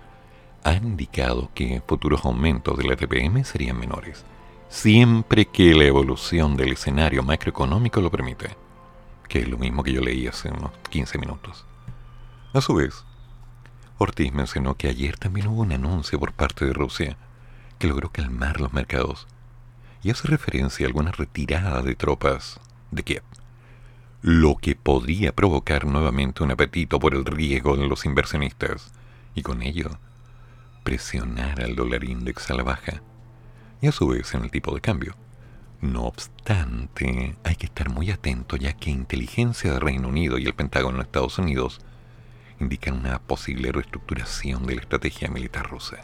han 0.64 0.84
indicado 0.84 1.52
que 1.54 1.84
futuros 1.86 2.26
aumentos 2.26 2.76
de 2.76 2.86
la 2.86 2.95
TPM 2.95 3.44
serían 3.45 3.80
menores, 3.80 4.26
siempre 4.68 5.45
que 5.45 5.76
la 5.76 5.84
evolución 5.84 6.58
del 6.58 6.72
escenario 6.74 7.22
macroeconómico 7.22 8.02
lo 8.02 8.10
permita, 8.10 8.58
que 9.28 9.40
es 9.40 9.48
lo 9.48 9.58
mismo 9.58 9.84
que 9.84 9.94
yo 9.94 10.02
leí 10.02 10.28
hace 10.28 10.50
unos 10.50 10.72
15 10.90 11.18
minutos. 11.18 11.66
A 12.54 12.62
su 12.62 12.76
vez, 12.76 13.04
Ortiz 13.98 14.34
mencionó 14.34 14.76
que 14.76 14.88
ayer 14.88 15.18
también 15.18 15.48
hubo 15.48 15.62
un 15.62 15.72
anuncio 15.72 16.20
por 16.20 16.34
parte 16.34 16.66
de 16.66 16.74
Rusia 16.74 17.18
que 17.80 17.88
logró 17.88 18.12
calmar 18.12 18.60
los 18.60 18.74
mercados 18.74 19.28
y 20.04 20.12
hace 20.12 20.28
referencia 20.28 20.86
a 20.86 20.88
alguna 20.88 21.12
retirada 21.12 21.82
de 21.82 21.95
tropas 21.95 22.60
de 22.91 23.04
Kiev, 23.04 23.24
lo 24.22 24.56
que 24.56 24.76
podría 24.76 25.34
provocar 25.34 25.86
nuevamente 25.86 26.44
un 26.44 26.52
apetito 26.52 27.00
por 27.00 27.14
el 27.14 27.26
riesgo 27.26 27.78
de 27.78 27.88
los 27.88 28.06
inversionistas 28.06 28.91
y 29.36 29.41
con 29.41 29.62
ello 29.62 29.98
presionar 30.84 31.62
al 31.62 31.76
dólar 31.76 32.04
index 32.04 32.52
a 32.52 32.56
la 32.56 32.64
baja 32.64 33.02
y 33.82 33.88
a 33.88 33.91
su 33.91 34.08
vez 34.08 34.34
en 34.34 34.44
el 34.44 34.52
tipo 34.52 34.76
de 34.76 34.82
cambio. 34.82 35.16
No 35.84 36.03
obstante, 36.03 37.35
hay 37.43 37.55
que 37.57 37.65
estar 37.65 37.89
muy 37.89 38.10
atento 38.10 38.55
ya 38.55 38.72
que 38.72 38.89
inteligencia 38.89 39.73
de 39.73 39.81
Reino 39.81 40.07
Unido 40.07 40.38
y 40.38 40.45
el 40.45 40.53
Pentágono 40.53 40.99
de 40.99 41.03
Estados 41.03 41.38
Unidos 41.39 41.81
indican 42.61 42.93
una 42.93 43.19
posible 43.19 43.69
reestructuración 43.69 44.65
de 44.65 44.76
la 44.76 44.81
estrategia 44.81 45.30
militar 45.30 45.69
rusa. 45.69 45.97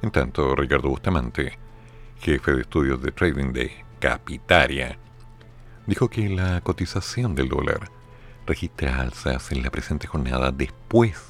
En 0.00 0.10
tanto, 0.10 0.56
Ricardo 0.56 0.88
Bustamante, 0.88 1.58
jefe 2.20 2.52
de 2.52 2.62
estudios 2.62 3.02
de 3.02 3.12
trading 3.12 3.52
de 3.52 3.72
Capitaria, 3.98 4.98
dijo 5.86 6.08
que 6.08 6.30
la 6.30 6.62
cotización 6.62 7.34
del 7.34 7.50
dólar 7.50 7.90
registra 8.46 9.02
alzas 9.02 9.52
en 9.52 9.62
la 9.62 9.70
presente 9.70 10.06
jornada 10.06 10.50
después 10.50 11.22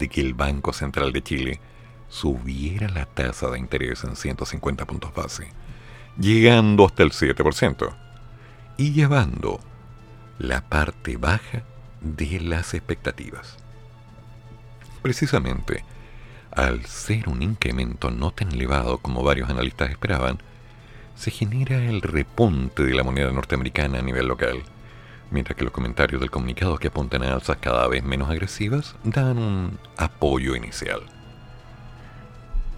de 0.00 0.08
que 0.08 0.22
el 0.22 0.34
Banco 0.34 0.72
Central 0.72 1.12
de 1.12 1.22
Chile 1.22 1.60
subiera 2.08 2.88
la 2.88 3.06
tasa 3.06 3.48
de 3.48 3.60
interés 3.60 4.02
en 4.02 4.16
150 4.16 4.84
puntos 4.86 5.14
base, 5.14 5.52
llegando 6.18 6.86
hasta 6.86 7.02
el 7.02 7.10
7%, 7.10 7.94
y 8.76 8.92
llevando 8.92 9.60
la 10.38 10.62
parte 10.62 11.16
baja 11.16 11.62
de 12.00 12.40
las 12.40 12.74
expectativas. 12.74 13.56
Precisamente, 15.02 15.84
al 16.50 16.84
ser 16.86 17.28
un 17.28 17.42
incremento 17.42 18.10
no 18.10 18.30
tan 18.30 18.52
elevado 18.52 18.98
como 18.98 19.22
varios 19.22 19.50
analistas 19.50 19.90
esperaban, 19.90 20.38
se 21.16 21.30
genera 21.30 21.76
el 21.76 22.02
repunte 22.02 22.84
de 22.84 22.94
la 22.94 23.04
moneda 23.04 23.30
norteamericana 23.30 23.98
a 23.98 24.02
nivel 24.02 24.26
local, 24.26 24.62
mientras 25.30 25.56
que 25.56 25.64
los 25.64 25.72
comentarios 25.72 26.20
del 26.20 26.30
comunicado 26.30 26.78
que 26.78 26.88
apuntan 26.88 27.22
a 27.22 27.32
alzas 27.32 27.58
cada 27.58 27.86
vez 27.88 28.02
menos 28.02 28.28
agresivas 28.30 28.96
dan 29.04 29.38
un 29.38 29.78
apoyo 29.96 30.56
inicial. 30.56 31.02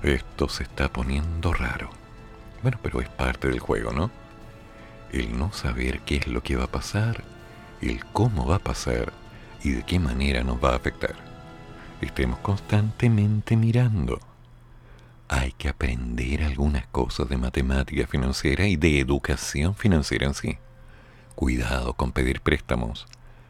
Esto 0.03 0.49
se 0.49 0.65
está 0.65 0.89
poniendo 0.89 1.53
raro. 1.53 2.04
Bueno, 2.65 2.79
pero 2.83 3.01
es 3.01 3.09
parte 3.09 3.47
del 3.47 3.61
juego, 3.61 3.93
¿no? 3.93 4.11
El 5.13 5.39
no 5.39 5.53
saber 5.53 6.01
qué 6.01 6.17
es 6.17 6.27
lo 6.27 6.43
que 6.43 6.57
va 6.57 6.65
a 6.65 6.73
pasar, 6.73 7.23
el 7.81 8.05
cómo 8.07 8.45
va 8.45 8.57
a 8.57 8.59
pasar 8.59 9.13
y 9.63 9.71
de 9.71 9.85
qué 9.85 10.01
manera 10.01 10.43
nos 10.43 10.57
va 10.57 10.73
a 10.73 10.77
afectar. 10.77 11.15
Estemos 12.01 12.41
constantemente 12.41 13.57
mirando 13.57 14.19
hay 15.29 15.53
que 15.53 15.69
aprender 15.69 16.43
algunas 16.43 16.87
cosas 16.89 17.29
de 17.29 17.37
matemática 17.37 18.07
financiera 18.07 18.67
y 18.67 18.77
de 18.77 19.01
educación 19.01 19.75
financiera 19.75 20.27
en 20.27 20.35
sí. 20.35 20.59
Cuidado 21.35 21.95
con 21.95 22.13
pedir 22.13 22.41
préstamos. 22.41 23.07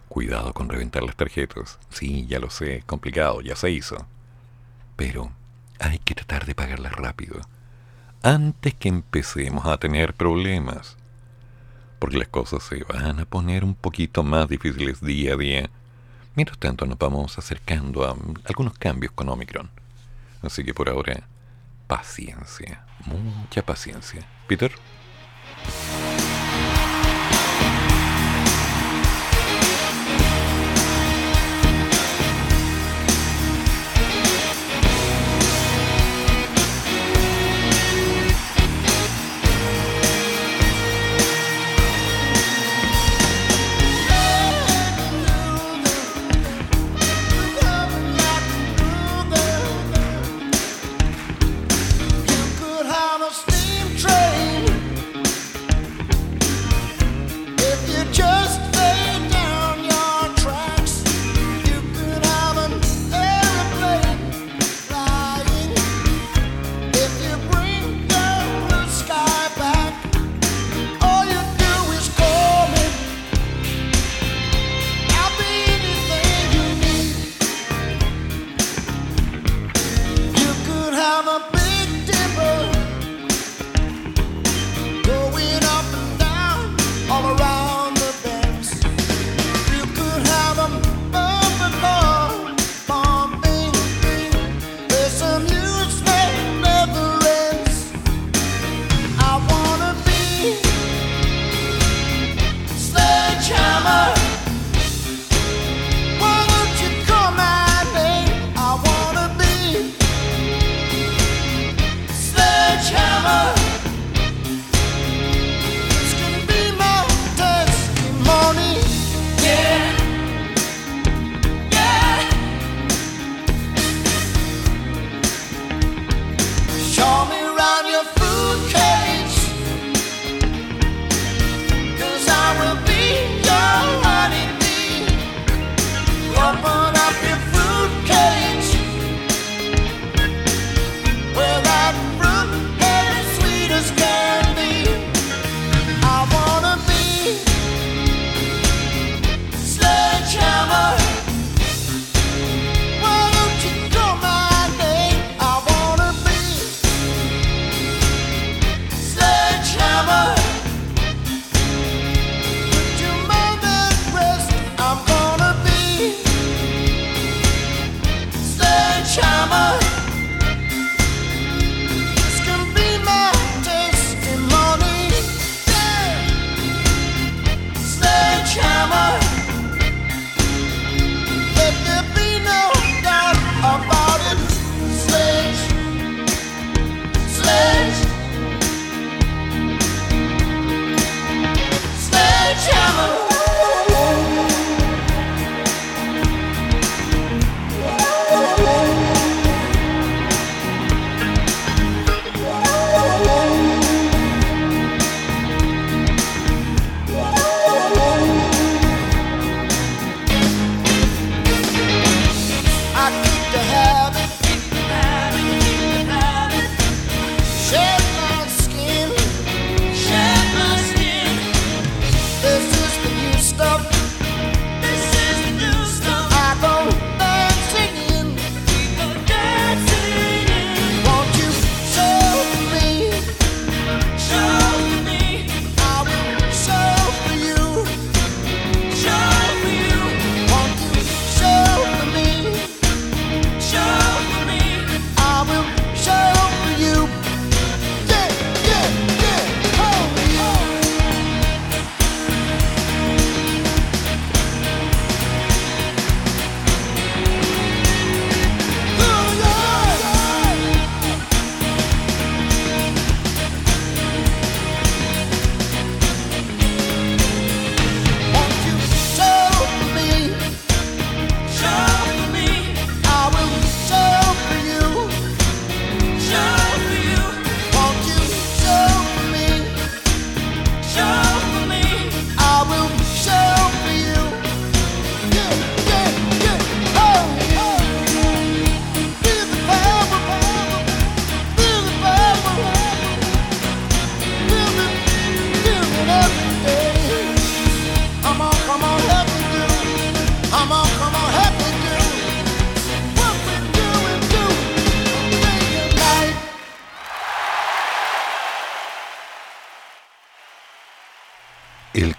Cuidado 0.08 0.52
con 0.52 0.68
reventar 0.68 1.02
las 1.02 1.16
tarjetas. 1.16 1.78
Sí, 1.90 2.26
ya 2.26 2.38
lo 2.38 2.48
sé, 2.48 2.82
complicado, 2.86 3.40
ya 3.40 3.56
se 3.56 3.70
hizo. 3.70 4.06
Pero 4.96 5.32
hay 5.80 5.98
que 5.98 6.14
tratar 6.14 6.46
de 6.46 6.54
pagarlas 6.54 6.92
rápido. 6.92 7.40
Antes 8.26 8.72
que 8.72 8.88
empecemos 8.88 9.66
a 9.66 9.76
tener 9.76 10.14
problemas. 10.14 10.96
Porque 11.98 12.16
las 12.16 12.28
cosas 12.28 12.62
se 12.62 12.82
van 12.82 13.20
a 13.20 13.26
poner 13.26 13.64
un 13.64 13.74
poquito 13.74 14.22
más 14.22 14.48
difíciles 14.48 15.02
día 15.02 15.34
a 15.34 15.36
día. 15.36 15.68
Mientras 16.34 16.56
tanto 16.56 16.86
nos 16.86 16.96
vamos 16.96 17.36
acercando 17.36 18.02
a 18.02 18.16
algunos 18.46 18.78
cambios 18.78 19.12
con 19.12 19.28
Omicron. 19.28 19.68
Así 20.40 20.64
que 20.64 20.72
por 20.72 20.88
ahora 20.88 21.28
paciencia, 21.86 22.86
mucha 23.04 23.60
paciencia. 23.60 24.26
Peter. 24.48 24.72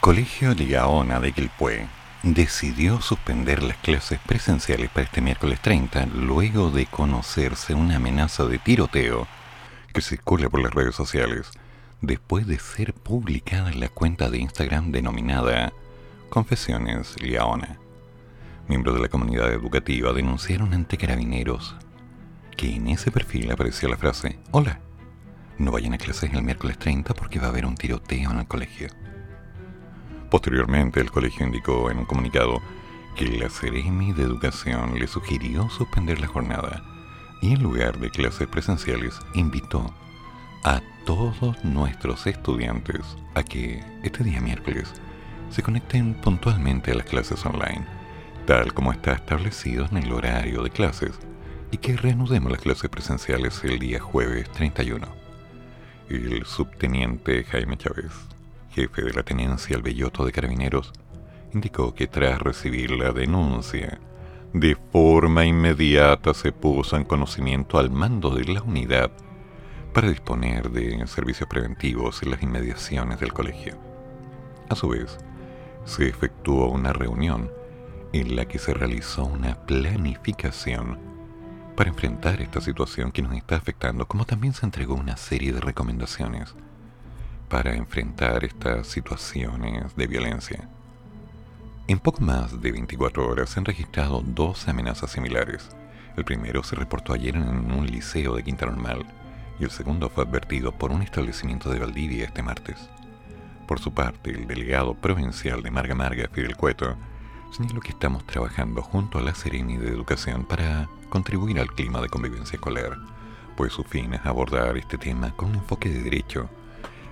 Colegio 0.05 0.53
Ligaona 0.53 1.19
de 1.19 1.31
Quilpué 1.31 1.87
decidió 2.21 3.01
suspender 3.01 3.63
las 3.63 3.77
clases 3.77 4.19
presenciales 4.19 4.91
para 4.91 5.05
este 5.05 5.19
miércoles 5.19 5.59
30 5.61 6.05
luego 6.05 6.69
de 6.69 6.85
conocerse 6.85 7.73
una 7.73 7.95
amenaza 7.95 8.45
de 8.45 8.59
tiroteo 8.59 9.27
que 9.91 10.01
circula 10.01 10.47
por 10.47 10.61
las 10.61 10.75
redes 10.75 10.93
sociales 10.93 11.49
después 12.01 12.45
de 12.45 12.59
ser 12.59 12.93
publicada 12.93 13.71
en 13.71 13.79
la 13.79 13.89
cuenta 13.89 14.29
de 14.29 14.37
Instagram 14.37 14.91
denominada 14.91 15.73
Confesiones 16.29 17.19
Liaona. 17.19 17.79
Miembros 18.67 18.93
de 18.93 19.01
la 19.01 19.09
comunidad 19.09 19.51
educativa 19.51 20.13
denunciaron 20.13 20.75
ante 20.75 20.99
carabineros 20.99 21.75
que 22.55 22.75
en 22.75 22.89
ese 22.89 23.09
perfil 23.09 23.51
aparecía 23.51 23.89
la 23.89 23.97
frase 23.97 24.37
Hola, 24.51 24.79
no 25.57 25.71
vayan 25.71 25.95
a 25.95 25.97
clases 25.97 26.31
el 26.31 26.43
miércoles 26.43 26.77
30 26.77 27.15
porque 27.15 27.39
va 27.39 27.47
a 27.47 27.49
haber 27.49 27.65
un 27.65 27.73
tiroteo 27.73 28.29
en 28.29 28.37
el 28.37 28.45
colegio. 28.45 28.89
Posteriormente, 30.29 30.99
el 30.99 31.11
colegio 31.11 31.45
indicó 31.45 31.89
en 31.91 31.99
un 31.99 32.05
comunicado 32.05 32.61
que 33.15 33.27
la 33.37 33.49
Ceremi 33.49 34.11
de 34.11 34.23
Educación 34.23 34.99
le 34.99 35.07
sugirió 35.07 35.69
suspender 35.69 36.19
la 36.19 36.27
jornada 36.27 36.83
y 37.41 37.53
en 37.53 37.63
lugar 37.63 37.99
de 37.99 38.09
clases 38.09 38.47
presenciales 38.47 39.19
invitó 39.33 39.93
a 40.63 40.81
todos 41.05 41.63
nuestros 41.63 42.25
estudiantes 42.27 43.01
a 43.35 43.43
que 43.43 43.83
este 44.03 44.23
día 44.23 44.41
miércoles 44.41 44.91
se 45.49 45.61
conecten 45.61 46.15
puntualmente 46.15 46.91
a 46.91 46.95
las 46.95 47.05
clases 47.05 47.45
online, 47.45 47.85
tal 48.45 48.73
como 48.73 48.91
está 48.91 49.13
establecido 49.13 49.85
en 49.91 49.97
el 49.97 50.11
horario 50.11 50.63
de 50.63 50.71
clases, 50.71 51.19
y 51.71 51.77
que 51.77 51.95
reanudemos 51.95 52.51
las 52.51 52.61
clases 52.61 52.89
presenciales 52.89 53.63
el 53.63 53.79
día 53.79 53.99
jueves 53.99 54.49
31. 54.51 55.07
El 56.09 56.45
subteniente 56.45 57.43
Jaime 57.43 57.77
Chávez, 57.77 58.11
jefe 58.75 59.03
de 59.03 59.13
la 59.13 59.23
tenencia 59.23 59.77
al 59.77 59.81
Belloto 59.81 60.25
de 60.25 60.33
Carabineros, 60.33 60.91
indicó 61.53 61.95
que 61.95 62.07
tras 62.07 62.41
recibir 62.41 62.91
la 62.91 63.13
denuncia, 63.13 63.99
de 64.53 64.75
forma 64.91 65.45
inmediata 65.45 66.33
se 66.33 66.51
puso 66.51 66.97
en 66.97 67.05
conocimiento 67.05 67.79
al 67.79 67.89
mando 67.89 68.31
de 68.31 68.43
la 68.43 68.61
unidad 68.61 69.11
para 69.93 70.09
disponer 70.09 70.71
de 70.71 71.07
servicios 71.07 71.47
preventivos 71.47 72.21
en 72.21 72.31
las 72.31 72.43
inmediaciones 72.43 73.19
del 73.21 73.31
colegio. 73.31 73.77
A 74.69 74.75
su 74.75 74.89
vez, 74.89 75.17
se 75.85 76.09
efectuó 76.09 76.67
una 76.67 76.91
reunión 76.91 77.49
en 78.11 78.35
la 78.35 78.45
que 78.45 78.59
se 78.59 78.73
realizó 78.73 79.25
una 79.25 79.55
planificación 79.65 80.99
para 81.77 81.89
enfrentar 81.89 82.41
esta 82.41 82.59
situación 82.59 83.11
que 83.11 83.21
nos 83.21 83.33
está 83.33 83.55
afectando, 83.55 84.05
como 84.05 84.25
también 84.25 84.53
se 84.53 84.65
entregó 84.65 84.95
una 84.95 85.15
serie 85.15 85.53
de 85.53 85.61
recomendaciones 85.61 86.55
para 87.55 87.73
enfrentar 87.73 88.43
estas 88.43 88.85
situaciones 88.85 89.95
de 89.95 90.07
violencia. 90.07 90.67
En 91.87 91.99
poco 91.99 92.19
más 92.19 92.59
de 92.59 92.69
24 92.69 93.25
horas 93.25 93.49
se 93.51 93.59
han 93.61 93.65
registrado 93.65 94.21
dos 94.25 94.67
amenazas 94.67 95.11
similares. 95.11 95.69
El 96.17 96.25
primero 96.25 96.63
se 96.63 96.75
reportó 96.75 97.13
ayer 97.13 97.33
en 97.33 97.71
un 97.71 97.87
liceo 97.87 98.35
de 98.35 98.43
Quinta 98.43 98.65
Normal, 98.65 99.05
y 99.57 99.63
el 99.63 99.71
segundo 99.71 100.09
fue 100.09 100.25
advertido 100.25 100.73
por 100.73 100.91
un 100.91 101.01
establecimiento 101.01 101.69
de 101.69 101.79
Valdivia 101.79 102.25
este 102.25 102.43
martes. 102.43 102.89
Por 103.69 103.79
su 103.79 103.93
parte, 103.93 104.31
el 104.31 104.47
delegado 104.47 104.93
provincial 104.93 105.63
de 105.63 105.71
Marga 105.71 105.95
Marga, 105.95 106.27
Fidel 106.33 106.57
Cueto, 106.57 106.97
señaló 107.55 107.79
que 107.79 107.91
estamos 107.91 108.25
trabajando 108.25 108.81
junto 108.81 109.17
a 109.17 109.21
la 109.21 109.33
Sereni 109.33 109.77
de 109.77 109.87
Educación 109.87 110.43
para 110.43 110.89
contribuir 111.07 111.61
al 111.61 111.71
clima 111.71 112.01
de 112.01 112.09
convivencia 112.09 112.57
escolar, 112.57 112.97
pues 113.55 113.71
su 113.71 113.85
fin 113.85 114.13
es 114.13 114.25
abordar 114.25 114.75
este 114.75 114.97
tema 114.97 115.31
con 115.37 115.51
un 115.51 115.55
enfoque 115.55 115.87
de 115.87 116.03
derecho, 116.03 116.49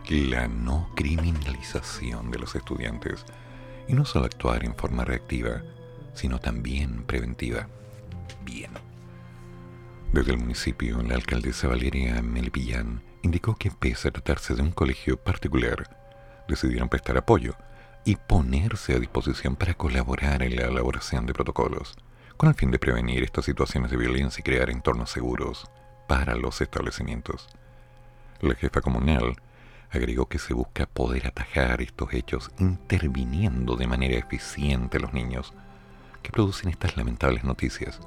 la 0.09 0.47
no 0.47 0.89
criminalización 0.95 2.31
de 2.31 2.39
los 2.39 2.55
estudiantes, 2.55 3.25
y 3.87 3.93
no 3.93 4.05
solo 4.05 4.25
actuar 4.25 4.63
en 4.65 4.75
forma 4.75 5.05
reactiva, 5.05 5.61
sino 6.13 6.39
también 6.39 7.03
preventiva. 7.03 7.67
Bien. 8.45 8.71
Desde 10.11 10.31
el 10.31 10.37
municipio, 10.37 11.01
la 11.01 11.15
alcaldesa 11.15 11.67
Valeria 11.67 12.21
Melipillán 12.21 13.01
indicó 13.23 13.55
que 13.55 13.71
pese 13.71 14.09
a 14.09 14.11
tratarse 14.11 14.53
de 14.53 14.61
un 14.61 14.71
colegio 14.71 15.17
particular, 15.17 15.89
decidieron 16.47 16.89
prestar 16.89 17.17
apoyo 17.17 17.55
y 18.05 18.15
ponerse 18.17 18.93
a 18.93 18.99
disposición 18.99 19.55
para 19.55 19.73
colaborar 19.73 20.43
en 20.43 20.55
la 20.55 20.65
elaboración 20.65 21.25
de 21.25 21.33
protocolos, 21.33 21.95
con 22.37 22.49
el 22.49 22.55
fin 22.55 22.71
de 22.71 22.79
prevenir 22.79 23.23
estas 23.23 23.45
situaciones 23.45 23.91
de 23.91 23.97
violencia 23.97 24.41
y 24.41 24.43
crear 24.43 24.69
entornos 24.69 25.09
seguros 25.09 25.69
para 26.07 26.35
los 26.35 26.61
establecimientos. 26.61 27.47
La 28.41 28.55
jefa 28.55 28.81
comunal 28.81 29.37
agregó 29.97 30.27
que 30.27 30.39
se 30.39 30.53
busca 30.53 30.85
poder 30.85 31.27
atajar 31.27 31.81
estos 31.81 32.13
hechos 32.13 32.51
interviniendo 32.59 33.75
de 33.75 33.87
manera 33.87 34.17
eficiente 34.17 34.99
los 34.99 35.13
niños 35.13 35.53
que 36.21 36.31
producen 36.31 36.69
estas 36.69 36.97
lamentables 36.97 37.43
noticias 37.43 37.99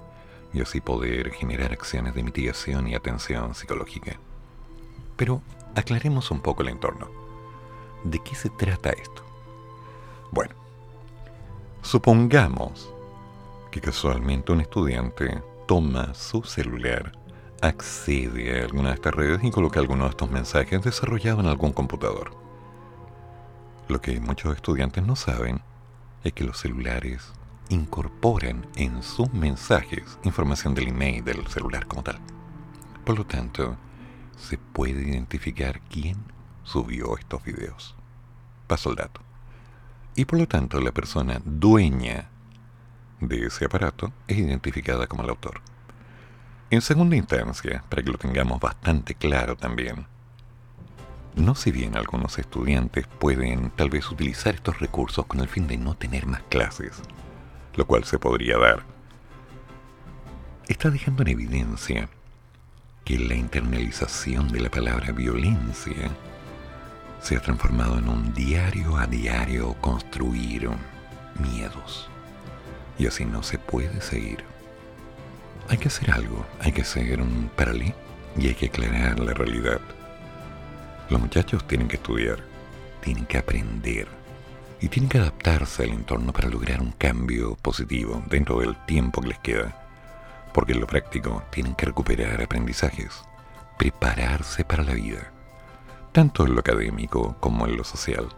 y 0.53 0.61
así 0.61 0.81
poder 0.81 1.31
generar 1.31 1.73
acciones 1.73 2.15
de 2.15 2.23
mitigación 2.23 2.89
y 2.89 2.95
atención 2.95 3.55
psicológica. 3.55 4.19
Pero 5.17 5.43
aclaremos 5.75 6.31
un 6.31 6.41
poco 6.41 6.63
el 6.63 6.71
entorno. 6.71 7.09
¿De 8.05 8.19
qué 8.23 8.35
se 8.35 8.51
trata 8.51 8.91
esto? 8.91 9.23
Bueno, 10.33 10.55
supongamos 11.83 12.93
que 13.71 13.81
casualmente 13.81 14.53
un 14.53 14.61
estudiante 14.61 15.43
toma 15.67 16.15
su 16.15 16.43
celular, 16.43 17.13
accede 17.63 18.61
a 18.61 18.65
alguna 18.65 18.91
de 18.91 18.95
estas 18.97 19.15
redes 19.15 19.43
y 19.43 19.51
coloca 19.51 19.81
alguno 19.81 20.05
de 20.05 20.11
estos 20.11 20.31
mensajes 20.31 20.83
desarrollados 20.83 21.41
en 21.41 21.51
algún 21.51 21.73
computador. 21.73 22.37
Lo 23.89 24.01
que 24.01 24.19
muchos 24.21 24.55
estudiantes 24.55 25.05
no 25.05 25.17
saben 25.17 25.61
es 26.25 26.33
que 26.33 26.45
los 26.45 26.59
celulares 26.59 27.33
incorporan 27.69 28.67
en 28.77 29.03
sus 29.03 29.33
mensajes 29.33 30.19
información 30.25 30.75
del 30.75 30.89
email 30.89 31.25
del 31.25 31.47
celular 31.47 31.87
como 31.87 32.03
tal. 32.03 32.19
Por 33.05 33.19
lo 33.19 33.25
tanto, 33.25 33.77
se 34.37 34.59
puede 34.59 35.09
identificar 35.09 35.81
quién 35.89 36.17
subió 36.65 37.17
estos 37.17 37.43
videos. 37.45 37.95
Paso 38.67 38.91
el 38.91 38.97
dato. 38.97 39.21
Y 40.15 40.25
por 40.25 40.39
lo 40.39 40.49
tanto, 40.49 40.81
la 40.81 40.93
persona 40.93 41.41
dueña 41.45 42.29
de 43.21 43.47
ese 43.47 43.67
aparato 43.67 44.13
es 44.27 44.39
identificada 44.39 45.07
como 45.07 45.23
el 45.23 45.31
autor. 45.31 45.61
En 46.69 46.81
segunda 46.81 47.15
instancia, 47.15 47.85
para 47.89 48.03
que 48.03 48.11
lo 48.11 48.19
tengamos 48.19 48.59
bastante 48.59 49.15
claro 49.15 49.57
también, 49.57 50.07
no 51.37 51.55
si 51.55 51.71
bien 51.71 51.97
algunos 51.97 52.41
estudiantes 52.41 53.07
pueden 53.07 53.71
tal 53.71 53.89
vez 53.89 54.11
utilizar 54.11 54.57
estos 54.57 54.81
recursos 54.81 55.27
con 55.27 55.39
el 55.39 55.49
fin 55.49 55.69
de 55.69 55.77
no 55.77 55.95
tener 55.95 56.27
más 56.27 56.43
clases, 56.49 57.01
lo 57.77 57.87
cual 57.87 58.03
se 58.03 58.19
podría 58.19 58.59
dar, 58.59 58.83
está 60.67 60.91
dejando 60.91 61.23
en 61.23 61.29
evidencia 61.29 62.09
que 63.05 63.17
la 63.17 63.37
internalización 63.37 64.49
de 64.49 64.59
la 64.59 64.69
palabra 64.69 65.13
violencia 65.13 66.11
se 67.23 67.37
ha 67.37 67.41
transformado 67.41 67.99
en 67.99 68.09
un 68.09 68.35
diario 68.35 68.97
a 68.97 69.07
diario 69.07 69.75
construir 69.75 70.69
miedos. 71.39 72.09
Y 72.99 73.07
así 73.07 73.25
no 73.25 73.45
se 73.45 73.59
puede 73.59 74.01
seguir. 74.01 74.56
Hay 75.69 75.79
que 75.79 75.89
hacer 75.89 76.13
algo, 76.13 76.47
hay 76.61 76.71
que 76.71 76.83
hacer 76.83 77.21
un 77.21 77.51
paralí 77.57 77.93
y 78.39 78.47
hay 78.47 78.55
que 78.55 78.67
aclarar 78.67 79.19
la 79.19 79.35
realidad. 79.35 79.81
Los 81.11 81.21
muchachos 81.21 81.67
tienen 81.67 81.89
que 81.89 81.97
estudiar, 81.97 82.39
tienen 83.01 83.27
que 83.27 83.39
aprender 83.39 84.07
y 84.81 84.89
tienen 84.89 85.09
que 85.09 85.19
adaptarse 85.19 85.83
al 85.83 85.91
entorno 85.91 86.33
para 86.33 86.49
lograr 86.49 86.81
un 86.81 86.93
cambio 86.93 87.57
positivo 87.57 88.23
dentro 88.29 88.61
del 88.61 88.77
tiempo 88.87 89.21
que 89.21 89.29
les 89.29 89.39
queda. 89.41 89.75
Porque 90.55 90.73
en 90.73 90.81
lo 90.81 90.87
práctico 90.87 91.43
tienen 91.51 91.75
que 91.75 91.87
recuperar 91.87 92.41
aprendizajes, 92.41 93.25
prepararse 93.77 94.65
para 94.65 94.85
la 94.85 94.95
vida, 94.95 95.33
tanto 96.13 96.47
en 96.47 96.55
lo 96.55 96.61
académico 96.61 97.37
como 97.41 97.67
en 97.67 97.77
lo 97.77 97.83
social. 97.83 98.29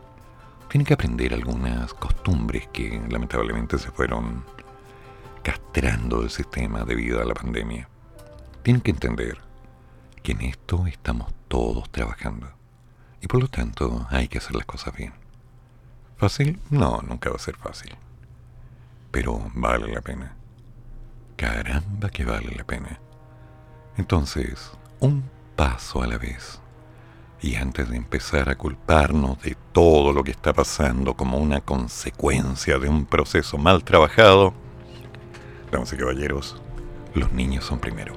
Tienen 0.71 0.87
que 0.87 0.95
aprender 0.95 1.35
algunas 1.35 1.93
costumbres 1.93 2.69
que 2.73 3.03
lamentablemente 3.11 3.79
se 3.79 3.91
fueron 3.91 4.45
castrando 5.49 6.21
del 6.21 6.29
sistema 6.29 6.85
debido 6.85 7.23
a 7.23 7.25
la 7.25 7.33
pandemia. 7.33 7.89
Tienen 8.63 8.83
que 8.83 8.91
entender 8.91 9.39
que 10.23 10.33
en 10.33 10.43
esto 10.43 10.87
estamos 10.87 11.33
todos 11.49 11.89
trabajando 11.89 12.51
y 13.23 13.29
por 13.29 13.41
lo 13.41 13.49
tanto 13.49 14.07
hay 14.11 14.29
que 14.29 14.37
hacer 14.37 14.55
las 14.57 14.67
cosas 14.67 14.95
bien. 14.95 15.15
¿Fácil? 16.19 16.61
No, 16.69 17.01
nunca 17.01 17.31
va 17.31 17.37
a 17.37 17.39
ser 17.39 17.57
fácil. 17.57 17.97
Pero 19.11 19.51
vale 19.55 19.91
la 19.91 20.03
pena. 20.03 20.37
Caramba 21.37 22.11
que 22.11 22.27
vale 22.27 22.55
la 22.55 22.65
pena. 22.65 23.01
Entonces, 23.97 24.71
un 25.01 25.25
paso 25.57 26.03
a 26.03 26.07
la 26.07 26.19
vez. 26.19 26.61
Y 27.41 27.55
antes 27.55 27.89
de 27.89 27.97
empezar 27.97 28.51
a 28.51 28.59
culparnos 28.59 29.41
de 29.41 29.57
todo 29.73 30.13
lo 30.13 30.25
que 30.25 30.33
está 30.33 30.53
pasando 30.53 31.15
como 31.15 31.39
una 31.39 31.63
consecuencia 31.63 32.79
de 32.79 32.91
un 32.91 33.07
proceso 33.07 33.57
mal 33.57 33.83
trabajado, 33.83 34.53
damas 35.71 35.93
y 35.93 35.97
caballeros, 35.97 36.61
los 37.15 37.33
niños 37.33 37.65
son 37.65 37.79
primero. 37.79 38.15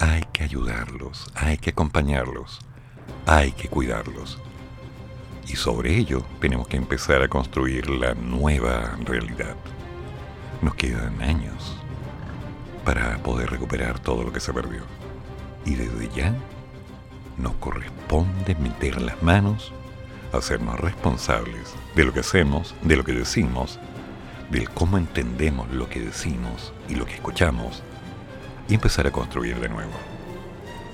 Hay 0.00 0.22
que 0.32 0.44
ayudarlos, 0.44 1.30
hay 1.34 1.58
que 1.58 1.70
acompañarlos, 1.70 2.60
hay 3.26 3.52
que 3.52 3.68
cuidarlos 3.68 4.38
Y 5.46 5.56
sobre 5.56 5.96
ello 5.96 6.22
tenemos 6.40 6.68
que 6.68 6.76
empezar 6.76 7.22
a 7.22 7.28
construir 7.28 7.88
la 7.88 8.14
nueva 8.14 8.96
realidad. 9.04 9.56
Nos 10.60 10.74
quedan 10.74 11.20
años 11.22 11.76
para 12.84 13.16
poder 13.18 13.50
recuperar 13.50 13.98
todo 13.98 14.22
lo 14.22 14.32
que 14.32 14.40
se 14.40 14.52
perdió. 14.52 14.82
Y 15.64 15.74
desde 15.74 16.08
ya 16.14 16.34
nos 17.38 17.54
corresponde 17.54 18.54
meter 18.56 19.00
las 19.00 19.22
manos, 19.22 19.72
hacernos 20.32 20.78
responsables 20.80 21.74
de 21.94 22.04
lo 22.04 22.12
que 22.12 22.20
hacemos, 22.20 22.74
de 22.82 22.96
lo 22.96 23.04
que 23.04 23.12
decimos, 23.12 23.78
del 24.50 24.70
cómo 24.70 24.98
entendemos 24.98 25.70
lo 25.70 25.88
que 25.88 26.00
decimos 26.00 26.72
y 26.88 26.94
lo 26.94 27.06
que 27.06 27.14
escuchamos, 27.14 27.82
y 28.68 28.74
empezar 28.74 29.06
a 29.06 29.10
construir 29.10 29.58
de 29.60 29.68
nuevo. 29.68 29.92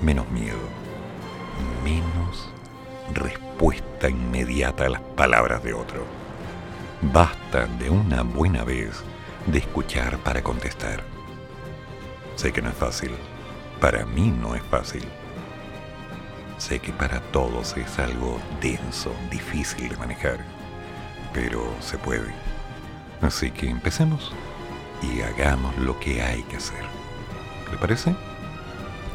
Menos 0.00 0.28
miedo, 0.30 0.58
menos 1.82 2.50
respuesta 3.12 4.08
inmediata 4.08 4.86
a 4.86 4.90
las 4.90 5.00
palabras 5.00 5.62
de 5.62 5.74
otro. 5.74 6.04
Basta 7.12 7.66
de 7.66 7.90
una 7.90 8.22
buena 8.22 8.64
vez 8.64 9.02
de 9.46 9.58
escuchar 9.58 10.18
para 10.18 10.42
contestar. 10.42 11.02
Sé 12.36 12.52
que 12.52 12.62
no 12.62 12.70
es 12.70 12.76
fácil, 12.76 13.12
para 13.80 14.04
mí 14.04 14.30
no 14.30 14.54
es 14.54 14.62
fácil 14.62 15.04
Sé 16.58 16.78
que 16.78 16.92
para 16.92 17.20
todos 17.32 17.76
es 17.76 17.98
algo 17.98 18.40
denso, 18.60 19.12
difícil 19.30 19.88
de 19.88 19.96
manejar, 19.96 20.38
pero 21.32 21.62
se 21.80 21.98
puede. 21.98 22.32
Así 23.24 23.50
que 23.50 23.70
empecemos 23.70 24.32
y 25.00 25.22
hagamos 25.22 25.74
lo 25.78 25.98
que 25.98 26.22
hay 26.22 26.42
que 26.42 26.58
hacer. 26.58 26.84
¿Le 27.72 27.78
parece? 27.78 28.14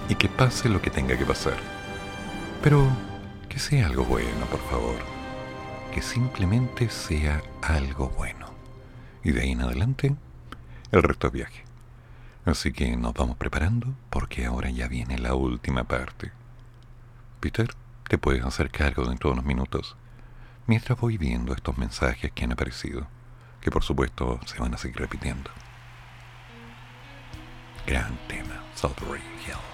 Y 0.10 0.15
que 0.15 0.27
pase 0.27 0.68
lo 0.68 0.81
que 0.81 0.90
tenga 0.90 1.15
que 1.15 1.27
pasar. 1.27 1.57
Pero 2.64 2.88
que 3.48 3.60
sea 3.60 3.86
algo 3.86 4.03
bueno, 4.06 4.48
por 4.48 4.60
favor. 4.61 4.95
Que 5.94 6.02
simplemente 6.02 6.90
sea 6.90 7.44
algo 7.61 8.10
bueno. 8.18 8.48
Y 9.23 9.31
de 9.31 9.41
ahí 9.41 9.52
en 9.52 9.61
adelante, 9.61 10.15
el 10.91 11.03
resto 11.03 11.27
es 11.27 11.34
viaje. 11.34 11.64
Así 12.45 12.73
que 12.73 12.98
nos 12.98 13.14
vamos 13.14 13.38
preparando 13.38 13.94
porque 14.10 14.48
ahora 14.48 14.72
ya 14.72 14.88
viene 14.88 15.19
la 15.19 15.36
última 15.36 15.84
parte. 15.84 16.31
Peter, 17.41 17.76
te 18.07 18.18
puedes 18.18 18.44
hacer 18.44 18.72
cargo 18.72 19.06
dentro 19.06 19.30
de 19.30 19.34
unos 19.34 19.45
minutos, 19.45 19.95
mientras 20.65 20.99
voy 20.99 21.19
viendo 21.19 21.53
estos 21.53 21.77
mensajes 21.77 22.31
que 22.31 22.44
han 22.44 22.53
aparecido, 22.53 23.06
que 23.61 23.72
por 23.72 23.84
supuesto 23.84 24.40
se 24.45 24.60
van 24.60 24.73
a 24.73 24.77
seguir 24.77 24.98
repitiendo. 24.98 25.52
Gran 27.86 28.18
tema, 28.27 28.64
Southbury 28.76 29.22
Hill. 29.45 29.68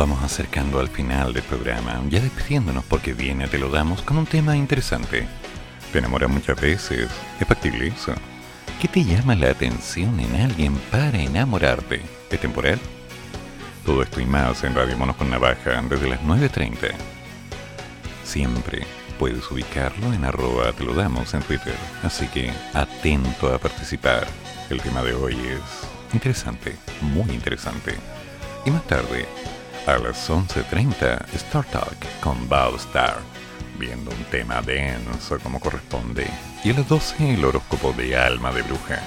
Vamos 0.00 0.22
acercando 0.22 0.80
al 0.80 0.88
final 0.88 1.34
del 1.34 1.42
programa, 1.42 2.00
ya 2.08 2.20
despidiéndonos 2.20 2.84
porque 2.84 3.12
viene 3.12 3.48
Te 3.48 3.58
lo 3.58 3.68
damos 3.68 4.00
con 4.00 4.16
un 4.16 4.24
tema 4.24 4.56
interesante. 4.56 5.26
Te 5.92 5.98
enamora 5.98 6.26
muchas 6.26 6.58
veces, 6.58 7.06
es 7.38 7.46
factible 7.46 7.88
eso. 7.88 8.14
¿Qué 8.80 8.88
te 8.88 9.04
llama 9.04 9.34
la 9.34 9.50
atención 9.50 10.18
en 10.18 10.36
alguien 10.36 10.74
para 10.90 11.20
enamorarte? 11.20 12.00
¿Es 12.30 12.40
temporal? 12.40 12.78
Todo 13.84 14.02
esto 14.02 14.22
y 14.22 14.24
más 14.24 14.64
en 14.64 14.74
Radio 14.74 14.96
Monos 14.96 15.16
con 15.16 15.28
Navaja 15.28 15.82
desde 15.82 16.08
las 16.08 16.22
9.30. 16.22 16.94
Siempre 18.24 18.86
puedes 19.18 19.50
ubicarlo 19.50 20.14
en 20.14 20.24
arroba 20.24 20.72
te 20.72 20.82
lo 20.82 20.94
damos 20.94 21.34
en 21.34 21.42
Twitter. 21.42 21.76
Así 22.02 22.26
que 22.28 22.50
atento 22.72 23.54
a 23.54 23.58
participar. 23.58 24.26
El 24.70 24.80
tema 24.80 25.02
de 25.02 25.12
hoy 25.12 25.34
es 25.34 26.14
interesante, 26.14 26.74
muy 27.02 27.30
interesante. 27.34 27.96
Y 28.64 28.70
más 28.70 28.86
tarde, 28.86 29.26
a 29.94 29.98
las 29.98 30.30
11.30, 30.30 31.34
Star 31.34 31.64
Talk 31.64 32.20
con 32.20 32.48
Star, 32.76 33.18
viendo 33.76 34.12
un 34.12 34.24
tema 34.30 34.62
denso 34.62 35.38
como 35.40 35.58
corresponde. 35.58 36.28
Y 36.62 36.70
a 36.70 36.74
las 36.74 36.88
12, 36.88 37.34
el 37.34 37.44
horóscopo 37.44 37.92
de 37.92 38.16
Alma 38.16 38.52
de 38.52 38.62
Bruja. 38.62 39.00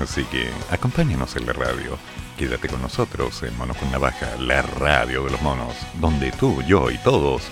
Así 0.00 0.22
que 0.24 0.48
acompáñanos 0.70 1.34
en 1.34 1.46
la 1.46 1.52
radio. 1.52 1.98
Quédate 2.38 2.68
con 2.68 2.80
nosotros 2.80 3.42
en 3.42 3.56
Monos 3.58 3.76
con 3.76 3.90
Navaja, 3.90 4.36
la 4.38 4.62
radio 4.62 5.24
de 5.24 5.32
los 5.32 5.42
monos, 5.42 5.74
donde 5.94 6.30
tú, 6.30 6.62
yo 6.62 6.90
y 6.90 6.98
todos 6.98 7.42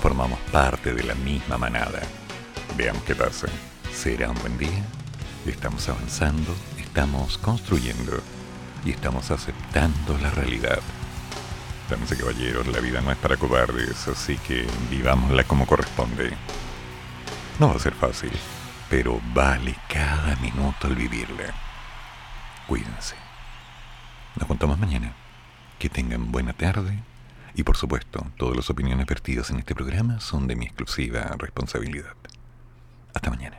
formamos 0.00 0.38
parte 0.52 0.94
de 0.94 1.02
la 1.02 1.16
misma 1.16 1.58
manada. 1.58 2.00
Veamos 2.76 3.02
qué 3.02 3.16
pasa. 3.16 3.48
¿Será 3.92 4.30
un 4.30 4.38
buen 4.40 4.56
día? 4.56 4.84
Estamos 5.46 5.88
avanzando, 5.88 6.54
estamos 6.78 7.38
construyendo 7.38 8.20
y 8.84 8.92
estamos 8.92 9.32
aceptando 9.32 10.16
la 10.18 10.30
realidad. 10.30 10.78
Damas 11.90 12.12
y 12.12 12.16
caballeros, 12.16 12.68
la 12.68 12.78
vida 12.78 13.00
no 13.00 13.10
es 13.10 13.18
para 13.18 13.36
cobardes, 13.36 14.06
así 14.06 14.38
que 14.38 14.64
vivámosla 14.90 15.42
como 15.42 15.66
corresponde. 15.66 16.30
No 17.58 17.68
va 17.68 17.74
a 17.74 17.80
ser 17.80 17.94
fácil, 17.94 18.30
pero 18.88 19.20
vale 19.34 19.74
cada 19.88 20.36
minuto 20.36 20.86
el 20.86 20.94
vivirla. 20.94 21.52
Cuídense. 22.68 23.16
Nos 24.36 24.46
contamos 24.46 24.78
mañana. 24.78 25.14
Que 25.80 25.88
tengan 25.88 26.30
buena 26.30 26.52
tarde. 26.52 26.96
Y 27.56 27.64
por 27.64 27.76
supuesto, 27.76 28.24
todas 28.36 28.56
las 28.56 28.70
opiniones 28.70 29.06
vertidas 29.06 29.50
en 29.50 29.58
este 29.58 29.74
programa 29.74 30.20
son 30.20 30.46
de 30.46 30.54
mi 30.54 30.66
exclusiva 30.66 31.34
responsabilidad. 31.38 32.14
Hasta 33.12 33.30
mañana. 33.30 33.58